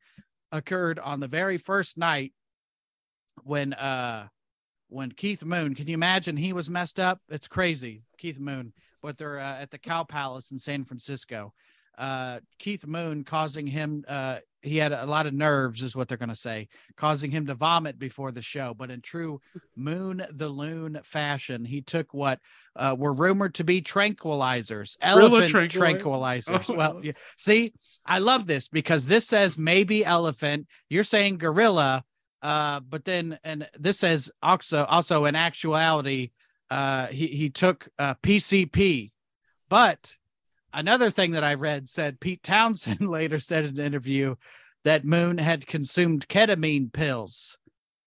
occurred 0.51 0.99
on 0.99 1.21
the 1.21 1.29
very 1.29 1.57
first 1.57 1.97
night 1.97 2.33
when 3.43 3.71
uh 3.73 4.27
when 4.89 5.11
Keith 5.11 5.43
Moon, 5.43 5.75
can 5.75 5.87
you 5.87 5.93
imagine 5.93 6.37
he 6.37 6.53
was 6.53 6.69
messed 6.69 6.99
up? 6.99 7.19
It's 7.29 7.47
crazy, 7.47 8.03
Keith 8.17 8.39
Moon, 8.39 8.73
but 9.07 9.17
they're 9.17 9.39
uh, 9.39 9.61
at 9.61 9.71
the 9.71 9.77
Cow 9.77 10.03
Palace 10.03 10.51
in 10.51 10.59
San 10.59 10.83
Francisco. 10.83 11.53
Uh, 11.97 12.41
Keith 12.59 12.85
Moon 12.85 13.23
causing 13.23 13.65
him, 13.65 14.03
uh, 14.05 14.39
he 14.61 14.75
had 14.75 14.91
a 14.91 15.05
lot 15.05 15.25
of 15.25 15.33
nerves, 15.33 15.81
is 15.81 15.95
what 15.95 16.09
they're 16.09 16.17
going 16.17 16.27
to 16.27 16.35
say, 16.35 16.67
causing 16.97 17.31
him 17.31 17.45
to 17.47 17.55
vomit 17.55 17.97
before 17.97 18.33
the 18.33 18.41
show. 18.41 18.73
But 18.73 18.91
in 18.91 18.99
true 18.99 19.39
Moon 19.77 20.25
the 20.29 20.49
Loon 20.49 20.99
fashion, 21.05 21.63
he 21.63 21.81
took 21.81 22.13
what 22.13 22.41
uh, 22.75 22.97
were 22.99 23.13
rumored 23.13 23.53
to 23.55 23.63
be 23.63 23.81
tranquilizers, 23.81 24.97
elephant 25.01 25.51
tranquilizer? 25.51 26.51
tranquilizers. 26.51 26.69
Oh. 26.69 26.75
Well, 26.75 26.99
yeah. 27.01 27.13
see, 27.37 27.73
I 28.05 28.19
love 28.19 28.45
this 28.45 28.67
because 28.67 29.05
this 29.05 29.25
says 29.25 29.57
maybe 29.57 30.03
elephant. 30.03 30.67
You're 30.89 31.05
saying 31.05 31.37
gorilla, 31.37 32.03
uh, 32.41 32.81
but 32.81 33.05
then 33.05 33.39
and 33.45 33.69
this 33.79 33.99
says 33.99 34.29
also 34.43 34.83
also 34.83 35.23
in 35.23 35.35
actuality, 35.37 36.31
uh, 36.69 37.07
he 37.07 37.27
he 37.27 37.49
took 37.49 37.87
uh, 37.99 38.15
PCP, 38.15 39.11
but 39.69 40.15
another 40.73 41.09
thing 41.09 41.31
that 41.31 41.43
I 41.43 41.53
read 41.55 41.87
said 41.89 42.19
Pete 42.19 42.43
Townshend 42.43 43.01
later 43.07 43.39
said 43.39 43.65
in 43.65 43.79
an 43.79 43.85
interview 43.85 44.35
that 44.83 45.05
Moon 45.05 45.37
had 45.37 45.65
consumed 45.67 46.27
ketamine 46.27 46.91
pills. 46.93 47.57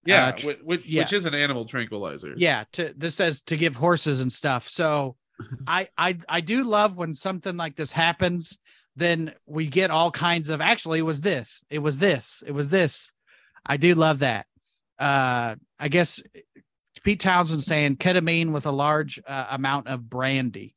Yeah, 0.06 0.26
Uh, 0.28 0.32
tr- 0.32 0.46
which, 0.46 0.58
which, 0.62 0.86
yeah. 0.86 1.02
which 1.02 1.12
is 1.12 1.24
an 1.26 1.34
animal 1.34 1.66
tranquilizer. 1.66 2.32
Yeah, 2.36 2.64
to 2.72 2.94
this 2.96 3.16
says 3.16 3.42
to 3.42 3.56
give 3.56 3.76
horses 3.76 4.20
and 4.20 4.32
stuff. 4.32 4.68
So 4.68 5.16
I 5.66 5.88
I 5.98 6.18
I 6.28 6.40
do 6.40 6.64
love 6.64 6.96
when 6.98 7.12
something 7.14 7.56
like 7.56 7.76
this 7.76 7.92
happens. 7.92 8.58
Then 8.96 9.32
we 9.46 9.66
get 9.66 9.90
all 9.90 10.10
kinds 10.10 10.48
of 10.50 10.60
actually 10.60 10.98
it 11.00 11.02
was 11.02 11.20
this, 11.20 11.62
it 11.70 11.78
was 11.78 11.98
this, 11.98 12.42
it 12.46 12.52
was 12.52 12.68
this. 12.70 13.12
I 13.64 13.76
do 13.76 13.94
love 13.94 14.20
that. 14.20 14.46
Uh 14.98 15.56
I 15.78 15.88
guess 15.88 16.22
Pete 17.04 17.20
Townshend 17.20 17.62
saying 17.62 17.96
ketamine 17.96 18.50
with 18.50 18.66
a 18.66 18.72
large 18.72 19.20
uh, 19.26 19.46
amount 19.50 19.88
of 19.88 20.08
brandy. 20.08 20.74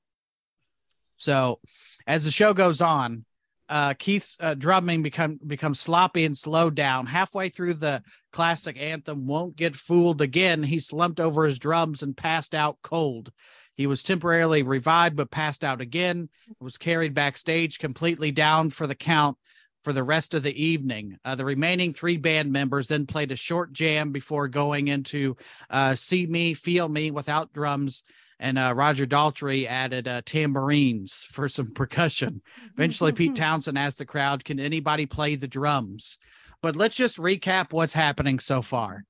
So 1.17 1.59
as 2.07 2.25
the 2.25 2.31
show 2.31 2.53
goes 2.53 2.81
on, 2.81 3.25
uh, 3.69 3.93
Keith's 3.93 4.37
uh, 4.39 4.53
drumming 4.55 5.03
become 5.03 5.39
becomes 5.45 5.79
sloppy 5.79 6.25
and 6.25 6.37
slowed 6.37 6.75
down. 6.75 7.05
Halfway 7.05 7.49
through 7.49 7.75
the 7.75 8.03
classic 8.31 8.77
anthem, 8.79 9.25
"Won't 9.25 9.55
Get 9.55 9.75
Fooled 9.75 10.21
Again," 10.21 10.63
he 10.63 10.79
slumped 10.79 11.19
over 11.19 11.45
his 11.45 11.59
drums 11.59 12.03
and 12.03 12.15
passed 12.15 12.53
out 12.53 12.77
cold. 12.83 13.31
He 13.75 13.87
was 13.87 14.03
temporarily 14.03 14.63
revived, 14.63 15.15
but 15.15 15.31
passed 15.31 15.63
out 15.63 15.81
again. 15.81 16.29
Was 16.59 16.77
carried 16.77 17.13
backstage, 17.13 17.79
completely 17.79 18.31
down 18.31 18.69
for 18.69 18.85
the 18.85 18.95
count 18.95 19.37
for 19.83 19.93
the 19.93 20.03
rest 20.03 20.33
of 20.33 20.43
the 20.43 20.63
evening. 20.63 21.17
Uh, 21.23 21.35
the 21.35 21.45
remaining 21.45 21.93
three 21.93 22.17
band 22.17 22.51
members 22.51 22.87
then 22.87 23.05
played 23.05 23.31
a 23.31 23.35
short 23.35 23.73
jam 23.73 24.11
before 24.11 24.47
going 24.47 24.87
into 24.87 25.35
uh, 25.69 25.93
"See 25.93 26.25
Me, 26.25 26.53
Feel 26.53 26.89
Me" 26.89 27.11
without 27.11 27.53
drums 27.53 28.03
and 28.39 28.57
uh, 28.57 28.73
Roger 28.75 29.05
Daltrey 29.05 29.65
added 29.65 30.07
uh, 30.07 30.21
tambourines 30.25 31.13
for 31.13 31.47
some 31.47 31.71
percussion. 31.75 32.41
Eventually, 32.73 33.11
Pete 33.11 33.35
Townshend 33.37 33.77
asked 33.77 33.97
the 33.97 34.05
crowd, 34.05 34.43
"Can 34.43 34.59
anybody 34.59 35.05
play 35.05 35.35
the 35.35 35.47
drums?" 35.47 36.17
But 36.61 36.75
let's 36.75 36.95
just 36.95 37.17
recap 37.17 37.73
what's 37.73 37.93
happening 37.93 38.39
so 38.39 38.61
far. 38.61 39.03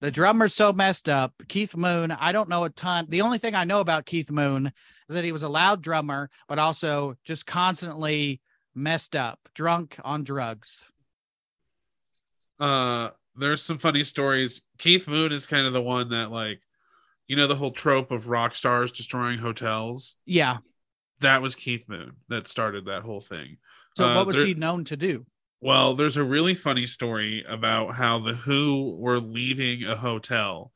The 0.00 0.10
drummer's 0.10 0.52
so 0.52 0.72
messed 0.72 1.08
up. 1.08 1.32
Keith 1.48 1.76
Moon, 1.76 2.10
I 2.10 2.32
don't 2.32 2.48
know 2.48 2.64
a 2.64 2.70
ton. 2.70 3.06
The 3.08 3.20
only 3.20 3.38
thing 3.38 3.54
I 3.54 3.62
know 3.62 3.78
about 3.78 4.04
Keith 4.04 4.32
Moon 4.32 4.72
is 5.08 5.14
that 5.14 5.22
he 5.24 5.30
was 5.30 5.44
a 5.44 5.48
loud 5.48 5.80
drummer, 5.80 6.28
but 6.48 6.58
also 6.58 7.14
just 7.24 7.46
constantly 7.46 8.40
messed 8.74 9.14
up, 9.16 9.48
drunk 9.54 9.98
on 10.04 10.24
drugs. 10.24 10.84
Uh, 12.60 13.10
there's 13.36 13.62
some 13.62 13.78
funny 13.78 14.04
stories. 14.04 14.60
Keith 14.78 15.08
Moon 15.08 15.32
is 15.32 15.46
kind 15.46 15.66
of 15.66 15.72
the 15.72 15.82
one 15.82 16.10
that 16.10 16.30
like, 16.30 16.60
you 17.26 17.36
know, 17.36 17.46
the 17.46 17.56
whole 17.56 17.70
trope 17.70 18.10
of 18.10 18.28
rock 18.28 18.54
stars 18.54 18.92
destroying 18.92 19.38
hotels. 19.38 20.16
Yeah. 20.26 20.58
That 21.20 21.42
was 21.42 21.54
Keith 21.54 21.88
Moon 21.88 22.12
that 22.28 22.48
started 22.48 22.86
that 22.86 23.02
whole 23.02 23.20
thing. 23.20 23.58
So 23.96 24.08
Uh, 24.10 24.14
what 24.16 24.26
was 24.26 24.36
there- 24.36 24.46
he 24.46 24.54
known 24.54 24.84
to 24.84 24.96
do? 24.96 25.26
Well, 25.60 25.94
there's 25.94 26.16
a 26.16 26.24
really 26.24 26.54
funny 26.54 26.86
story 26.86 27.44
about 27.46 27.94
how 27.94 28.18
the 28.18 28.34
Who 28.34 28.96
were 28.98 29.20
leaving 29.20 29.84
a 29.84 29.94
hotel, 29.94 30.72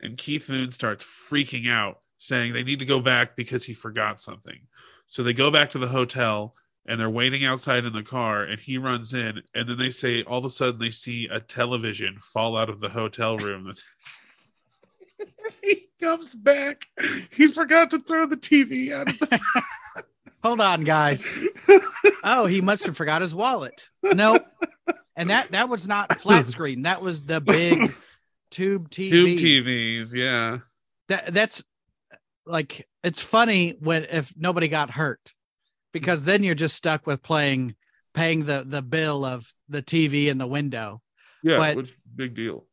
and 0.00 0.16
Keith 0.16 0.48
Moon 0.48 0.72
starts 0.72 1.04
freaking 1.04 1.70
out, 1.70 2.00
saying 2.16 2.54
they 2.54 2.62
need 2.62 2.78
to 2.78 2.86
go 2.86 3.00
back 3.00 3.36
because 3.36 3.64
he 3.64 3.74
forgot 3.74 4.18
something. 4.18 4.66
So 5.06 5.22
they 5.22 5.34
go 5.34 5.50
back 5.50 5.70
to 5.72 5.78
the 5.78 5.88
hotel 5.88 6.54
and 6.90 6.98
they're 6.98 7.08
waiting 7.08 7.44
outside 7.44 7.84
in 7.84 7.92
the 7.92 8.02
car, 8.02 8.42
and 8.42 8.58
he 8.58 8.76
runs 8.76 9.14
in, 9.14 9.40
and 9.54 9.68
then 9.68 9.78
they 9.78 9.90
say 9.90 10.24
all 10.24 10.40
of 10.40 10.44
a 10.44 10.50
sudden 10.50 10.80
they 10.80 10.90
see 10.90 11.28
a 11.30 11.38
television 11.38 12.18
fall 12.20 12.56
out 12.56 12.68
of 12.68 12.80
the 12.80 12.88
hotel 12.88 13.38
room. 13.38 13.72
he 15.62 15.88
comes 16.02 16.34
back. 16.34 16.86
He 17.30 17.46
forgot 17.46 17.92
to 17.92 18.00
throw 18.00 18.26
the 18.26 18.36
TV 18.36 18.92
out 18.92 19.08
of 19.08 19.18
the 19.20 19.40
Hold 20.42 20.60
on, 20.60 20.82
guys. 20.82 21.30
oh, 22.24 22.46
he 22.46 22.60
must 22.60 22.84
have 22.86 22.96
forgot 22.96 23.22
his 23.22 23.36
wallet. 23.36 23.88
Nope. 24.02 24.44
And 25.14 25.30
that 25.30 25.52
that 25.52 25.68
was 25.68 25.86
not 25.86 26.18
flat 26.18 26.48
screen. 26.48 26.82
That 26.82 27.02
was 27.02 27.22
the 27.22 27.40
big 27.40 27.94
tube 28.50 28.90
TV. 28.90 29.38
tube 29.38 29.38
TVs. 29.38 30.14
Yeah. 30.14 30.58
That 31.08 31.32
that's 31.32 31.62
like 32.46 32.88
it's 33.04 33.20
funny 33.20 33.76
when 33.78 34.04
if 34.04 34.32
nobody 34.36 34.66
got 34.68 34.90
hurt 34.90 35.34
because 35.92 36.24
then 36.24 36.42
you're 36.44 36.54
just 36.54 36.76
stuck 36.76 37.06
with 37.06 37.22
playing 37.22 37.74
paying 38.14 38.44
the 38.44 38.64
the 38.66 38.82
bill 38.82 39.24
of 39.24 39.52
the 39.68 39.82
TV 39.82 40.26
in 40.26 40.38
the 40.38 40.46
window. 40.46 41.00
Yeah. 41.42 41.56
But- 41.56 41.76
which 41.76 41.94
big 42.14 42.34
deal. 42.34 42.66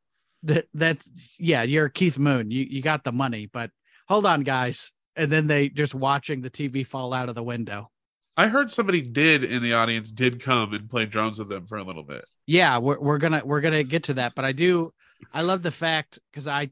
That 0.43 0.67
that's 0.73 1.11
yeah, 1.39 1.63
you're 1.63 1.89
Keith 1.89 2.17
Moon. 2.19 2.51
You 2.51 2.63
you 2.69 2.81
got 2.81 3.03
the 3.03 3.11
money, 3.11 3.49
but 3.51 3.71
hold 4.07 4.25
on, 4.25 4.41
guys. 4.43 4.91
And 5.15 5.31
then 5.31 5.47
they 5.47 5.67
just 5.69 5.95
watching 5.95 6.41
the 6.41 6.49
TV 6.51 6.85
fall 6.85 7.11
out 7.11 7.27
of 7.27 7.33
the 7.35 7.41
window. 7.43 7.89
I 8.37 8.47
heard 8.49 8.69
somebody 8.69 9.01
did 9.01 9.43
in 9.43 9.63
the 9.63 9.73
audience 9.73 10.11
did 10.11 10.39
come 10.39 10.73
and 10.75 10.87
play 10.87 11.05
drums 11.05 11.39
with 11.39 11.49
them 11.49 11.65
for 11.65 11.79
a 11.79 11.83
little 11.83 12.03
bit. 12.03 12.23
yeah 12.45 12.77
we're, 12.77 12.99
we're 12.99 13.17
gonna 13.17 13.41
we're 13.43 13.61
gonna 13.61 13.83
get 13.83 14.03
to 14.03 14.13
that 14.13 14.35
but 14.35 14.45
i 14.45 14.51
do 14.51 14.93
i 15.33 15.41
love 15.41 15.63
the 15.63 15.71
fact 15.71 16.19
because 16.31 16.47
i 16.47 16.69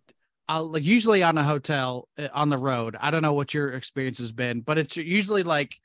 i'll 0.48 0.68
like 0.68 0.84
usually 0.84 1.24
on 1.24 1.40
a 1.40 1.44
hotel 1.44 2.08
uh, 2.20 2.28
on 2.34 2.50
the 2.50 2.58
road 2.58 2.96
i 3.02 3.10
don't 3.10 3.24
know 3.24 3.34
what 3.34 3.52
your 3.52 3.72
experience 3.72 4.20
has 4.20 4.32
been 4.32 4.62
but 4.62 4.78
it's 4.78 4.96
usually 4.96 5.42
like 5.42 5.76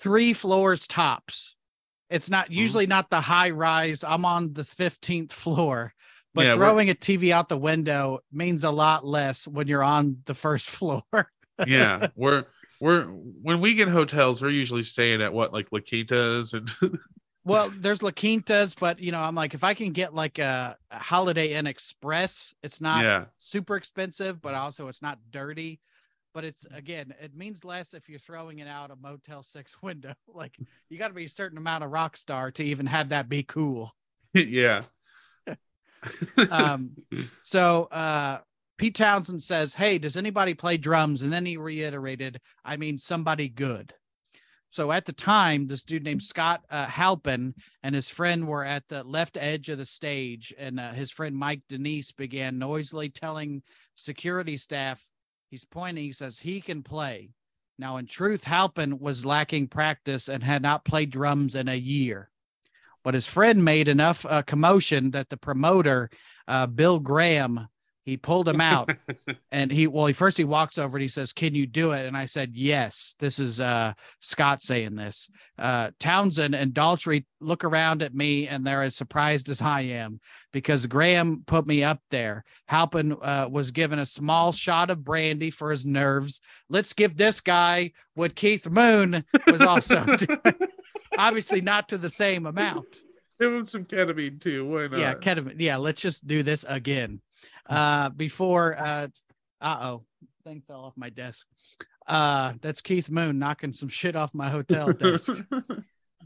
three 0.00 0.32
floors 0.32 0.86
tops. 0.86 1.54
It's 2.08 2.30
not 2.30 2.46
mm-hmm. 2.46 2.54
usually 2.54 2.86
not 2.86 3.10
the 3.10 3.20
high 3.20 3.50
rise. 3.50 4.02
I'm 4.02 4.24
on 4.24 4.52
the 4.52 4.62
15th 4.62 5.32
floor 5.32 5.94
but 6.34 6.42
Yeah, 6.42 6.48
we're- 6.50 6.58
throwing 6.58 6.90
a 6.90 6.94
tv 6.94 7.30
out 7.30 7.48
the 7.48 7.58
window 7.58 8.20
means 8.32 8.64
a 8.64 8.70
lot 8.70 9.04
less 9.04 9.48
when 9.48 9.66
you're 9.66 9.82
on 9.82 10.18
the 10.26 10.34
first 10.34 10.70
floor. 10.70 11.02
Yeah, 11.66 12.08
we're 12.16 12.44
we're 12.80 13.04
when 13.04 13.60
we 13.60 13.74
get 13.74 13.88
hotels, 13.88 14.40
we're 14.40 14.50
usually 14.50 14.82
staying 14.82 15.20
at 15.20 15.32
what 15.32 15.52
like 15.52 15.68
La 15.72 15.80
Quintas 15.80 16.54
and 16.54 16.98
Well, 17.44 17.72
there's 17.74 18.02
La 18.02 18.10
Quintas, 18.10 18.74
but 18.78 19.00
you 19.00 19.12
know, 19.12 19.18
I'm 19.18 19.34
like, 19.34 19.54
if 19.54 19.64
I 19.64 19.74
can 19.74 19.92
get 19.92 20.14
like 20.14 20.38
a, 20.38 20.76
a 20.90 20.98
Holiday 20.98 21.54
Inn 21.54 21.66
Express, 21.66 22.54
it's 22.62 22.80
not 22.80 23.04
yeah, 23.04 23.24
super 23.38 23.76
expensive, 23.76 24.40
but 24.40 24.54
also 24.54 24.88
it's 24.88 25.02
not 25.02 25.18
dirty. 25.30 25.80
But 26.32 26.44
it's 26.44 26.66
again, 26.72 27.14
it 27.20 27.34
means 27.34 27.64
less 27.64 27.94
if 27.94 28.08
you're 28.08 28.18
throwing 28.18 28.60
it 28.60 28.68
out 28.68 28.90
a 28.90 28.96
Motel 28.96 29.42
Six 29.42 29.76
window. 29.82 30.14
Like 30.28 30.56
you 30.88 30.98
got 30.98 31.08
to 31.08 31.14
be 31.14 31.24
a 31.24 31.28
certain 31.28 31.58
amount 31.58 31.84
of 31.84 31.90
rock 31.90 32.16
star 32.16 32.50
to 32.52 32.64
even 32.64 32.86
have 32.86 33.10
that 33.10 33.28
be 33.28 33.42
cool. 33.42 33.94
yeah. 34.34 34.84
Um, 36.50 36.96
so 37.42 37.84
uh, 37.92 38.38
Pete 38.78 38.94
Townshend 38.94 39.42
says, 39.42 39.74
"Hey, 39.74 39.98
does 39.98 40.16
anybody 40.16 40.54
play 40.54 40.78
drums?" 40.78 41.20
And 41.20 41.30
then 41.30 41.44
he 41.44 41.58
reiterated, 41.58 42.40
"I 42.64 42.78
mean, 42.78 42.96
somebody 42.96 43.50
good." 43.50 43.92
So 44.70 44.92
at 44.92 45.04
the 45.04 45.12
time, 45.12 45.66
this 45.66 45.82
dude 45.82 46.04
named 46.04 46.22
Scott 46.22 46.64
uh, 46.70 46.86
Halpin 46.86 47.54
and 47.82 47.94
his 47.94 48.08
friend 48.08 48.46
were 48.46 48.64
at 48.64 48.88
the 48.88 49.02
left 49.02 49.36
edge 49.36 49.68
of 49.68 49.78
the 49.78 49.84
stage, 49.84 50.54
and 50.56 50.78
uh, 50.78 50.92
his 50.92 51.10
friend 51.10 51.36
Mike 51.36 51.62
Denise 51.68 52.12
began 52.12 52.58
noisily 52.58 53.08
telling 53.08 53.62
security 53.96 54.56
staff, 54.56 55.02
he's 55.50 55.64
pointing, 55.64 56.04
he 56.04 56.12
says, 56.12 56.38
he 56.38 56.60
can 56.60 56.82
play. 56.82 57.30
Now, 57.78 57.96
in 57.96 58.06
truth, 58.06 58.44
Halpin 58.44 58.98
was 58.98 59.24
lacking 59.24 59.68
practice 59.68 60.28
and 60.28 60.42
had 60.42 60.62
not 60.62 60.84
played 60.84 61.10
drums 61.10 61.54
in 61.54 61.68
a 61.68 61.74
year. 61.74 62.30
But 63.02 63.14
his 63.14 63.26
friend 63.26 63.64
made 63.64 63.88
enough 63.88 64.26
uh, 64.26 64.42
commotion 64.42 65.12
that 65.12 65.30
the 65.30 65.36
promoter, 65.36 66.10
uh, 66.46 66.66
Bill 66.66 67.00
Graham, 67.00 67.68
he 68.10 68.16
pulled 68.16 68.48
him 68.48 68.60
out. 68.60 68.90
And 69.52 69.72
he 69.72 69.88
well 69.88 70.06
he 70.06 70.12
first 70.12 70.36
he 70.36 70.44
walks 70.44 70.78
over 70.78 70.96
and 70.96 71.02
he 71.02 71.08
says 71.08 71.32
can 71.32 71.54
you 71.54 71.66
do 71.66 71.90
it? 71.90 72.06
And 72.06 72.16
i 72.16 72.24
said 72.24 72.52
yes 72.54 73.16
this 73.18 73.40
is 73.40 73.60
uh 73.60 73.94
scott 74.20 74.62
saying 74.62 74.94
this. 74.94 75.28
Uh 75.58 75.90
townshend 75.98 76.54
and 76.54 76.72
daltrey 76.72 77.24
look 77.40 77.64
around 77.64 78.02
at 78.02 78.14
me 78.14 78.46
and 78.46 78.64
they're 78.64 78.82
as 78.82 78.96
surprised 78.96 79.48
as 79.48 79.60
i 79.60 79.80
am 79.80 80.20
because 80.52 80.86
graham 80.86 81.42
put 81.46 81.66
me 81.66 81.82
up 81.82 82.00
there. 82.10 82.44
Halpin 82.66 83.16
uh, 83.20 83.48
was 83.50 83.70
given 83.72 83.98
a 83.98 84.06
small 84.06 84.52
shot 84.52 84.90
of 84.90 85.04
brandy 85.04 85.50
for 85.50 85.70
his 85.70 85.84
nerves. 85.84 86.40
Let's 86.68 86.92
give 86.92 87.16
this 87.16 87.40
guy 87.40 87.92
what 88.14 88.36
keith 88.36 88.68
moon 88.70 89.24
was 89.46 89.62
also 89.62 90.06
obviously 91.18 91.60
not 91.60 91.88
to 91.88 91.98
the 91.98 92.10
same 92.10 92.46
amount. 92.46 92.86
Give 93.40 93.52
him 93.52 93.66
some 93.66 93.84
ketamine 93.84 94.40
too. 94.40 94.66
Why 94.66 94.86
not? 94.86 94.98
yeah 94.98 95.14
ketamine 95.14 95.56
yeah 95.58 95.76
let's 95.76 96.00
just 96.00 96.26
do 96.26 96.42
this 96.42 96.64
again 96.68 97.20
uh 97.70 98.10
before 98.10 98.76
uh 98.78 99.08
uh-oh 99.60 100.04
thing 100.44 100.62
fell 100.66 100.80
off 100.80 100.96
my 100.96 101.08
desk. 101.10 101.46
Uh 102.06 102.54
that's 102.60 102.80
keith 102.80 103.08
moon 103.08 103.38
knocking 103.38 103.72
some 103.72 103.88
shit 103.88 104.16
off 104.16 104.34
my 104.34 104.50
hotel 104.50 104.92
desk. 104.92 105.32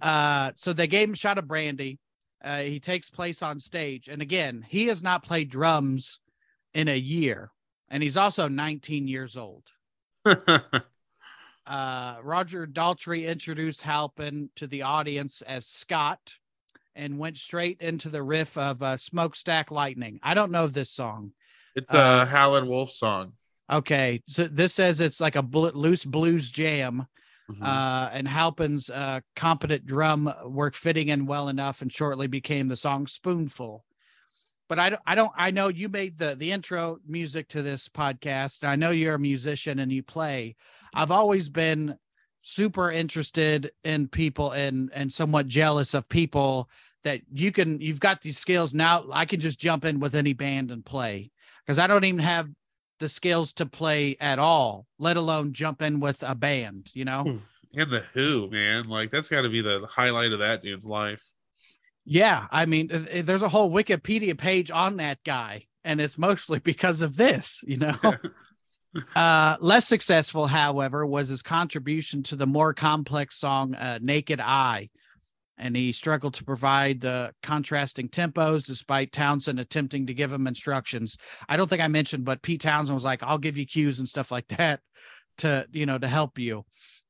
Uh 0.00 0.50
so 0.56 0.72
they 0.72 0.86
gave 0.86 1.08
him 1.08 1.14
a 1.14 1.16
shot 1.16 1.38
of 1.38 1.46
brandy. 1.46 2.00
Uh 2.42 2.60
he 2.60 2.80
takes 2.80 3.10
place 3.10 3.42
on 3.42 3.60
stage. 3.60 4.08
And 4.08 4.20
again 4.22 4.64
he 4.66 4.86
has 4.86 5.02
not 5.02 5.24
played 5.24 5.50
drums 5.50 6.18
in 6.72 6.88
a 6.88 6.98
year. 6.98 7.50
And 7.88 8.02
he's 8.02 8.16
also 8.16 8.48
19 8.48 9.06
years 9.06 9.36
old. 9.36 9.64
Uh, 11.66 12.18
Roger 12.22 12.66
Daltrey 12.66 13.26
introduced 13.26 13.82
Halpin 13.82 14.50
to 14.56 14.66
the 14.66 14.82
audience 14.82 15.42
as 15.42 15.66
Scott 15.66 16.34
and 16.96 17.18
went 17.18 17.36
straight 17.36 17.80
into 17.80 18.08
the 18.08 18.22
riff 18.22 18.56
of 18.56 18.82
uh, 18.82 18.96
Smokestack 18.96 19.70
Lightning. 19.70 20.20
I 20.22 20.34
don't 20.34 20.52
know 20.52 20.66
this 20.66 20.90
song. 20.90 21.32
it's 21.76 21.92
a 21.92 21.98
Uh, 21.98 22.24
Howlin' 22.26 22.68
Wolf 22.68 22.92
song. 22.92 23.32
Okay, 23.70 24.22
so 24.28 24.44
this 24.44 24.74
says 24.74 25.00
it's 25.00 25.20
like 25.20 25.34
a 25.36 25.42
bl- 25.42 25.68
loose 25.74 26.04
blues 26.04 26.50
jam, 26.50 27.06
Mhm. 27.50 27.62
uh, 27.62 28.10
and 28.12 28.28
Halpin's 28.28 28.88
uh, 28.90 29.20
competent 29.34 29.84
drum 29.86 30.32
work 30.44 30.74
fitting 30.74 31.08
in 31.08 31.26
well 31.26 31.48
enough, 31.48 31.82
and 31.82 31.92
shortly 31.92 32.26
became 32.28 32.68
the 32.68 32.76
song 32.76 33.06
"Spoonful." 33.06 33.84
But 34.68 34.78
I 34.78 34.90
don't, 34.90 35.02
I 35.06 35.14
don't, 35.14 35.32
I 35.36 35.50
know 35.50 35.68
you 35.68 35.88
made 35.88 36.16
the 36.18 36.34
the 36.36 36.52
intro 36.52 36.98
music 37.06 37.48
to 37.48 37.62
this 37.62 37.88
podcast, 37.88 38.62
and 38.62 38.70
I 38.70 38.76
know 38.76 38.90
you're 38.90 39.14
a 39.16 39.18
musician 39.18 39.78
and 39.78 39.90
you 39.92 40.02
play. 40.02 40.56
I've 40.94 41.10
always 41.10 41.48
been 41.48 41.98
super 42.46 42.90
interested 42.90 43.72
in 43.84 44.06
people 44.06 44.52
and 44.52 44.90
and 44.94 45.10
somewhat 45.10 45.48
jealous 45.48 45.94
of 45.94 46.06
people 46.08 46.68
that 47.02 47.22
you 47.32 47.50
can 47.50 47.80
you've 47.80 48.00
got 48.00 48.20
these 48.20 48.38
skills 48.38 48.74
now. 48.74 49.04
I 49.10 49.24
can 49.24 49.40
just 49.40 49.58
jump 49.58 49.84
in 49.84 49.98
with 49.98 50.14
any 50.14 50.34
band 50.34 50.70
and 50.70 50.84
play 50.84 51.30
because 51.64 51.78
I 51.78 51.86
don't 51.86 52.04
even 52.04 52.20
have 52.20 52.50
the 53.00 53.08
skills 53.08 53.52
to 53.54 53.66
play 53.66 54.16
at 54.20 54.38
all, 54.38 54.86
let 54.98 55.16
alone 55.16 55.52
jump 55.52 55.80
in 55.80 56.00
with 56.00 56.22
a 56.22 56.34
band, 56.34 56.90
you 56.92 57.04
know? 57.04 57.22
Hmm. 57.22 57.80
and 57.80 57.90
the 57.90 58.04
Who, 58.12 58.50
man, 58.50 58.88
like 58.88 59.10
that's 59.10 59.28
got 59.28 59.42
to 59.42 59.48
be 59.48 59.62
the 59.62 59.86
highlight 59.88 60.32
of 60.32 60.40
that 60.40 60.62
dude's 60.62 60.86
life. 60.86 61.22
Yeah. 62.04 62.46
I 62.50 62.66
mean, 62.66 62.88
th- 62.88 63.06
th- 63.06 63.24
there's 63.24 63.42
a 63.42 63.48
whole 63.48 63.70
Wikipedia 63.70 64.36
page 64.36 64.70
on 64.70 64.98
that 64.98 65.24
guy, 65.24 65.64
and 65.82 66.00
it's 66.00 66.18
mostly 66.18 66.58
because 66.58 67.00
of 67.00 67.16
this, 67.16 67.64
you 67.66 67.78
know? 67.78 67.94
uh, 69.16 69.56
less 69.60 69.86
successful, 69.86 70.46
however, 70.46 71.06
was 71.06 71.28
his 71.28 71.42
contribution 71.42 72.22
to 72.24 72.36
the 72.36 72.46
more 72.46 72.74
complex 72.74 73.36
song 73.36 73.74
uh, 73.74 73.98
Naked 74.00 74.40
Eye. 74.40 74.90
And 75.56 75.76
he 75.76 75.92
struggled 75.92 76.34
to 76.34 76.44
provide 76.44 77.00
the 77.00 77.32
contrasting 77.42 78.08
tempos 78.08 78.66
despite 78.66 79.12
Townshend 79.12 79.60
attempting 79.60 80.06
to 80.06 80.14
give 80.14 80.32
him 80.32 80.48
instructions. 80.48 81.16
I 81.48 81.56
don't 81.56 81.70
think 81.70 81.80
I 81.80 81.88
mentioned, 81.88 82.24
but 82.24 82.42
Pete 82.42 82.60
Townshend 82.60 82.94
was 82.94 83.04
like, 83.04 83.22
I'll 83.22 83.38
give 83.38 83.56
you 83.56 83.64
cues 83.64 84.00
and 84.00 84.08
stuff 84.08 84.32
like 84.32 84.48
that 84.48 84.80
to, 85.38 85.66
you 85.72 85.86
know, 85.86 85.98
to 85.98 86.08
help 86.08 86.38
you. 86.38 86.64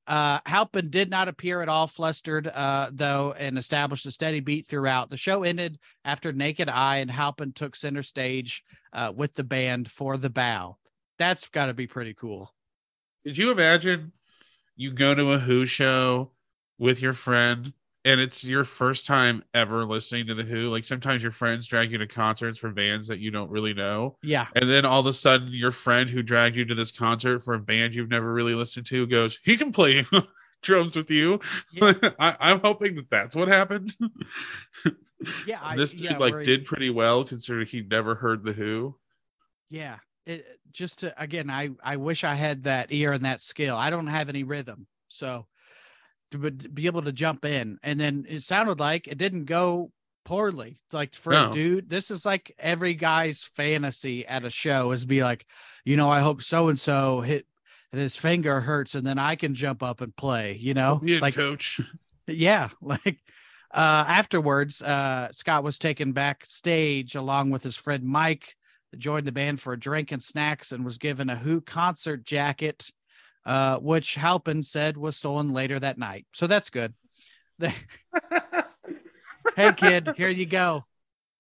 Uh, 0.07 0.39
Halpin 0.45 0.91
did 0.91 1.09
not 1.09 1.29
appear 1.29 1.63
at 1.63 1.69
all 1.71 1.87
flustered, 1.87 2.47
uh, 2.47 2.91
though, 2.93 3.33
and 3.39 3.57
established 3.57 4.05
a 4.05 4.11
steady 4.11 4.41
beat 4.41 4.67
throughout. 4.67 5.09
The 5.09 5.17
show 5.17 5.43
ended 5.43 5.79
after 6.05 6.31
Naked 6.31 6.69
Eye, 6.69 6.99
and 6.99 7.11
Halpin 7.11 7.53
took 7.53 7.75
center 7.75 8.03
stage 8.03 8.63
uh, 8.93 9.13
with 9.17 9.33
the 9.33 9.45
band 9.45 9.91
for 9.91 10.19
the 10.19 10.29
bow. 10.29 10.77
That's 11.19 11.47
got 11.49 11.67
to 11.67 11.75
be 11.75 11.87
pretty 11.87 12.15
cool. 12.15 12.53
Did 13.25 13.39
you 13.39 13.51
imagine 13.51 14.13
you 14.77 14.91
go 14.93 15.15
to 15.15 15.33
a 15.33 15.39
Who 15.39 15.67
show 15.67 16.33
with 16.79 17.01
your 17.01 17.13
friend 17.13 17.73
and 18.05 18.21
it's 18.21 18.45
your 18.45 18.65
first 18.65 19.07
time 19.07 19.43
ever 19.55 19.85
listening 19.87 20.27
to 20.27 20.35
the 20.35 20.43
Who. 20.43 20.69
Like 20.69 20.85
sometimes 20.85 21.23
your 21.23 21.33
friends 21.33 21.67
drag 21.67 21.91
you 21.91 21.99
to 21.99 22.07
concerts 22.07 22.59
for 22.59 22.71
bands 22.71 23.09
that 23.09 23.19
you 23.19 23.31
don't 23.31 23.51
really 23.51 23.73
know, 23.73 24.19
Yeah. 24.23 24.47
and 24.55 24.69
then 24.69 24.85
all 24.85 25.01
of 25.01 25.07
a 25.07 25.13
sudden 25.13 25.49
your 25.53 25.71
friend 25.73 26.11
who 26.11 26.23
dragged 26.23 26.57
you 26.57 26.65
to 26.67 26.75
this 26.75 26.91
concert 26.91 27.43
for 27.43 27.55
a 27.55 27.59
band 27.59 27.95
you've 27.95 28.11
never 28.11 28.33
really 28.33 28.55
listened 28.55 28.87
to 28.87 29.07
goes, 29.07 29.39
"He 29.43 29.57
can 29.57 29.73
play 29.73 30.05
drums 30.63 30.97
with 30.97 31.11
you." 31.11 31.41
Yeah. 31.73 31.95
I, 32.19 32.37
I'm 32.41 32.61
hoping 32.61 32.97
that 32.97 33.09
that's 33.09 33.35
what 33.35 33.49
happened. 33.49 33.97
Yeah. 35.47 35.61
I, 35.63 35.75
this 35.77 35.93
dude 35.93 36.11
yeah, 36.11 36.19
like 36.19 36.43
did 36.43 36.67
pretty 36.67 36.91
well 36.91 37.25
considering 37.25 37.67
he 37.67 37.81
never 37.81 38.15
heard 38.15 38.45
the 38.45 38.53
Who. 38.53 38.97
Yeah. 39.71 39.97
It 40.27 40.47
just 40.73 41.01
to 41.01 41.23
again, 41.23 41.51
I 41.51 41.71
I 41.83 41.97
wish 41.97 42.25
I 42.25 42.35
had 42.35 42.65
that 42.65 42.93
ear 42.93 43.13
and 43.13 43.25
that 43.25 43.41
skill. 43.41 43.77
I 43.77 43.91
don't 43.91 44.07
have 44.07 44.29
any 44.29 44.43
rhythm, 44.45 44.87
so 45.09 45.47
to 46.31 46.39
be- 46.51 46.87
able 46.87 47.03
to 47.03 47.13
jump 47.13 47.45
in, 47.45 47.79
and 47.83 48.01
then 48.01 48.27
it 48.29 48.43
sounded 48.43 48.81
like 48.81 49.07
it 49.07 49.19
didn't 49.19 49.45
go 49.45 49.93
poorly. 50.25 50.81
It's 50.87 50.95
Like 50.95 51.15
for 51.15 51.33
No. 51.33 51.51
a 51.51 51.53
dude, 51.53 51.91
this 51.91 52.11
is 52.11 52.25
like 52.25 52.55
every 52.59 52.95
guy's 52.95 53.45
fantasy 53.45 54.27
at 54.27 54.45
a 54.45 54.51
show 54.51 54.93
is 54.93 55.05
be 55.05 55.23
like, 55.23 55.47
you 55.85 55.97
know, 55.97 56.09
I 56.09 56.21
hope 56.21 56.43
so 56.43 56.69
and 56.69 56.81
so 56.81 57.21
hit 57.21 57.47
his 57.93 58.17
finger 58.17 58.61
hurts, 58.61 58.95
and 58.95 59.07
then 59.07 59.19
I 59.19 59.37
can 59.37 59.55
jump 59.55 59.83
up 59.83 60.01
and 60.01 60.17
play. 60.17 60.57
You 60.57 60.75
know, 60.75 61.01
Yeah, 61.05 61.19
like 61.21 61.35
coach. 61.35 61.81
yeah 62.27 62.71
like 62.81 63.21
uh 63.73 64.05
afterwards 64.09 64.81
uh 64.81 65.29
scott 65.31 65.63
was 65.63 65.79
taken 65.79 66.13
backstage 66.13 67.15
along 67.15 67.51
with 67.51 67.63
his 67.63 67.77
friend 67.77 68.03
mike 68.05 68.57
joined 68.99 69.27
the 69.27 69.33
band 69.33 69.61
for 69.61 69.73
a 69.73 69.79
drink 69.79 70.13
and 70.13 70.23
snacks 70.23 70.73
and 70.73 70.85
was 70.85 70.99
given 70.99 71.31
a 71.31 71.37
who 71.37 71.61
concert 71.61 72.25
jacket 72.25 72.91
uh 73.47 73.79
which 73.79 74.15
halpin 74.15 74.63
said 74.63 74.97
was 74.97 75.17
stolen 75.17 75.53
later 75.53 75.79
that 75.79 75.99
night 75.99 76.27
so 76.33 76.47
that's 76.47 76.71
good 76.71 76.95
They- 77.59 77.75
hey 79.57 79.73
kid 79.73 80.15
here 80.17 80.29
you 80.29 80.47
go 80.47 80.85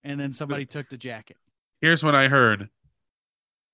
and 0.03 0.19
then 0.21 0.33
somebody 0.33 0.67
took 0.67 0.89
the 0.89 0.97
jacket 0.99 1.37
Here's 1.81 2.03
what 2.03 2.15
I 2.15 2.29
heard. 2.29 2.71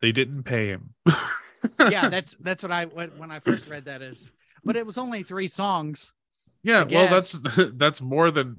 They 0.02 0.10
didn't 0.10 0.42
pay 0.42 0.66
him. 0.66 0.94
yeah 1.78 2.08
that's 2.08 2.34
that's 2.40 2.62
what 2.62 2.72
i 2.72 2.86
when 2.86 3.10
when 3.18 3.30
i 3.30 3.38
first 3.38 3.68
read 3.68 3.84
that 3.84 4.00
is 4.02 4.32
but 4.64 4.74
it 4.76 4.84
was 4.86 4.96
only 4.98 5.22
three 5.22 5.46
songs 5.48 6.14
Yeah, 6.62 6.84
well, 6.90 7.08
that's 7.08 7.38
that's 7.74 8.00
more 8.00 8.30
than 8.30 8.58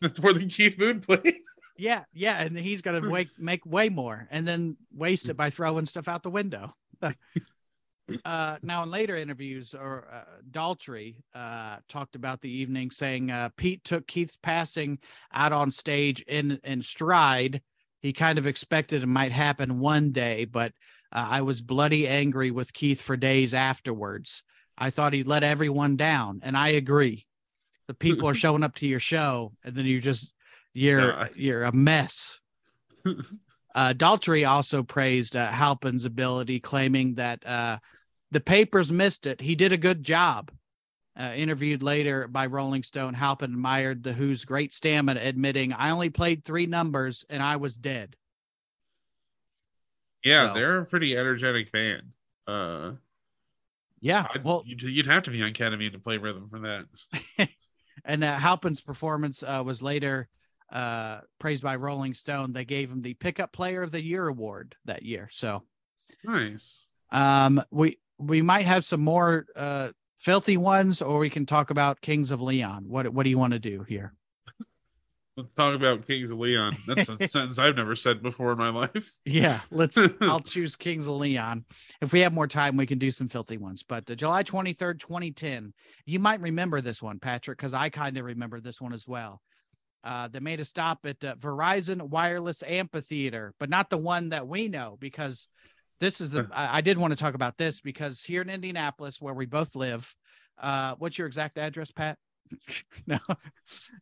that's 0.00 0.20
more 0.20 0.32
than 0.32 0.48
Keith 0.48 0.78
Moon 0.78 1.00
played. 1.00 1.36
Yeah, 1.80 2.04
yeah, 2.12 2.42
and 2.42 2.58
he's 2.58 2.82
gonna 2.82 3.00
make 3.00 3.30
make 3.38 3.64
way 3.64 3.88
more, 3.88 4.28
and 4.30 4.46
then 4.46 4.76
waste 4.92 5.30
it 5.30 5.36
by 5.36 5.48
throwing 5.48 5.86
stuff 5.86 6.08
out 6.08 6.22
the 6.22 6.28
window. 6.28 6.74
uh, 7.02 8.58
now, 8.62 8.82
in 8.82 8.90
later 8.90 9.16
interviews, 9.16 9.74
or 9.74 10.06
uh, 10.12 10.24
Daltrey 10.50 11.16
uh, 11.34 11.78
talked 11.88 12.16
about 12.16 12.42
the 12.42 12.50
evening, 12.50 12.90
saying 12.90 13.30
uh, 13.30 13.48
Pete 13.56 13.82
took 13.82 14.06
Keith's 14.06 14.36
passing 14.36 14.98
out 15.32 15.54
on 15.54 15.72
stage 15.72 16.20
in 16.28 16.60
in 16.64 16.82
stride. 16.82 17.62
He 18.02 18.12
kind 18.12 18.36
of 18.36 18.46
expected 18.46 19.02
it 19.02 19.06
might 19.06 19.32
happen 19.32 19.80
one 19.80 20.12
day, 20.12 20.44
but 20.44 20.72
uh, 21.12 21.28
I 21.30 21.40
was 21.40 21.62
bloody 21.62 22.06
angry 22.06 22.50
with 22.50 22.74
Keith 22.74 23.00
for 23.00 23.16
days 23.16 23.54
afterwards. 23.54 24.42
I 24.76 24.90
thought 24.90 25.14
he 25.14 25.22
let 25.22 25.44
everyone 25.44 25.96
down, 25.96 26.40
and 26.42 26.58
I 26.58 26.70
agree. 26.70 27.26
The 27.86 27.94
people 27.94 28.28
are 28.28 28.34
showing 28.44 28.64
up 28.64 28.74
to 28.76 28.86
your 28.86 29.00
show, 29.00 29.52
and 29.64 29.74
then 29.74 29.86
you 29.86 29.98
just 29.98 30.34
you're 30.72 31.00
Yeah. 31.00 31.28
you're 31.34 31.64
a 31.64 31.72
mess. 31.72 32.38
uh, 33.06 33.92
Daltrey 33.96 34.48
also 34.48 34.82
praised 34.82 35.36
uh, 35.36 35.46
Halpin's 35.48 36.04
ability, 36.04 36.60
claiming 36.60 37.14
that 37.14 37.46
uh, 37.46 37.78
the 38.30 38.40
papers 38.40 38.92
missed 38.92 39.26
it. 39.26 39.40
He 39.40 39.54
did 39.54 39.72
a 39.72 39.76
good 39.78 40.02
job. 40.02 40.50
Uh, 41.18 41.32
interviewed 41.34 41.82
later 41.82 42.28
by 42.28 42.46
Rolling 42.46 42.82
Stone, 42.82 43.14
Halpin 43.14 43.50
admired 43.52 44.02
the 44.02 44.12
Who's 44.12 44.44
great 44.44 44.72
stamina, 44.72 45.20
admitting, 45.22 45.72
"I 45.72 45.90
only 45.90 46.08
played 46.08 46.44
three 46.44 46.66
numbers 46.66 47.24
and 47.28 47.42
I 47.42 47.56
was 47.56 47.76
dead." 47.76 48.16
Yeah, 50.24 50.48
So- 50.48 50.54
they're 50.54 50.78
a 50.80 50.86
pretty 50.86 51.16
energetic 51.16 51.72
band. 51.72 52.12
Uh, 52.46 52.92
Yeah, 54.02 54.26
I'd- 54.30 54.40
well, 54.44 54.62
you'd, 54.64 54.80
you'd 54.82 55.06
have 55.06 55.24
to 55.24 55.30
be 55.30 55.42
on 55.42 55.52
ketamine 55.52 55.92
to 55.92 55.98
play 55.98 56.16
rhythm 56.16 56.48
for 56.48 56.60
that. 56.60 57.48
and 58.04 58.24
uh, 58.24 58.38
Halpin's 58.38 58.80
performance 58.80 59.42
uh, 59.42 59.62
was 59.64 59.82
later 59.82 60.28
uh, 60.70 61.20
praised 61.38 61.62
by 61.62 61.76
Rolling 61.76 62.14
Stone. 62.14 62.52
They 62.52 62.64
gave 62.64 62.90
him 62.90 63.02
the 63.02 63.14
Pickup 63.14 63.52
Player 63.52 63.82
of 63.82 63.90
the 63.90 64.02
Year 64.02 64.26
award 64.28 64.76
that 64.84 65.02
year. 65.02 65.28
So 65.30 65.62
Nice. 66.24 66.86
um, 67.10 67.62
we 67.70 67.98
we 68.18 68.42
might 68.42 68.66
have 68.66 68.84
some 68.84 69.00
more 69.00 69.46
uh, 69.56 69.90
filthy 70.18 70.56
ones, 70.56 71.00
or 71.02 71.18
we 71.18 71.30
can 71.30 71.46
talk 71.46 71.70
about 71.70 72.00
Kings 72.00 72.30
of 72.30 72.40
Leon. 72.40 72.84
What 72.86 73.08
what 73.12 73.24
do 73.24 73.30
you 73.30 73.38
want 73.38 73.52
to 73.54 73.58
do 73.58 73.82
here? 73.82 74.14
Let's 75.36 75.48
talk 75.56 75.74
about 75.74 76.06
Kings 76.06 76.30
of 76.30 76.38
Leon. 76.38 76.76
That's 76.86 77.08
a 77.08 77.16
sentence 77.28 77.58
I've 77.58 77.76
never 77.76 77.96
said 77.96 78.22
before 78.22 78.52
in 78.52 78.58
my 78.58 78.68
life. 78.68 79.16
Yeah, 79.24 79.60
let's. 79.70 79.96
I'll 80.20 80.40
choose 80.40 80.76
Kings 80.76 81.06
of 81.06 81.12
Leon. 81.14 81.64
If 82.02 82.12
we 82.12 82.20
have 82.20 82.34
more 82.34 82.48
time, 82.48 82.76
we 82.76 82.84
can 82.84 82.98
do 82.98 83.10
some 83.10 83.28
filthy 83.28 83.56
ones. 83.56 83.82
But 83.82 84.10
uh, 84.10 84.14
July 84.16 84.42
twenty 84.42 84.74
third, 84.74 85.00
twenty 85.00 85.30
ten. 85.30 85.72
You 86.04 86.18
might 86.18 86.40
remember 86.40 86.80
this 86.82 87.00
one, 87.00 87.18
Patrick, 87.20 87.56
because 87.56 87.72
I 87.72 87.88
kind 87.88 88.18
of 88.18 88.24
remember 88.26 88.60
this 88.60 88.80
one 88.80 88.92
as 88.92 89.06
well. 89.08 89.40
Uh, 90.02 90.28
they 90.28 90.40
made 90.40 90.60
a 90.60 90.64
stop 90.64 91.00
at 91.04 91.22
uh, 91.24 91.34
Verizon 91.36 92.08
Wireless 92.08 92.62
Amphitheater, 92.62 93.54
but 93.58 93.68
not 93.68 93.90
the 93.90 93.98
one 93.98 94.30
that 94.30 94.48
we 94.48 94.68
know 94.68 94.96
because 94.98 95.48
this 96.00 96.20
is 96.20 96.30
the. 96.30 96.48
I, 96.52 96.78
I 96.78 96.80
did 96.80 96.96
want 96.96 97.12
to 97.12 97.16
talk 97.16 97.34
about 97.34 97.58
this 97.58 97.80
because 97.80 98.22
here 98.22 98.42
in 98.42 98.48
Indianapolis, 98.48 99.20
where 99.20 99.34
we 99.34 99.46
both 99.46 99.76
live, 99.76 100.14
uh, 100.58 100.94
what's 100.98 101.18
your 101.18 101.26
exact 101.26 101.58
address, 101.58 101.90
Pat? 101.90 102.18
no, 103.06 103.18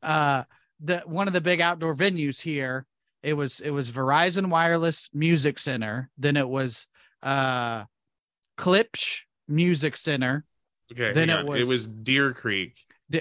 uh, 0.03 0.45
the 0.81 1.01
one 1.01 1.27
of 1.27 1.35
the 1.35 1.41
big 1.41 1.61
outdoor 1.61 1.95
venues 1.95 2.41
here 2.41 2.87
it 3.23 3.35
was 3.35 3.61
it 3.61 3.71
was 3.71 3.91
Verizon 3.91 4.49
Wireless 4.49 5.09
Music 5.13 5.59
Center, 5.59 6.11
then 6.19 6.37
it 6.37 6.49
was 6.49 6.87
uh 7.23 7.85
Klipsch 8.57 9.23
Music 9.49 9.97
Center. 9.97 10.45
Okay. 10.93 11.13
Then 11.13 11.31
it 11.31 11.39
on. 11.39 11.47
it 11.47 11.61
was- 11.61 11.69
was 11.69 11.87
Deer 11.89 12.33
Creek. 12.33 12.77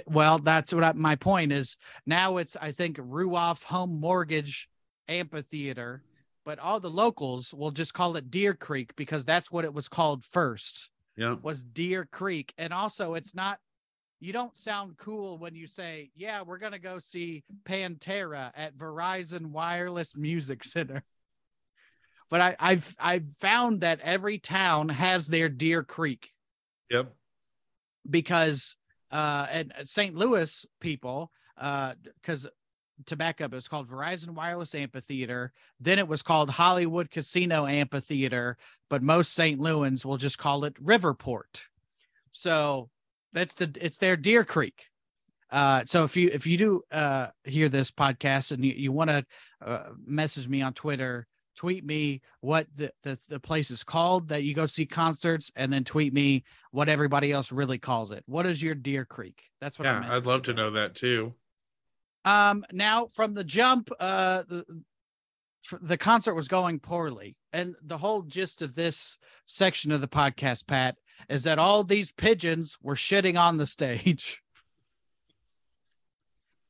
Well, 0.05 0.39
that's 0.39 0.73
what 0.73 0.83
I, 0.83 0.93
my 0.93 1.15
point 1.15 1.51
is. 1.51 1.77
Now 2.05 2.37
it's 2.37 2.57
I 2.61 2.71
think 2.71 2.97
Ruoff 2.97 3.63
Home 3.63 3.99
Mortgage 3.99 4.69
Amphitheater, 5.07 6.03
but 6.45 6.59
all 6.59 6.79
the 6.79 6.89
locals 6.89 7.53
will 7.53 7.71
just 7.71 7.93
call 7.93 8.15
it 8.17 8.29
Deer 8.29 8.53
Creek 8.53 8.95
because 8.95 9.23
that's 9.23 9.51
what 9.51 9.65
it 9.65 9.73
was 9.73 9.87
called 9.87 10.25
first. 10.25 10.89
Yeah. 11.15 11.35
Was 11.41 11.63
Deer 11.63 12.07
Creek, 12.11 12.53
and 12.57 12.73
also 12.73 13.13
it's 13.13 13.33
not. 13.33 13.59
You 14.19 14.33
don't 14.33 14.57
sound 14.57 14.97
cool 14.97 15.37
when 15.37 15.55
you 15.55 15.67
say, 15.67 16.11
"Yeah, 16.15 16.41
we're 16.41 16.57
gonna 16.57 16.79
go 16.79 16.99
see 16.99 17.43
Pantera 17.63 18.51
at 18.55 18.75
Verizon 18.75 19.47
Wireless 19.47 20.15
Music 20.15 20.63
Center." 20.63 21.03
But 22.29 22.41
I, 22.41 22.55
I've 22.59 22.95
I've 22.99 23.31
found 23.33 23.81
that 23.81 24.01
every 24.01 24.37
town 24.37 24.89
has 24.89 25.27
their 25.27 25.47
Deer 25.49 25.81
Creek 25.83 26.29
Yep. 26.91 27.13
because 28.09 28.75
uh 29.11 29.47
and 29.51 29.73
St. 29.83 30.15
Louis 30.15 30.65
people 30.79 31.31
uh 31.57 31.93
because 32.21 32.47
to 33.05 33.15
back 33.15 33.41
up 33.41 33.53
it 33.53 33.55
was 33.55 33.67
called 33.67 33.89
Verizon 33.89 34.29
Wireless 34.29 34.75
Amphitheater 34.75 35.53
then 35.79 35.99
it 35.99 36.07
was 36.07 36.21
called 36.21 36.49
Hollywood 36.49 37.11
Casino 37.11 37.65
Amphitheater 37.65 38.57
but 38.89 39.03
most 39.03 39.33
St. 39.33 39.59
Louis 39.59 40.05
will 40.05 40.17
just 40.17 40.37
call 40.37 40.65
it 40.65 40.81
Riverport 40.83 41.61
so 42.31 42.89
that's 43.33 43.53
the 43.55 43.71
it's 43.79 43.97
their 43.97 44.17
Deer 44.17 44.43
Creek 44.43 44.89
uh 45.51 45.83
so 45.85 46.03
if 46.03 46.17
you 46.17 46.29
if 46.33 46.45
you 46.45 46.57
do 46.57 46.81
uh 46.91 47.27
hear 47.43 47.69
this 47.69 47.91
podcast 47.91 48.51
and 48.51 48.65
you, 48.65 48.73
you 48.73 48.91
want 48.91 49.09
to 49.09 49.25
uh, 49.61 49.89
message 50.05 50.47
me 50.47 50.61
on 50.61 50.73
Twitter 50.73 51.27
tweet 51.57 51.83
me 51.83 52.21
what 52.39 52.67
the, 52.75 52.91
the 53.03 53.19
the 53.27 53.39
place 53.39 53.69
is 53.71 53.83
called 53.83 54.29
that 54.29 54.43
you 54.43 54.53
go 54.53 54.65
see 54.65 54.85
concerts 54.85 55.51
and 55.55 55.73
then 55.73 55.83
tweet 55.83 56.13
me 56.13 56.43
what 56.71 56.87
everybody 56.87 57.31
else 57.31 57.51
really 57.51 57.79
calls 57.79 58.11
it. 58.11 58.23
What 58.27 58.45
is 58.45 58.63
your 58.63 58.75
Deer 58.75 59.03
Creek? 59.03 59.49
That's 59.59 59.77
what 59.77 59.85
Yeah, 59.85 59.97
I'm 59.97 60.11
I'd 60.11 60.25
love 60.25 60.43
to 60.43 60.53
know 60.53 60.71
that 60.71 60.95
too. 60.95 61.33
Um, 62.23 62.63
now 62.71 63.07
from 63.07 63.33
the 63.33 63.43
jump, 63.43 63.89
uh, 63.99 64.43
the 64.47 64.65
the 65.81 65.97
concert 65.97 66.35
was 66.35 66.47
going 66.47 66.79
poorly, 66.79 67.35
and 67.51 67.75
the 67.81 67.97
whole 67.97 68.21
gist 68.21 68.61
of 68.61 68.75
this 68.75 69.17
section 69.47 69.91
of 69.91 69.99
the 69.99 70.07
podcast, 70.07 70.67
Pat, 70.67 70.95
is 71.27 71.43
that 71.43 71.59
all 71.59 71.83
these 71.83 72.11
pigeons 72.11 72.77
were 72.81 72.95
shitting 72.95 73.37
on 73.37 73.57
the 73.57 73.65
stage. 73.67 74.41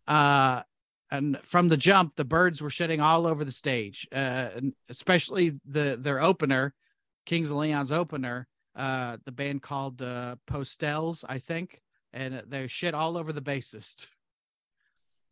Uh, 0.08 0.64
and 1.12 1.40
from 1.44 1.70
the 1.70 1.78
jump, 1.78 2.16
the 2.16 2.26
birds 2.26 2.62
were 2.62 2.70
shitting 2.70 3.02
all 3.02 3.26
over 3.26 3.46
the 3.46 3.52
stage, 3.52 4.08
uh, 4.12 4.50
especially 4.90 5.60
the 5.66 5.98
their 6.00 6.22
opener, 6.22 6.74
Kings 7.26 7.52
of 7.52 7.58
Leon's 7.58 7.92
opener. 7.92 8.48
Uh, 8.76 9.18
the 9.26 9.32
band 9.32 9.62
called 9.64 10.02
uh, 10.02 10.36
Postelles, 10.48 11.24
I 11.28 11.40
think, 11.40 11.82
and 12.14 12.44
they 12.48 12.68
shit 12.68 12.94
all 12.94 13.18
over 13.18 13.34
the 13.34 13.42
bassist. 13.42 14.08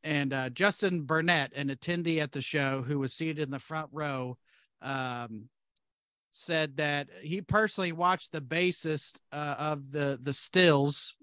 And 0.03 0.33
uh, 0.33 0.49
Justin 0.49 1.03
Burnett, 1.03 1.53
an 1.55 1.69
attendee 1.69 2.21
at 2.21 2.31
the 2.31 2.41
show 2.41 2.81
who 2.81 2.99
was 2.99 3.13
seated 3.13 3.39
in 3.39 3.51
the 3.51 3.59
front 3.59 3.89
row, 3.91 4.37
um, 4.81 5.49
said 6.31 6.77
that 6.77 7.09
he 7.21 7.41
personally 7.41 7.91
watched 7.91 8.31
the 8.31 8.41
bassist 8.41 9.19
uh, 9.31 9.55
of 9.59 9.91
the 9.91 10.19
the 10.21 10.33
Stills, 10.33 11.15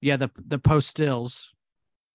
yeah, 0.00 0.16
the 0.16 0.30
the 0.36 0.58
post 0.58 0.88
Stills, 0.88 1.52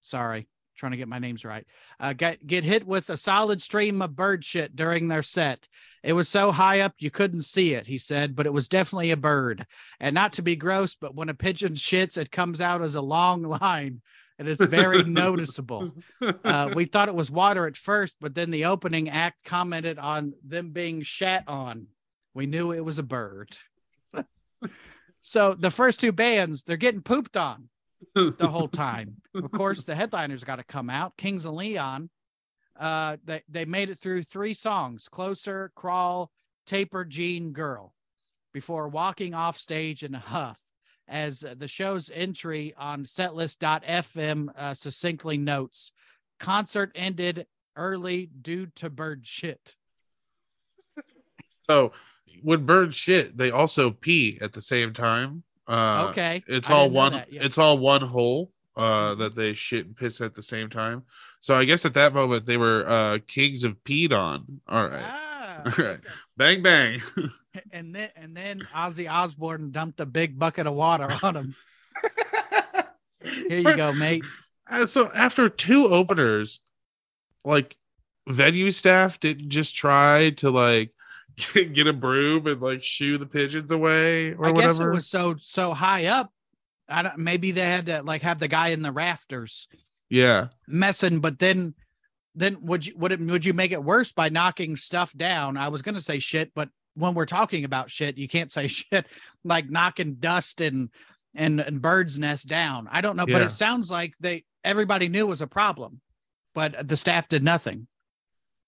Sorry, 0.07 0.47
trying 0.78 0.91
to 0.91 0.97
get 0.97 1.07
my 1.07 1.19
names 1.19 1.43
right. 1.43 1.65
Uh, 1.99 2.13
get 2.13 2.45
get 2.45 2.63
hit 2.63 2.86
with 2.86 3.09
a 3.09 3.17
solid 3.17 3.61
stream 3.61 4.01
of 4.01 4.15
bird 4.15 4.45
shit 4.45 4.75
during 4.75 5.07
their 5.07 5.23
set. 5.23 5.67
It 6.03 6.13
was 6.13 6.30
so 6.30 6.51
high 6.51 6.82
up 6.82 6.93
you 6.99 7.11
couldn't 7.11 7.41
see 7.41 7.73
it, 7.73 7.88
he 7.88 7.97
said, 7.97 8.36
but 8.36 8.45
it 8.45 8.53
was 8.53 8.69
definitely 8.69 9.11
a 9.11 9.17
bird. 9.17 9.65
And 9.99 10.13
not 10.13 10.34
to 10.34 10.41
be 10.41 10.55
gross, 10.55 10.95
but 10.95 11.15
when 11.15 11.30
a 11.30 11.34
pigeon 11.34 11.73
shits, 11.73 12.17
it 12.17 12.32
comes 12.32 12.61
out 12.61 12.82
as 12.82 12.95
a 12.95 13.01
long 13.01 13.41
line 13.61 14.01
and 14.39 14.47
it's 14.47 14.63
very 14.63 15.03
noticeable. 15.05 15.91
Uh, 16.21 16.71
we 16.75 16.86
thought 16.86 17.09
it 17.09 17.15
was 17.15 17.32
water 17.32 17.67
at 17.67 17.75
first, 17.75 18.17
but 18.21 18.36
then 18.36 18.51
the 18.51 18.65
opening 18.65 19.09
act 19.09 19.43
commented 19.43 19.97
on 19.99 20.34
them 20.45 20.69
being 20.69 21.01
shat 21.01 21.43
on. 21.47 21.88
We 22.34 22.45
knew 22.45 22.71
it 22.71 22.86
was 22.86 22.99
a 22.99 23.03
bird. 23.03 23.57
so 25.21 25.55
the 25.55 25.71
first 25.71 25.99
two 25.99 26.11
bands, 26.11 26.63
they're 26.63 26.78
getting 26.78 27.01
pooped 27.01 27.36
on 27.36 27.69
the 28.16 28.48
whole 28.48 28.68
time. 28.68 29.18
Of 29.34 29.52
course, 29.52 29.84
the 29.84 29.95
headliners 29.95 30.43
got 30.43 30.58
to 30.58 30.64
come 30.64 30.89
out. 30.89 31.18
Kings 31.18 31.45
of 31.45 31.54
Leon. 31.54 32.10
Uh, 32.78 33.18
they 33.24 33.41
they 33.50 33.66
made 33.66 33.89
it 33.89 34.00
through 34.00 34.24
three 34.24 34.54
songs: 34.54 35.10
"Closer," 35.10 35.72
"Crawl," 35.76 36.32
"Taper," 36.66 37.06
"Jean," 37.06 37.52
"Girl," 37.52 37.93
before 38.54 38.88
walking 38.88 39.34
off 39.34 39.58
stage 39.58 40.04
in 40.04 40.14
a 40.14 40.20
huff. 40.20 40.60
As 41.08 41.43
uh, 41.43 41.56
the 41.58 41.68
show's 41.68 42.12
entry 42.14 42.74
on 42.78 43.06
setlist.fm 43.06 44.50
uh, 44.56 44.74
succinctly 44.74 45.38
notes, 45.38 45.91
concert 46.39 46.91
ended 46.93 47.48
early 47.76 48.30
due 48.41 48.68
to 48.76 48.89
bird 48.89 49.26
shit. 49.26 49.76
So 51.66 51.93
when 52.43 52.66
birds 52.66 52.95
shit, 52.95 53.38
they 53.38 53.52
also 53.52 53.91
pee 53.91 54.38
at 54.41 54.54
the 54.54 54.62
same 54.62 54.93
time. 54.93 55.43
Uh, 55.68 56.07
okay, 56.09 56.43
It's 56.47 56.70
I 56.70 56.74
all 56.74 56.89
one. 56.89 57.24
It's 57.30 57.57
all 57.57 57.78
one 57.78 58.01
hole. 58.01 58.51
Uh, 58.76 59.15
that 59.15 59.34
they 59.34 59.55
shit 59.55 59.88
and 59.88 59.95
piss 59.97 60.22
at 60.22 60.36
the 60.36 60.41
same 60.43 60.70
time. 60.70 61.01
So 61.39 61.55
I 61.55 61.65
guess 61.65 61.84
at 61.84 61.95
that 61.95 62.13
moment 62.13 62.45
they 62.45 62.57
were 62.57 62.88
uh 62.88 63.18
kings 63.26 63.63
of 63.63 63.84
peed 63.84 64.13
on. 64.13 64.61
All 64.68 64.88
right, 64.88 65.03
Ah, 65.03 65.61
all 65.65 65.84
right, 65.84 65.99
bang 66.38 66.61
bang. 66.61 67.01
and 67.72 67.95
then 67.95 68.11
and 68.15 68.38
then 68.38 68.61
Ozzy 68.76 69.11
Osbourne 69.11 69.72
dumped 69.72 69.99
a 69.99 70.05
big 70.05 70.38
bucket 70.38 70.68
of 70.68 70.76
water 70.76 71.09
on 71.24 71.36
him. 71.36 71.55
Here 73.24 73.57
you 73.59 73.76
go, 73.76 73.91
mate. 73.93 74.24
Uh, 74.70 74.86
so 74.86 75.09
after 75.13 75.47
two 75.47 75.88
openers, 75.88 76.59
like 77.45 77.78
venue 78.28 78.70
staff 78.70 79.18
didn't 79.18 79.47
just 79.47 79.76
try 79.76 80.30
to 80.32 80.49
like 80.49 80.91
get 81.53 81.88
a 81.88 81.93
broom 81.93 82.47
and 82.47 82.61
like 82.61 82.83
shoo 82.83 83.17
the 83.17 83.25
pigeons 83.25 83.71
away 83.71 84.33
or 84.33 84.47
I 84.47 84.51
guess 84.51 84.79
it 84.79 84.89
was 84.89 85.07
so 85.07 85.35
so 85.38 85.73
high 85.73 86.05
up. 86.05 86.31
I 86.89 87.01
don't. 87.01 87.17
Maybe 87.17 87.51
they 87.51 87.61
had 87.61 87.88
to 87.88 88.01
like 88.01 88.21
have 88.21 88.39
the 88.39 88.47
guy 88.47 88.69
in 88.69 88.81
the 88.81 88.91
rafters 88.91 89.67
yeah, 90.09 90.47
messing, 90.67 91.19
but 91.19 91.39
then 91.39 91.73
then 92.35 92.57
would 92.61 92.85
you 92.85 92.93
would 92.97 93.11
it 93.11 93.19
would 93.19 93.45
you 93.45 93.53
make 93.53 93.71
it 93.71 93.83
worse 93.83 94.11
by 94.11 94.29
knocking 94.29 94.75
stuff 94.75 95.13
down? 95.13 95.57
I 95.57 95.69
was 95.69 95.81
gonna 95.81 96.01
say 96.01 96.19
shit, 96.19 96.51
but 96.55 96.69
when 96.95 97.13
we're 97.13 97.25
talking 97.25 97.65
about 97.65 97.91
shit, 97.91 98.17
you 98.17 98.27
can't 98.27 98.51
say 98.51 98.67
shit 98.67 99.05
like 99.43 99.69
knocking 99.69 100.15
dust 100.15 100.61
and 100.61 100.89
and 101.35 101.59
and 101.59 101.81
birds 101.81 102.17
nest 102.17 102.47
down. 102.47 102.88
I 102.91 103.01
don't 103.01 103.17
know, 103.17 103.25
but 103.25 103.41
it 103.41 103.51
sounds 103.51 103.91
like 103.91 104.13
they 104.19 104.45
everybody 104.63 105.09
knew 105.09 105.25
it 105.25 105.29
was 105.29 105.41
a 105.41 105.47
problem, 105.47 105.99
but 106.55 106.88
the 106.88 106.97
staff 106.97 107.27
did 107.27 107.43
nothing. 107.43 107.88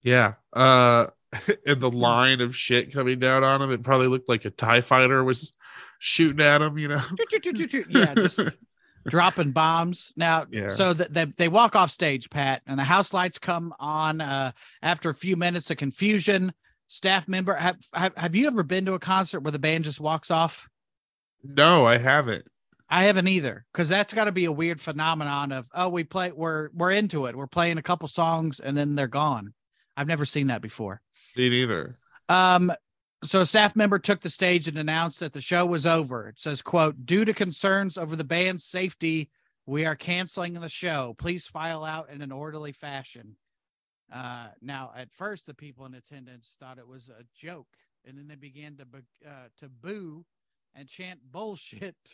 yeah. 0.03 0.33
Uh, 0.51 1.07
and 1.65 1.81
the 1.81 1.91
line 1.91 2.41
of 2.41 2.55
shit 2.55 2.93
coming 2.93 3.19
down 3.19 3.43
on 3.43 3.61
him, 3.61 3.71
it 3.71 3.83
probably 3.83 4.07
looked 4.07 4.29
like 4.29 4.45
a 4.45 4.49
Tie 4.49 4.81
Fighter 4.81 5.23
was 5.23 5.53
shooting 5.99 6.41
at 6.45 6.61
him. 6.61 6.77
You 6.77 6.89
know. 6.89 7.01
yeah, 7.89 8.13
just 8.15 8.39
dropping 9.07 9.51
bombs. 9.51 10.11
Now, 10.15 10.45
Yeah. 10.51 10.67
so 10.69 10.93
that 10.93 11.13
they, 11.13 11.25
they 11.25 11.47
walk 11.47 11.75
off 11.75 11.91
stage, 11.91 12.29
Pat, 12.29 12.61
and 12.65 12.79
the 12.79 12.83
house 12.83 13.13
lights 13.13 13.37
come 13.37 13.73
on 13.79 14.21
uh, 14.21 14.51
after 14.81 15.09
a 15.09 15.15
few 15.15 15.35
minutes 15.35 15.69
of 15.69 15.77
confusion. 15.77 16.53
Staff 16.87 17.27
member, 17.27 17.53
have, 17.53 17.77
have 17.93 18.17
have 18.17 18.35
you 18.35 18.47
ever 18.47 18.63
been 18.63 18.85
to 18.85 18.93
a 18.93 18.99
concert 18.99 19.41
where 19.41 19.51
the 19.51 19.59
band 19.59 19.83
just 19.83 19.99
walks 19.99 20.31
off? 20.31 20.67
No, 21.43 21.85
I 21.85 21.99
haven't. 21.99 22.47
I 22.89 23.03
haven't 23.03 23.27
either, 23.27 23.65
because 23.71 23.87
that's 23.87 24.13
got 24.13 24.23
to 24.23 24.31
be 24.31 24.45
a 24.45 24.51
weird 24.51 24.81
phenomenon 24.81 25.51
of 25.51 25.67
oh, 25.75 25.89
we 25.89 26.03
play, 26.03 26.31
we're 26.31 26.69
we're 26.73 26.89
into 26.89 27.27
it, 27.27 27.35
we're 27.35 27.45
playing 27.45 27.77
a 27.77 27.83
couple 27.83 28.07
songs, 28.07 28.59
and 28.59 28.75
then 28.75 28.95
they're 28.95 29.05
gone. 29.05 29.53
I've 29.95 30.07
never 30.07 30.25
seen 30.25 30.47
that 30.47 30.63
before. 30.63 30.99
Me 31.35 31.49
neither. 31.49 31.97
Um, 32.27 32.71
so 33.23 33.41
a 33.41 33.45
staff 33.45 33.75
member 33.75 33.99
took 33.99 34.21
the 34.21 34.29
stage 34.29 34.67
and 34.67 34.77
announced 34.77 35.19
that 35.19 35.33
the 35.33 35.41
show 35.41 35.65
was 35.65 35.85
over. 35.85 36.27
It 36.27 36.39
says, 36.39 36.61
quote, 36.61 37.05
due 37.05 37.25
to 37.25 37.33
concerns 37.33 37.97
over 37.97 38.15
the 38.15 38.23
band's 38.23 38.63
safety, 38.63 39.29
we 39.65 39.85
are 39.85 39.95
canceling 39.95 40.53
the 40.53 40.69
show. 40.69 41.15
Please 41.17 41.45
file 41.45 41.83
out 41.83 42.09
in 42.09 42.21
an 42.21 42.31
orderly 42.31 42.71
fashion. 42.71 43.35
Uh, 44.11 44.47
now, 44.61 44.91
at 44.95 45.11
first, 45.11 45.45
the 45.45 45.53
people 45.53 45.85
in 45.85 45.93
attendance 45.93 46.55
thought 46.59 46.79
it 46.79 46.87
was 46.87 47.09
a 47.09 47.23
joke, 47.35 47.67
and 48.05 48.17
then 48.17 48.27
they 48.27 48.35
began 48.35 48.75
to 48.77 48.85
uh, 49.27 49.47
to 49.59 49.69
boo 49.69 50.25
and 50.75 50.87
chant 50.87 51.19
bullshit. 51.31 51.95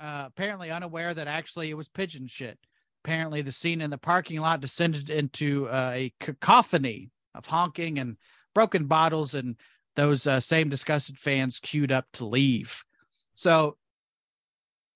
Uh, 0.00 0.24
apparently, 0.26 0.68
unaware 0.68 1.14
that 1.14 1.28
actually 1.28 1.70
it 1.70 1.76
was 1.76 1.88
pigeon 1.88 2.26
shit. 2.26 2.58
Apparently, 3.04 3.40
the 3.40 3.52
scene 3.52 3.80
in 3.80 3.88
the 3.88 3.96
parking 3.96 4.40
lot 4.40 4.60
descended 4.60 5.10
into 5.10 5.68
uh, 5.68 5.92
a 5.94 6.12
cacophony 6.18 7.12
of 7.34 7.46
honking 7.46 7.98
and 7.98 8.16
broken 8.54 8.86
bottles, 8.86 9.34
and 9.34 9.56
those 9.96 10.26
uh, 10.26 10.40
same 10.40 10.68
disgusted 10.68 11.18
fans 11.18 11.60
queued 11.60 11.92
up 11.92 12.06
to 12.14 12.24
leave. 12.24 12.82
So 13.34 13.76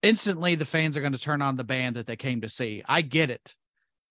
instantly, 0.02 0.54
the 0.54 0.64
fans 0.64 0.96
are 0.96 1.00
going 1.00 1.12
to 1.12 1.18
turn 1.18 1.42
on 1.42 1.56
the 1.56 1.64
band 1.64 1.96
that 1.96 2.06
they 2.06 2.16
came 2.16 2.40
to 2.42 2.48
see. 2.48 2.82
I 2.86 3.02
get 3.02 3.30
it. 3.30 3.54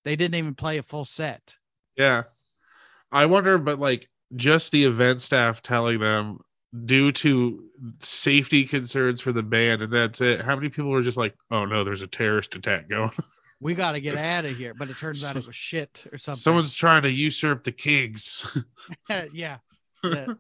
They 0.03 0.15
didn't 0.15 0.35
even 0.35 0.55
play 0.55 0.77
a 0.77 0.83
full 0.83 1.05
set. 1.05 1.55
Yeah. 1.95 2.23
I 3.11 3.27
wonder, 3.27 3.57
but 3.57 3.79
like 3.79 4.09
just 4.35 4.71
the 4.71 4.85
event 4.85 5.21
staff 5.21 5.61
telling 5.61 5.99
them 5.99 6.39
due 6.85 7.11
to 7.11 7.63
safety 7.99 8.65
concerns 8.65 9.21
for 9.21 9.31
the 9.31 9.43
band, 9.43 9.83
and 9.83 9.93
that's 9.93 10.21
it. 10.21 10.41
How 10.41 10.55
many 10.55 10.69
people 10.69 10.89
were 10.89 11.03
just 11.03 11.17
like, 11.17 11.35
oh 11.51 11.65
no, 11.65 11.83
there's 11.83 12.01
a 12.01 12.07
terrorist 12.07 12.55
attack 12.55 12.89
going? 12.89 13.11
We 13.61 13.75
got 13.75 13.93
to 13.93 14.01
get 14.01 14.17
out 14.17 14.45
of 14.45 14.57
here. 14.57 14.73
But 14.73 14.89
it 14.89 14.97
turns 14.97 15.23
out 15.23 15.35
it 15.37 15.45
was 15.45 15.55
shit 15.55 16.05
or 16.11 16.17
something. 16.17 16.39
Someone's 16.41 16.73
trying 16.73 17.03
to 17.03 17.09
usurp 17.11 17.63
the 17.63 17.71
kings. 17.71 18.45
yeah. 19.33 19.57
The- 20.01 20.37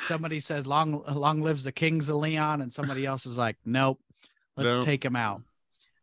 somebody 0.00 0.40
says 0.40 0.66
long 0.66 1.02
long 1.06 1.42
lives 1.42 1.64
the 1.64 1.70
kings 1.72 2.08
of 2.08 2.16
leon 2.16 2.62
and 2.62 2.72
somebody 2.72 3.04
else 3.04 3.26
is 3.26 3.36
like 3.36 3.56
nope 3.66 4.00
let's 4.56 4.76
Nope. 4.76 4.84
take 4.84 5.04
him 5.04 5.14
out 5.14 5.42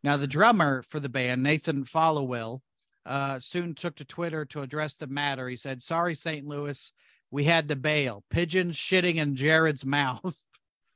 now 0.04 0.16
the 0.16 0.28
drummer 0.28 0.82
for 0.82 1.00
the 1.00 1.08
band 1.08 1.42
nathan 1.42 1.82
followill 1.84 2.60
uh, 3.04 3.40
soon 3.40 3.74
took 3.74 3.96
to 3.96 4.04
twitter 4.04 4.44
to 4.44 4.62
address 4.62 4.94
the 4.94 5.08
matter 5.08 5.48
he 5.48 5.56
said 5.56 5.82
sorry 5.82 6.14
st 6.14 6.46
louis 6.46 6.92
we 7.32 7.42
had 7.44 7.66
to 7.68 7.74
bail 7.74 8.22
pigeons 8.30 8.76
shitting 8.76 9.16
in 9.16 9.34
jared's 9.34 9.84
mouth 9.84 10.44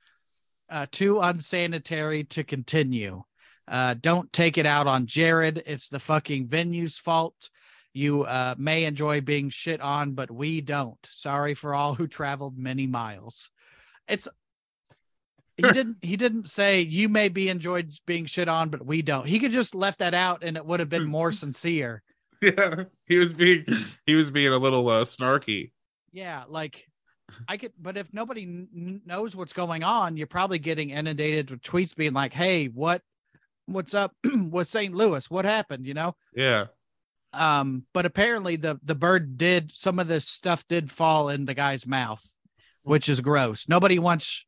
uh, 0.70 0.86
too 0.92 1.18
unsanitary 1.20 2.22
to 2.22 2.44
continue 2.44 3.24
uh, 3.68 3.94
don't 4.00 4.32
take 4.32 4.58
it 4.58 4.66
out 4.66 4.86
on 4.86 5.06
jared 5.06 5.62
it's 5.66 5.88
the 5.88 5.98
fucking 5.98 6.46
venue's 6.48 6.98
fault 6.98 7.50
you 7.94 8.22
uh, 8.24 8.54
may 8.58 8.84
enjoy 8.84 9.20
being 9.20 9.50
shit 9.50 9.80
on, 9.80 10.12
but 10.12 10.30
we 10.30 10.60
don't. 10.60 10.98
Sorry 11.10 11.54
for 11.54 11.74
all 11.74 11.94
who 11.94 12.06
traveled 12.06 12.56
many 12.56 12.86
miles. 12.86 13.50
It's 14.08 14.28
he 15.56 15.70
didn't 15.70 15.98
he 16.00 16.16
didn't 16.16 16.48
say 16.48 16.80
you 16.80 17.08
may 17.08 17.28
be 17.28 17.48
enjoyed 17.50 17.92
being 18.06 18.26
shit 18.26 18.48
on, 18.48 18.70
but 18.70 18.84
we 18.84 19.02
don't. 19.02 19.26
He 19.26 19.38
could 19.38 19.52
just 19.52 19.74
left 19.74 19.98
that 19.98 20.14
out 20.14 20.42
and 20.42 20.56
it 20.56 20.64
would 20.64 20.80
have 20.80 20.88
been 20.88 21.04
more 21.04 21.32
sincere. 21.32 22.02
yeah, 22.42 22.84
he 23.06 23.18
was 23.18 23.32
being 23.34 23.66
he 24.06 24.14
was 24.14 24.30
being 24.30 24.52
a 24.52 24.58
little 24.58 24.88
uh, 24.88 25.04
snarky. 25.04 25.72
Yeah, 26.12 26.44
like 26.48 26.86
I 27.46 27.58
could, 27.58 27.72
but 27.78 27.98
if 27.98 28.12
nobody 28.14 28.42
n- 28.42 28.68
n- 28.74 29.02
knows 29.04 29.36
what's 29.36 29.52
going 29.52 29.84
on, 29.84 30.16
you're 30.16 30.26
probably 30.26 30.58
getting 30.58 30.90
inundated 30.90 31.50
with 31.50 31.60
tweets 31.60 31.94
being 31.94 32.14
like, 32.14 32.32
"Hey, 32.32 32.66
what, 32.66 33.02
what's 33.72 33.94
up 33.94 34.14
with 34.50 34.68
St. 34.68 34.94
Louis? 34.94 35.28
What 35.30 35.44
happened?" 35.44 35.86
You 35.86 35.94
know. 35.94 36.14
Yeah, 36.34 36.66
um 37.32 37.84
but 37.94 38.04
apparently 38.06 38.56
the 38.56 38.78
the 38.82 38.94
bird 38.94 39.38
did 39.38 39.72
some 39.72 39.98
of 39.98 40.06
this 40.08 40.28
stuff 40.28 40.66
did 40.66 40.90
fall 40.90 41.28
in 41.30 41.44
the 41.46 41.54
guy's 41.54 41.86
mouth 41.86 42.22
which 42.82 43.08
is 43.08 43.20
gross 43.22 43.68
nobody 43.68 43.98
wants 43.98 44.44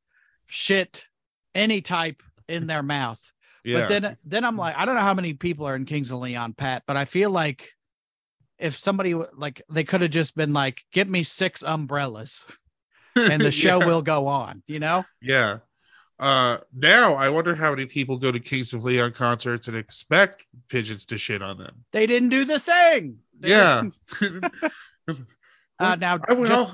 shit 0.47 1.07
any 1.55 1.81
type 1.81 2.22
in 2.47 2.66
their 2.66 2.83
mouth 2.97 3.33
yeah. 3.64 3.81
but 3.81 3.89
then 3.89 4.16
then 4.25 4.45
i'm 4.45 4.57
like 4.59 4.77
i 4.77 4.85
don't 4.85 4.97
know 4.97 5.01
how 5.01 5.14
many 5.14 5.33
people 5.33 5.66
are 5.66 5.77
in 5.77 5.87
kings 5.87 6.11
of 6.11 6.18
leon 6.18 6.53
pat 6.53 6.83
but 6.87 6.97
i 6.97 7.07
feel 7.07 7.31
like 7.31 7.70
if 8.59 8.77
somebody 8.77 9.14
like 9.14 9.62
they 9.70 9.85
could 9.85 10.03
have 10.03 10.11
just 10.11 10.37
been 10.37 10.53
like 10.53 10.83
get 10.93 11.09
me 11.09 11.22
six 11.22 11.62
umbrellas 11.62 12.45
and 13.16 13.41
the 13.41 13.51
show 13.64 13.81
Yeah. 13.81 13.87
will 13.87 14.03
go 14.03 14.27
on 14.27 14.62
you 14.66 14.79
know 14.79 15.05
Yeah. 15.22 15.59
Uh 16.19 16.59
now 16.73 17.15
I 17.15 17.29
wonder 17.29 17.55
how 17.55 17.71
many 17.71 17.87
people 17.87 18.19
go 18.19 18.31
to 18.31 18.39
Kings 18.41 18.73
of 18.73 18.85
Leon 18.85 19.12
concerts 19.12 19.67
and 19.69 19.77
expect 19.77 20.47
pigeons 20.69 21.05
to 21.07 21.19
shit 21.19 21.43
on 21.43 21.59
them. 21.59 21.85
they 21.93 22.07
didn't 22.07 22.29
do 22.29 22.45
the 22.45 22.59
thing 22.61 23.19
They 23.41 23.51
Yeah. 23.51 23.83
uh 25.79 25.97
now 25.97 26.19
I 26.29 26.35
just- 26.35 26.53
all, 26.53 26.73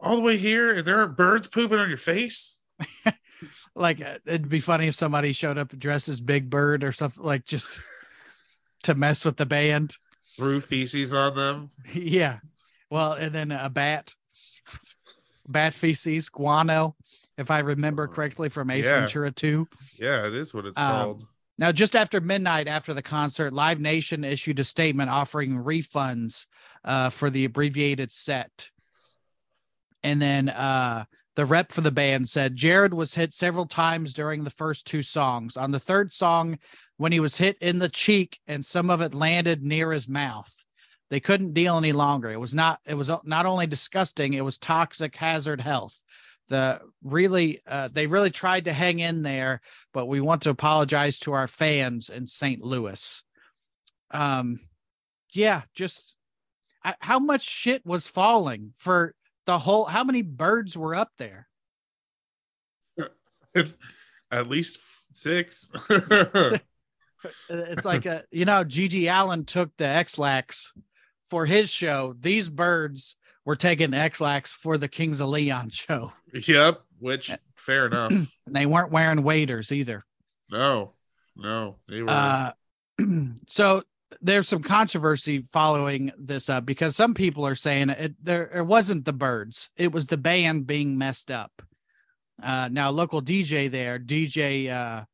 all 0.00 0.16
the 0.16 0.22
way 0.22 0.36
here 0.36 0.74
and 0.74 0.84
there 0.86 1.00
are 1.00 1.08
birds 1.08 1.48
pooping 1.48 1.78
on 1.78 1.88
your 1.88 1.98
face. 1.98 2.56
like 3.74 4.00
uh, 4.00 4.18
it'd 4.26 4.48
be 4.48 4.60
funny 4.60 4.86
if 4.88 4.94
somebody 4.94 5.32
showed 5.32 5.58
up 5.58 5.76
dressed 5.78 6.08
as 6.08 6.20
Big 6.20 6.50
Bird 6.50 6.84
or 6.84 6.92
something 6.92 7.24
like 7.24 7.44
just 7.44 7.80
to 8.84 8.94
mess 8.94 9.24
with 9.24 9.36
the 9.36 9.46
band. 9.46 9.96
Threw 10.36 10.60
feces 10.60 11.12
on 11.12 11.34
them. 11.34 11.70
yeah. 11.94 12.38
Well, 12.90 13.12
and 13.14 13.34
then 13.34 13.50
a 13.50 13.68
bat, 13.68 14.14
bat 15.48 15.74
feces, 15.74 16.28
guano, 16.30 16.94
if 17.38 17.50
I 17.50 17.60
remember 17.60 18.06
correctly 18.08 18.48
from 18.48 18.68
Ace 18.68 18.84
Yeah. 18.84 18.98
Ventura 19.00 19.30
2. 19.30 19.66
Yeah, 19.98 20.26
it 20.26 20.34
is 20.34 20.52
what 20.52 20.66
it's 20.66 20.78
Um, 20.78 20.92
called. 20.92 21.26
Now, 21.56 21.72
just 21.72 21.96
after 21.96 22.20
midnight 22.20 22.68
after 22.68 22.92
the 22.92 23.02
concert, 23.02 23.52
Live 23.52 23.80
Nation 23.80 24.24
issued 24.24 24.60
a 24.60 24.64
statement 24.64 25.10
offering 25.10 25.62
refunds 25.64 26.46
uh, 26.84 27.10
for 27.10 27.30
the 27.30 27.44
abbreviated 27.44 28.12
set. 28.12 28.70
And 30.04 30.20
then 30.22 30.48
uh, 30.48 31.04
the 31.34 31.44
rep 31.44 31.72
for 31.72 31.80
the 31.80 31.90
band 31.90 32.28
said 32.28 32.54
Jared 32.54 32.94
was 32.94 33.14
hit 33.14 33.32
several 33.32 33.66
times 33.66 34.14
during 34.14 34.44
the 34.44 34.50
first 34.50 34.86
two 34.86 35.02
songs. 35.02 35.56
On 35.56 35.72
the 35.72 35.80
third 35.80 36.12
song, 36.12 36.58
when 36.96 37.10
he 37.10 37.20
was 37.20 37.36
hit 37.36 37.56
in 37.60 37.78
the 37.78 37.88
cheek 37.88 38.38
and 38.46 38.64
some 38.64 38.90
of 38.90 39.00
it 39.00 39.14
landed 39.14 39.62
near 39.62 39.92
his 39.92 40.08
mouth, 40.08 40.52
they 41.10 41.18
couldn't 41.20 41.54
deal 41.54 41.76
any 41.76 41.92
longer. 41.92 42.30
It 42.30 42.38
was 42.40 42.54
not. 42.54 42.80
It 42.86 42.94
was 42.94 43.10
not 43.24 43.46
only 43.46 43.66
disgusting. 43.66 44.34
It 44.34 44.44
was 44.44 44.58
toxic 44.58 45.16
hazard 45.16 45.60
health. 45.60 46.02
The 46.48 46.80
really, 47.02 47.60
uh, 47.66 47.88
they 47.92 48.06
really 48.06 48.30
tried 48.30 48.64
to 48.64 48.72
hang 48.72 49.00
in 49.00 49.22
there 49.22 49.60
but 49.98 50.06
we 50.06 50.20
want 50.20 50.42
to 50.42 50.50
apologize 50.50 51.18
to 51.18 51.32
our 51.32 51.48
fans 51.48 52.08
in 52.08 52.28
St. 52.28 52.62
Louis. 52.62 53.22
Um, 54.12 54.60
yeah, 55.32 55.62
just 55.74 56.14
I, 56.84 56.94
how 57.00 57.18
much 57.18 57.42
shit 57.42 57.84
was 57.84 58.06
falling 58.06 58.74
for 58.76 59.14
the 59.46 59.58
whole? 59.58 59.86
How 59.86 60.04
many 60.04 60.22
birds 60.22 60.76
were 60.76 60.94
up 60.94 61.10
there? 61.18 61.48
At 64.30 64.48
least 64.48 64.78
six. 65.12 65.68
Uh, 65.90 66.58
It's 67.50 67.84
like 67.84 68.06
a 68.06 68.22
you 68.30 68.44
know, 68.44 68.62
GG 68.62 69.08
Allen 69.08 69.44
took 69.44 69.76
the 69.76 69.84
Ex-Lax 69.84 70.72
for 71.28 71.44
his 71.44 71.68
show. 71.68 72.14
These 72.20 72.48
birds 72.48 73.16
were 73.48 73.56
taking 73.56 73.94
Ex-Lax 73.94 74.52
for 74.52 74.76
the 74.76 74.88
Kings 74.88 75.20
of 75.20 75.30
Leon 75.30 75.70
show, 75.70 76.12
yep. 76.34 76.82
Which 76.98 77.34
fair 77.56 77.86
enough. 77.86 78.10
and 78.12 78.28
they 78.46 78.66
weren't 78.66 78.92
wearing 78.92 79.22
waders 79.22 79.72
either. 79.72 80.04
No, 80.50 80.92
no, 81.34 81.76
they 81.88 82.02
were. 82.02 82.10
Uh, 82.10 82.52
so 83.46 83.82
there's 84.20 84.48
some 84.48 84.62
controversy 84.62 85.46
following 85.48 86.12
this 86.18 86.50
up 86.50 86.66
because 86.66 86.94
some 86.94 87.14
people 87.14 87.46
are 87.46 87.54
saying 87.54 87.88
it 87.88 88.22
there 88.22 88.50
it 88.54 88.66
wasn't 88.66 89.06
the 89.06 89.12
birds 89.14 89.70
it 89.76 89.92
was 89.92 90.06
the 90.06 90.16
band 90.16 90.66
being 90.66 90.96
messed 90.96 91.30
up 91.30 91.52
uh 92.42 92.70
now 92.72 92.88
local 92.88 93.20
dj 93.20 93.70
there 93.70 93.98
dj 93.98 94.70
uh 94.70 95.04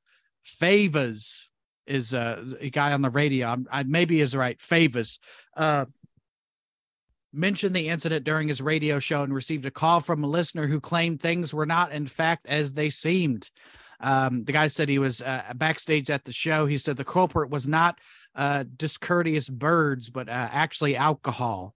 favas 0.60 1.48
is 1.88 2.14
uh, 2.14 2.44
a 2.60 2.70
guy 2.70 2.92
on 2.92 3.02
the 3.02 3.10
radio 3.10 3.48
I'm, 3.48 3.66
i 3.70 3.82
maybe 3.82 4.20
is 4.20 4.36
right 4.36 4.56
favas 4.58 5.18
uh 5.56 5.86
mentioned 7.34 7.74
the 7.74 7.88
incident 7.88 8.24
during 8.24 8.48
his 8.48 8.62
radio 8.62 8.98
show 8.98 9.22
and 9.22 9.34
received 9.34 9.66
a 9.66 9.70
call 9.70 10.00
from 10.00 10.24
a 10.24 10.28
listener 10.28 10.66
who 10.66 10.80
claimed 10.80 11.20
things 11.20 11.52
were 11.52 11.66
not 11.66 11.92
in 11.92 12.06
fact 12.06 12.46
as 12.46 12.72
they 12.72 12.90
seemed 12.90 13.50
um, 14.00 14.44
the 14.44 14.52
guy 14.52 14.66
said 14.66 14.88
he 14.88 14.98
was 14.98 15.22
uh, 15.22 15.52
backstage 15.56 16.10
at 16.10 16.24
the 16.24 16.32
show. 16.32 16.66
He 16.66 16.78
said 16.78 16.96
the 16.96 17.04
culprit 17.04 17.50
was 17.50 17.66
not 17.66 17.98
uh, 18.34 18.64
discourteous 18.76 19.48
birds, 19.48 20.10
but 20.10 20.28
uh, 20.28 20.48
actually 20.52 20.96
alcohol. 20.96 21.74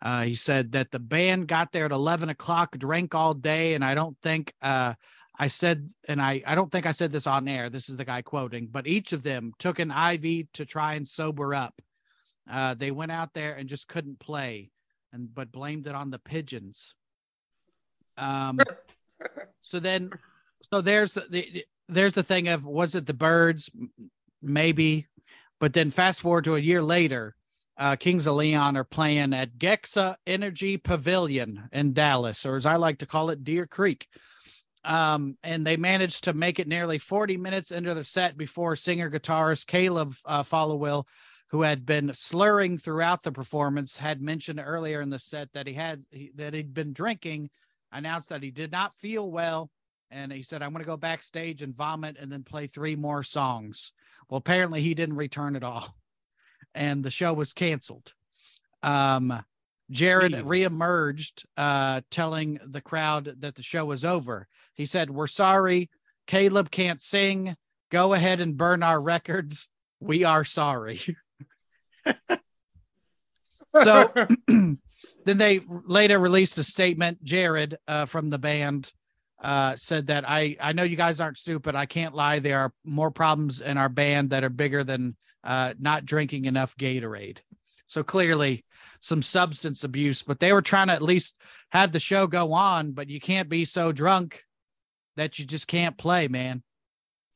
Uh, 0.00 0.22
he 0.22 0.34
said 0.34 0.72
that 0.72 0.90
the 0.90 0.98
band 0.98 1.48
got 1.48 1.72
there 1.72 1.86
at 1.86 1.92
11 1.92 2.28
o'clock, 2.28 2.76
drank 2.76 3.14
all 3.14 3.34
day, 3.34 3.74
and 3.74 3.84
I 3.84 3.94
don't 3.94 4.16
think 4.22 4.52
uh, 4.60 4.94
I 5.38 5.48
said, 5.48 5.90
and 6.08 6.20
I, 6.20 6.42
I 6.46 6.54
don't 6.54 6.70
think 6.70 6.86
I 6.86 6.92
said 6.92 7.12
this 7.12 7.26
on 7.26 7.48
air. 7.48 7.70
This 7.70 7.88
is 7.88 7.96
the 7.96 8.04
guy 8.04 8.22
quoting, 8.22 8.68
but 8.70 8.86
each 8.86 9.12
of 9.12 9.22
them 9.22 9.52
took 9.58 9.78
an 9.78 9.90
IV 9.90 10.52
to 10.54 10.66
try 10.66 10.94
and 10.94 11.06
sober 11.06 11.54
up. 11.54 11.80
Uh, 12.50 12.74
they 12.74 12.90
went 12.90 13.12
out 13.12 13.34
there 13.34 13.54
and 13.54 13.68
just 13.68 13.88
couldn't 13.88 14.18
play, 14.18 14.70
and 15.12 15.32
but 15.32 15.52
blamed 15.52 15.86
it 15.86 15.94
on 15.94 16.10
the 16.10 16.18
pigeons. 16.18 16.94
Um, 18.16 18.60
so 19.60 19.78
then 19.78 20.10
so 20.70 20.80
there's 20.80 21.14
the, 21.14 21.26
the 21.30 21.64
there's 21.88 22.12
the 22.14 22.22
thing 22.22 22.48
of 22.48 22.66
was 22.66 22.94
it 22.94 23.06
the 23.06 23.14
birds? 23.14 23.70
Maybe. 24.40 25.06
But 25.60 25.74
then 25.74 25.90
fast 25.90 26.20
forward 26.20 26.44
to 26.44 26.56
a 26.56 26.60
year 26.60 26.82
later 26.82 27.34
uh 27.78 27.96
kings 27.96 28.26
of 28.26 28.34
leon 28.34 28.76
are 28.76 28.84
playing 28.84 29.32
at 29.32 29.56
gexa 29.56 30.14
energy 30.26 30.76
pavilion 30.76 31.68
in 31.72 31.94
dallas 31.94 32.44
or 32.44 32.56
as 32.56 32.66
i 32.66 32.76
like 32.76 32.98
to 32.98 33.06
call 33.06 33.30
it 33.30 33.44
deer 33.44 33.66
creek. 33.66 34.06
Um 34.84 35.38
and 35.42 35.66
they 35.66 35.76
managed 35.76 36.24
to 36.24 36.34
make 36.34 36.58
it 36.58 36.68
nearly 36.68 36.98
40 36.98 37.36
minutes 37.38 37.70
into 37.70 37.94
the 37.94 38.04
set 38.04 38.36
before 38.36 38.76
singer 38.76 39.10
guitarist 39.10 39.66
caleb 39.66 40.12
uh, 40.26 40.42
followill 40.42 41.04
who 41.52 41.62
had 41.62 41.86
been 41.86 42.12
slurring 42.12 42.76
throughout 42.76 43.22
the 43.22 43.30
performance 43.32 43.96
had 43.96 44.20
mentioned 44.20 44.60
earlier 44.64 45.00
in 45.00 45.10
the 45.10 45.18
set 45.18 45.52
that 45.52 45.66
he 45.66 45.74
had 45.74 46.04
he, 46.10 46.32
that 46.34 46.54
he'd 46.54 46.74
been 46.74 46.92
drinking 46.92 47.48
announced 47.92 48.30
that 48.30 48.42
he 48.42 48.50
did 48.50 48.72
not 48.72 48.96
feel 48.96 49.30
well 49.30 49.70
and 50.12 50.30
he 50.30 50.42
said, 50.42 50.62
I'm 50.62 50.72
going 50.72 50.84
to 50.84 50.86
go 50.86 50.98
backstage 50.98 51.62
and 51.62 51.74
vomit 51.74 52.18
and 52.20 52.30
then 52.30 52.44
play 52.44 52.66
three 52.66 52.94
more 52.94 53.22
songs. 53.22 53.92
Well, 54.28 54.38
apparently 54.38 54.82
he 54.82 54.94
didn't 54.94 55.16
return 55.16 55.56
at 55.56 55.64
all, 55.64 55.96
and 56.74 57.02
the 57.02 57.10
show 57.10 57.32
was 57.32 57.54
canceled. 57.54 58.12
Um, 58.82 59.42
Jared 59.90 60.32
Steve. 60.32 60.44
reemerged, 60.44 61.44
uh, 61.56 62.02
telling 62.10 62.60
the 62.64 62.80
crowd 62.82 63.36
that 63.40 63.54
the 63.54 63.62
show 63.62 63.86
was 63.86 64.04
over. 64.04 64.46
He 64.74 64.86
said, 64.86 65.10
We're 65.10 65.26
sorry. 65.26 65.90
Caleb 66.26 66.70
can't 66.70 67.02
sing. 67.02 67.56
Go 67.90 68.12
ahead 68.12 68.40
and 68.40 68.56
burn 68.56 68.82
our 68.82 69.00
records. 69.00 69.68
We 69.98 70.24
are 70.24 70.44
sorry. 70.44 71.00
so 73.82 74.12
then 74.48 74.78
they 75.24 75.60
later 75.68 76.18
released 76.18 76.58
a 76.58 76.64
statement. 76.64 77.22
Jared 77.22 77.78
uh, 77.86 78.06
from 78.06 78.30
the 78.30 78.38
band 78.38 78.92
uh, 79.40 79.76
said 79.76 80.06
that 80.08 80.28
I 80.28 80.56
I 80.60 80.72
know 80.72 80.82
you 80.82 80.96
guys 80.96 81.20
aren't 81.20 81.38
stupid. 81.38 81.74
I 81.74 81.86
can't 81.86 82.14
lie. 82.14 82.38
There 82.38 82.60
are 82.60 82.72
more 82.84 83.10
problems 83.10 83.60
in 83.60 83.78
our 83.78 83.88
band 83.88 84.30
that 84.30 84.44
are 84.44 84.50
bigger 84.50 84.84
than 84.84 85.16
uh, 85.44 85.74
not 85.78 86.04
drinking 86.04 86.44
enough 86.44 86.76
Gatorade. 86.76 87.38
So 87.86 88.02
clearly 88.02 88.64
some 89.00 89.22
substance 89.22 89.82
abuse, 89.84 90.22
but 90.22 90.38
they 90.38 90.52
were 90.52 90.62
trying 90.62 90.86
to 90.86 90.92
at 90.92 91.02
least 91.02 91.36
have 91.72 91.92
the 91.92 92.00
show 92.00 92.26
go 92.26 92.52
on. 92.52 92.92
But 92.92 93.10
you 93.10 93.20
can't 93.20 93.48
be 93.48 93.64
so 93.64 93.92
drunk 93.92 94.44
that 95.16 95.38
you 95.38 95.44
just 95.44 95.66
can't 95.66 95.98
play, 95.98 96.28
man. 96.28 96.62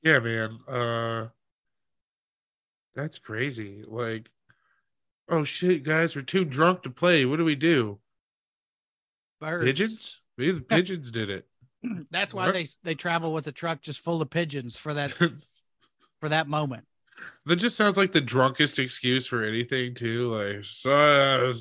yeah, 0.03 0.19
man. 0.21 0.59
Uh, 0.67 1.27
that's 2.95 3.19
crazy. 3.19 3.83
Like, 3.87 4.31
oh 5.29 5.45
shit, 5.45 5.83
guys, 5.83 6.15
we're 6.17 6.23
too 6.23 6.45
drunk 6.45 6.83
to 6.83 6.91
play. 6.91 7.25
What 7.25 7.37
do 7.37 7.45
we 7.45 7.55
do? 7.55 7.99
Birds. 9.41 9.65
Pigeons? 9.65 10.21
Maybe 10.39 10.53
the 10.53 10.61
pigeons 10.61 11.11
did 11.11 11.31
it. 11.31 11.47
That's 12.11 12.33
why 12.35 12.47
What? 12.47 12.55
they 12.55 12.67
they 12.83 12.95
travel 12.95 13.33
with 13.33 13.47
a 13.47 13.53
truck 13.53 13.83
just 13.83 14.01
full 14.01 14.23
of 14.23 14.31
pigeons 14.31 14.77
for 14.77 14.95
that 14.95 15.13
for 16.21 16.29
that 16.29 16.49
moment. 16.49 16.85
That 17.47 17.57
just 17.57 17.77
sounds 17.77 17.97
like 17.97 18.13
the 18.13 18.21
drunkest 18.21 18.79
excuse 18.79 19.27
for 19.27 19.45
anything, 19.45 19.95
too. 19.95 20.31
Like, 20.31 20.65
uh, 20.85 21.53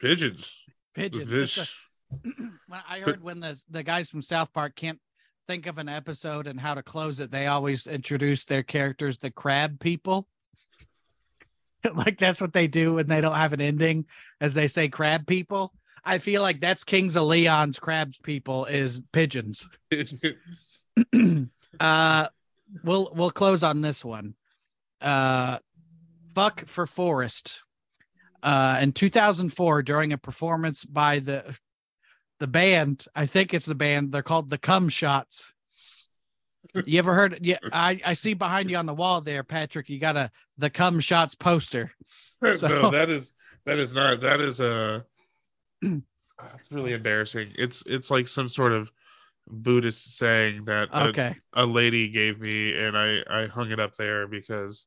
pigeons. 0.00 0.64
Pigeons. 0.94 1.30
It's 1.58 1.76
when 2.22 2.80
I 2.88 3.00
heard 3.00 3.22
when 3.22 3.40
the 3.40 3.60
the 3.68 3.82
guys 3.82 4.08
from 4.08 4.22
South 4.22 4.52
Park 4.52 4.76
can't 4.76 5.00
think 5.46 5.66
of 5.66 5.78
an 5.78 5.88
episode 5.88 6.46
and 6.46 6.60
how 6.60 6.74
to 6.74 6.82
close 6.82 7.20
it, 7.20 7.30
they 7.30 7.46
always 7.46 7.86
introduce 7.86 8.44
their 8.44 8.62
characters 8.62 9.18
the 9.18 9.30
crab 9.30 9.80
people. 9.80 10.28
like 11.94 12.18
that's 12.18 12.40
what 12.40 12.52
they 12.52 12.66
do 12.66 12.94
when 12.94 13.06
they 13.06 13.20
don't 13.20 13.34
have 13.34 13.52
an 13.52 13.60
ending, 13.60 14.06
as 14.40 14.54
they 14.54 14.68
say 14.68 14.88
crab 14.88 15.26
people. 15.26 15.72
I 16.04 16.18
feel 16.18 16.42
like 16.42 16.60
that's 16.60 16.84
Kings 16.84 17.16
of 17.16 17.24
Leon's 17.24 17.78
crabs 17.78 18.18
people 18.18 18.64
is 18.66 19.00
pigeons. 19.12 19.68
Uh 21.78 22.26
we'll 22.82 23.12
we'll 23.14 23.30
close 23.30 23.62
on 23.62 23.82
this 23.82 24.04
one. 24.04 24.34
Uh 25.00 25.58
fuck 26.34 26.66
for 26.66 26.86
Forest. 26.86 27.62
Uh 28.42 28.78
in 28.80 28.92
2004 28.92 29.82
during 29.82 30.12
a 30.12 30.18
performance 30.18 30.84
by 30.84 31.18
the 31.20 31.56
the 32.40 32.46
band, 32.46 33.04
I 33.14 33.26
think 33.26 33.52
it's 33.52 33.66
the 33.66 33.74
band, 33.74 34.12
they're 34.12 34.22
called 34.22 34.48
the 34.48 34.58
Cum 34.58 34.88
Shots. 34.88 35.52
You 36.86 36.98
ever 36.98 37.14
heard 37.14 37.38
yeah, 37.42 37.58
I 37.72 38.00
I 38.04 38.14
see 38.14 38.34
behind 38.34 38.70
you 38.70 38.76
on 38.76 38.86
the 38.86 38.94
wall 38.94 39.20
there, 39.20 39.42
Patrick, 39.42 39.88
you 39.88 39.98
got 39.98 40.16
a 40.16 40.30
the 40.58 40.70
Cum 40.70 41.00
Shots 41.00 41.34
poster. 41.34 41.92
So- 42.54 42.68
no, 42.68 42.90
that 42.90 43.10
is 43.10 43.32
that 43.66 43.78
is 43.78 43.92
not 43.94 44.20
that 44.20 44.40
is 44.40 44.60
a 44.60 45.04
it's 45.82 46.02
really 46.70 46.92
embarrassing. 46.92 47.52
It's 47.56 47.82
it's 47.86 48.10
like 48.10 48.28
some 48.28 48.48
sort 48.48 48.72
of 48.72 48.92
Buddhist 49.48 50.16
saying 50.18 50.66
that 50.66 50.88
a, 50.92 51.08
Okay. 51.08 51.36
a 51.54 51.64
lady 51.66 52.10
gave 52.10 52.38
me 52.38 52.72
and 52.78 52.96
I 52.96 53.22
I 53.28 53.46
hung 53.46 53.70
it 53.72 53.80
up 53.80 53.94
there 53.96 54.28
because 54.28 54.86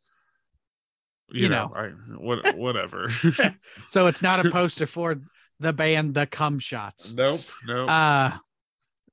you, 1.30 1.44
You 1.44 1.50
know, 1.50 1.74
I 1.76 1.88
what 2.18 2.56
whatever. 2.56 3.10
So 3.90 4.08
it's 4.08 4.22
not 4.22 4.46
a 4.46 4.50
poster 4.52 4.86
for 4.88 5.20
the 5.60 5.74
band 5.74 6.14
the 6.14 6.26
Cum 6.26 6.60
Shots. 6.60 7.12
nope, 7.14 7.42
nope. 7.66 7.90
uh 7.90 8.38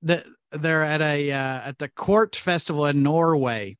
the 0.02 0.24
they're 0.52 0.84
at 0.84 1.00
a 1.00 1.30
uh, 1.32 1.68
at 1.68 1.78
the 1.78 1.88
Quart 1.88 2.36
festival 2.36 2.86
in 2.86 3.02
norway 3.02 3.76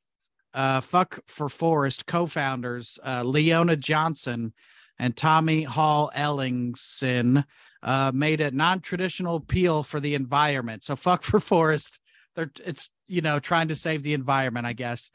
uh, 0.53 0.81
Fuck 0.81 1.19
for 1.27 1.49
Forest 1.49 2.05
co-founders 2.05 2.99
uh, 3.05 3.23
Leona 3.23 3.75
Johansson 3.75 4.53
and 4.99 5.15
Tommy 5.15 5.63
Hol 5.63 6.11
Ellingsen 6.13 7.45
uh, 7.81 8.11
made 8.13 8.41
a 8.41 8.51
non-traditional 8.51 9.37
appeal 9.37 9.83
for 9.83 9.99
the 9.99 10.13
environment. 10.13 10.83
So 10.83 10.95
Fuck 10.95 11.23
for 11.23 11.39
Forest, 11.39 11.99
they're 12.35 12.51
it's 12.65 12.89
you 13.07 13.21
know 13.21 13.39
trying 13.39 13.69
to 13.69 13.75
save 13.75 14.03
the 14.03 14.13
environment, 14.13 14.65
I 14.65 14.73
guess. 14.73 15.11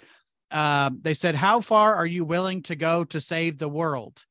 Um, 0.51 1.01
they 1.02 1.14
said, 1.14 1.35
"How 1.35 1.60
far 1.60 1.94
are 1.94 2.06
you 2.06 2.24
willing 2.24 2.62
to 2.62 2.76
go 2.76 3.05
to 3.05 3.20
save 3.20 3.59
the 3.59 3.68
world?" 3.68 4.24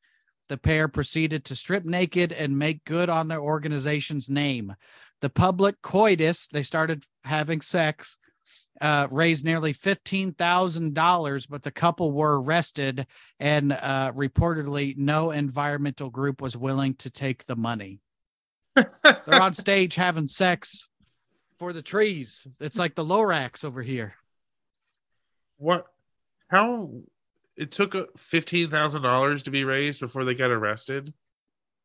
The 0.50 0.58
pair 0.58 0.88
proceeded 0.88 1.46
to 1.46 1.56
strip 1.56 1.86
naked 1.86 2.34
and 2.34 2.60
make 2.60 2.84
good 2.84 3.10
on 3.10 3.28
their 3.28 3.40
organization's 3.40 4.30
name. 4.30 4.76
The 5.24 5.30
public 5.30 5.82
coitus, 5.82 6.50
they 6.50 6.64
started 6.64 7.06
having 7.24 7.62
sex, 7.62 8.18
uh, 8.82 9.08
raised 9.10 9.46
nearly 9.46 9.74
$15,000, 9.74 11.48
but 11.50 11.64
the 11.64 11.72
couple 11.72 12.12
were 12.12 12.42
arrested 12.42 13.08
and 13.40 13.72
uh, 13.72 14.12
reportedly 14.18 14.98
no 14.98 15.32
environmental 15.32 16.10
group 16.10 16.42
was 16.42 16.58
willing 16.58 16.96
to 16.96 17.10
take 17.10 17.46
the 17.46 17.56
money. 17.56 18.02
They're 18.76 19.42
on 19.42 19.54
stage 19.54 19.96
having 19.96 20.28
sex 20.28 20.90
for 21.58 21.72
the 21.72 21.82
trees. 21.82 22.46
It's 22.60 22.78
like 22.78 22.96
the 22.96 23.06
Lorax 23.06 23.64
over 23.64 23.82
here. 23.82 24.16
What? 25.56 25.88
How? 26.50 26.90
It 27.56 27.72
took 27.72 27.96
uh, 27.96 28.08
fifteen 28.18 28.70
thousand 28.70 29.04
dollars 29.04 29.44
to 29.44 29.52
be 29.52 29.64
raised 29.64 30.02
before 30.02 30.26
they 30.26 30.36
got 30.36 30.52
arrested. 30.52 31.14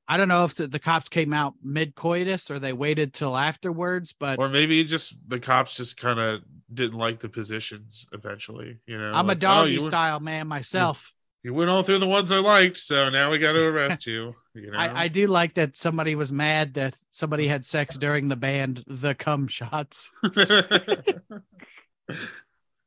I 0.08 0.16
don't 0.16 0.28
know 0.28 0.44
if 0.44 0.54
the, 0.54 0.66
the 0.66 0.78
cops 0.78 1.08
came 1.08 1.32
out 1.32 1.54
mid 1.62 1.94
coitus 1.94 2.50
or 2.50 2.58
they 2.58 2.72
waited 2.72 3.12
till 3.12 3.36
afterwards, 3.36 4.14
but 4.18 4.38
or 4.38 4.48
maybe 4.48 4.82
just 4.84 5.16
the 5.28 5.38
cops 5.38 5.76
just 5.76 5.96
kind 5.96 6.18
of 6.18 6.40
didn't 6.72 6.98
like 6.98 7.20
the 7.20 7.28
positions 7.28 8.06
eventually 8.12 8.78
you 8.86 8.98
know 8.98 9.12
I'm 9.12 9.24
a 9.24 9.28
like, 9.28 9.38
oh, 9.38 9.40
doggy 9.40 9.72
you 9.72 9.80
went, 9.80 9.90
style 9.90 10.20
man 10.20 10.46
myself. 10.48 11.14
you 11.42 11.54
went 11.54 11.70
all 11.70 11.82
through 11.82 11.98
the 11.98 12.06
ones 12.06 12.30
i 12.30 12.38
liked 12.38 12.76
so 12.76 13.08
now 13.08 13.30
we 13.30 13.38
got 13.38 13.52
to 13.52 13.64
arrest 13.64 14.06
you 14.06 14.34
you 14.54 14.70
know 14.70 14.78
I, 14.78 15.04
I 15.04 15.08
do 15.08 15.26
like 15.28 15.54
that 15.54 15.76
somebody 15.76 16.14
was 16.14 16.30
mad 16.30 16.74
that 16.74 16.94
somebody 17.10 17.46
had 17.46 17.64
sex 17.64 17.96
during 17.96 18.28
the 18.28 18.36
band 18.36 18.84
The 18.86 19.14
Cum 19.14 19.46
Shots. 19.46 20.10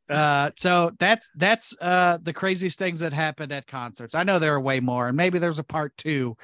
Uh, 0.10 0.52
so 0.58 0.92
that's 1.00 1.32
that's 1.38 1.74
uh 1.80 2.18
the 2.22 2.34
craziest 2.34 2.78
things 2.78 3.00
that 3.00 3.14
happened 3.14 3.54
at 3.54 3.66
concerts. 3.66 4.14
I 4.14 4.24
know 4.24 4.40
there 4.40 4.54
are 4.54 4.60
way 4.60 4.82
more, 4.82 5.08
and 5.08 5.16
maybe 5.16 5.40
there's 5.40 5.60
a 5.60 5.64
part 5.64 5.96
two, 5.96 6.36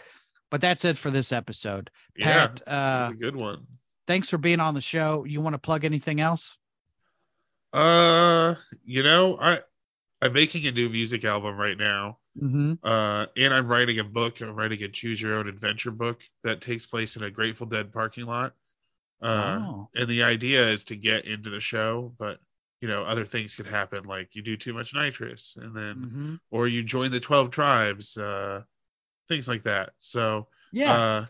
but 0.50 0.62
that's 0.62 0.86
it 0.86 0.98
for 0.98 1.10
this 1.12 1.32
episode. 1.32 1.90
yeah 2.16 2.48
Pat, 2.48 2.62
uh, 2.68 3.10
a 3.12 3.16
good 3.16 3.36
one 3.36 3.66
thanks 4.08 4.30
for 4.30 4.38
being 4.38 4.62
on 4.62 4.74
the 4.74 4.80
show. 4.82 5.26
You 5.26 5.42
want 5.42 5.54
to 5.56 5.58
plug 5.60 5.84
anything 5.84 6.22
else? 6.22 6.56
uh 7.74 8.56
you 8.86 9.04
know 9.04 9.38
i 9.42 9.60
i'm 10.22 10.32
making 10.34 10.66
a 10.68 10.72
new 10.72 10.90
music 10.90 11.26
album 11.26 11.58
right 11.58 11.78
now 11.78 12.18
Mm-hmm. 12.42 12.74
uh 12.88 13.26
and 13.36 13.52
i'm 13.52 13.68
writing 13.68 13.98
a 13.98 14.04
book 14.04 14.42
i'm 14.42 14.56
writing 14.56 14.82
a 14.84 14.88
choose 14.88 15.20
your 15.20 15.34
own 15.34 15.48
adventure 15.50 15.90
book 15.90 16.22
that 16.44 16.62
takes 16.62 16.86
place 16.86 17.16
in 17.16 17.24
a 17.24 17.32
grateful 17.32 17.66
dead 17.66 17.92
parking 17.92 18.26
lot 18.28 18.54
uh 19.24 19.58
Oh. 19.60 19.90
and 19.96 20.08
the 20.08 20.22
idea 20.22 20.70
is 20.70 20.84
to 20.86 20.96
get 20.96 21.26
into 21.26 21.50
the 21.50 21.60
show 21.60 22.14
but 22.20 22.38
you 22.80 22.88
know 22.88 23.04
other 23.04 23.26
things 23.26 23.56
could 23.56 23.66
happen 23.66 24.04
like 24.04 24.36
you 24.36 24.44
do 24.44 24.56
too 24.56 24.72
much 24.74 24.94
nitrous 24.94 25.58
and 25.60 25.76
then 25.76 25.96
Mm-hmm. 25.96 26.36
or 26.52 26.68
you 26.68 26.84
join 26.84 27.10
the 27.12 27.20
12 27.20 27.50
tribes 27.50 28.16
uh 28.18 28.62
things 29.28 29.48
like 29.48 29.64
that 29.64 29.92
so 29.98 30.48
Yeah. 30.72 30.94
uh 30.94 31.26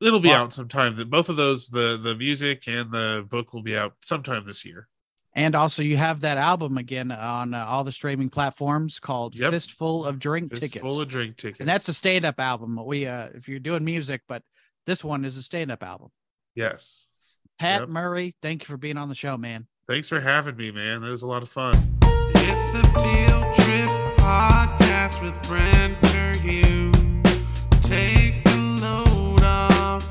it'll 0.00 0.20
be 0.20 0.28
Well- 0.28 0.44
out 0.44 0.52
sometime 0.52 0.94
that 0.96 1.10
both 1.10 1.28
of 1.28 1.36
those 1.36 1.68
the 1.68 1.96
the 2.02 2.14
music 2.14 2.66
and 2.68 2.90
the 2.90 3.26
book 3.28 3.52
will 3.54 3.62
be 3.62 3.76
out 3.76 3.94
sometime 4.02 4.46
this 4.46 4.64
year 4.64 4.88
and 5.38 5.54
also, 5.54 5.82
you 5.82 5.98
have 5.98 6.22
that 6.22 6.38
album 6.38 6.78
again 6.78 7.12
on 7.12 7.52
uh, 7.52 7.62
all 7.66 7.84
the 7.84 7.92
streaming 7.92 8.30
platforms 8.30 8.98
called 8.98 9.34
Yep. 9.34 9.50
Fistful 9.50 10.06
of 10.06 10.18
Drink 10.18 10.50
It's 10.52 10.60
Tickets. 10.60 10.80
full 10.82 10.98
of 10.98 11.08
drink 11.08 11.36
tickets 11.36 11.60
and 11.60 11.68
that's 11.68 11.90
a 11.90 11.92
stand-up 11.94 12.40
album. 12.40 12.82
We 12.82 13.06
uh 13.06 13.28
if 13.34 13.46
you're 13.46 13.58
doing 13.58 13.84
music, 13.84 14.22
but 14.28 14.42
this 14.86 15.04
one 15.04 15.26
is 15.26 15.36
a 15.36 15.42
stand-up 15.42 15.82
album. 15.82 16.08
yes 16.54 17.06
Pat 17.58 17.80
Yep. 17.80 17.88
Murray, 17.90 18.34
thank 18.40 18.62
you 18.62 18.66
for 18.66 18.78
being 18.78 18.96
on 18.96 19.10
the 19.10 19.14
show, 19.14 19.36
man. 19.36 19.66
thanks 19.86 20.08
for 20.08 20.20
having 20.20 20.56
me 20.56 20.70
man 20.70 21.02
that 21.02 21.10
was 21.10 21.20
a 21.22 21.26
lot 21.26 21.42
of 21.42 21.50
fun 21.50 21.74
It's 22.02 22.70
the 22.72 22.84
Field 22.98 23.54
Trip 23.56 23.90
Podcast 24.16 25.22
with 25.22 25.36
Brent 25.46 26.02
Terhune. 26.02 26.85
Take 27.88 28.42
the 28.42 28.56
load 28.80 29.44
off 29.44 30.10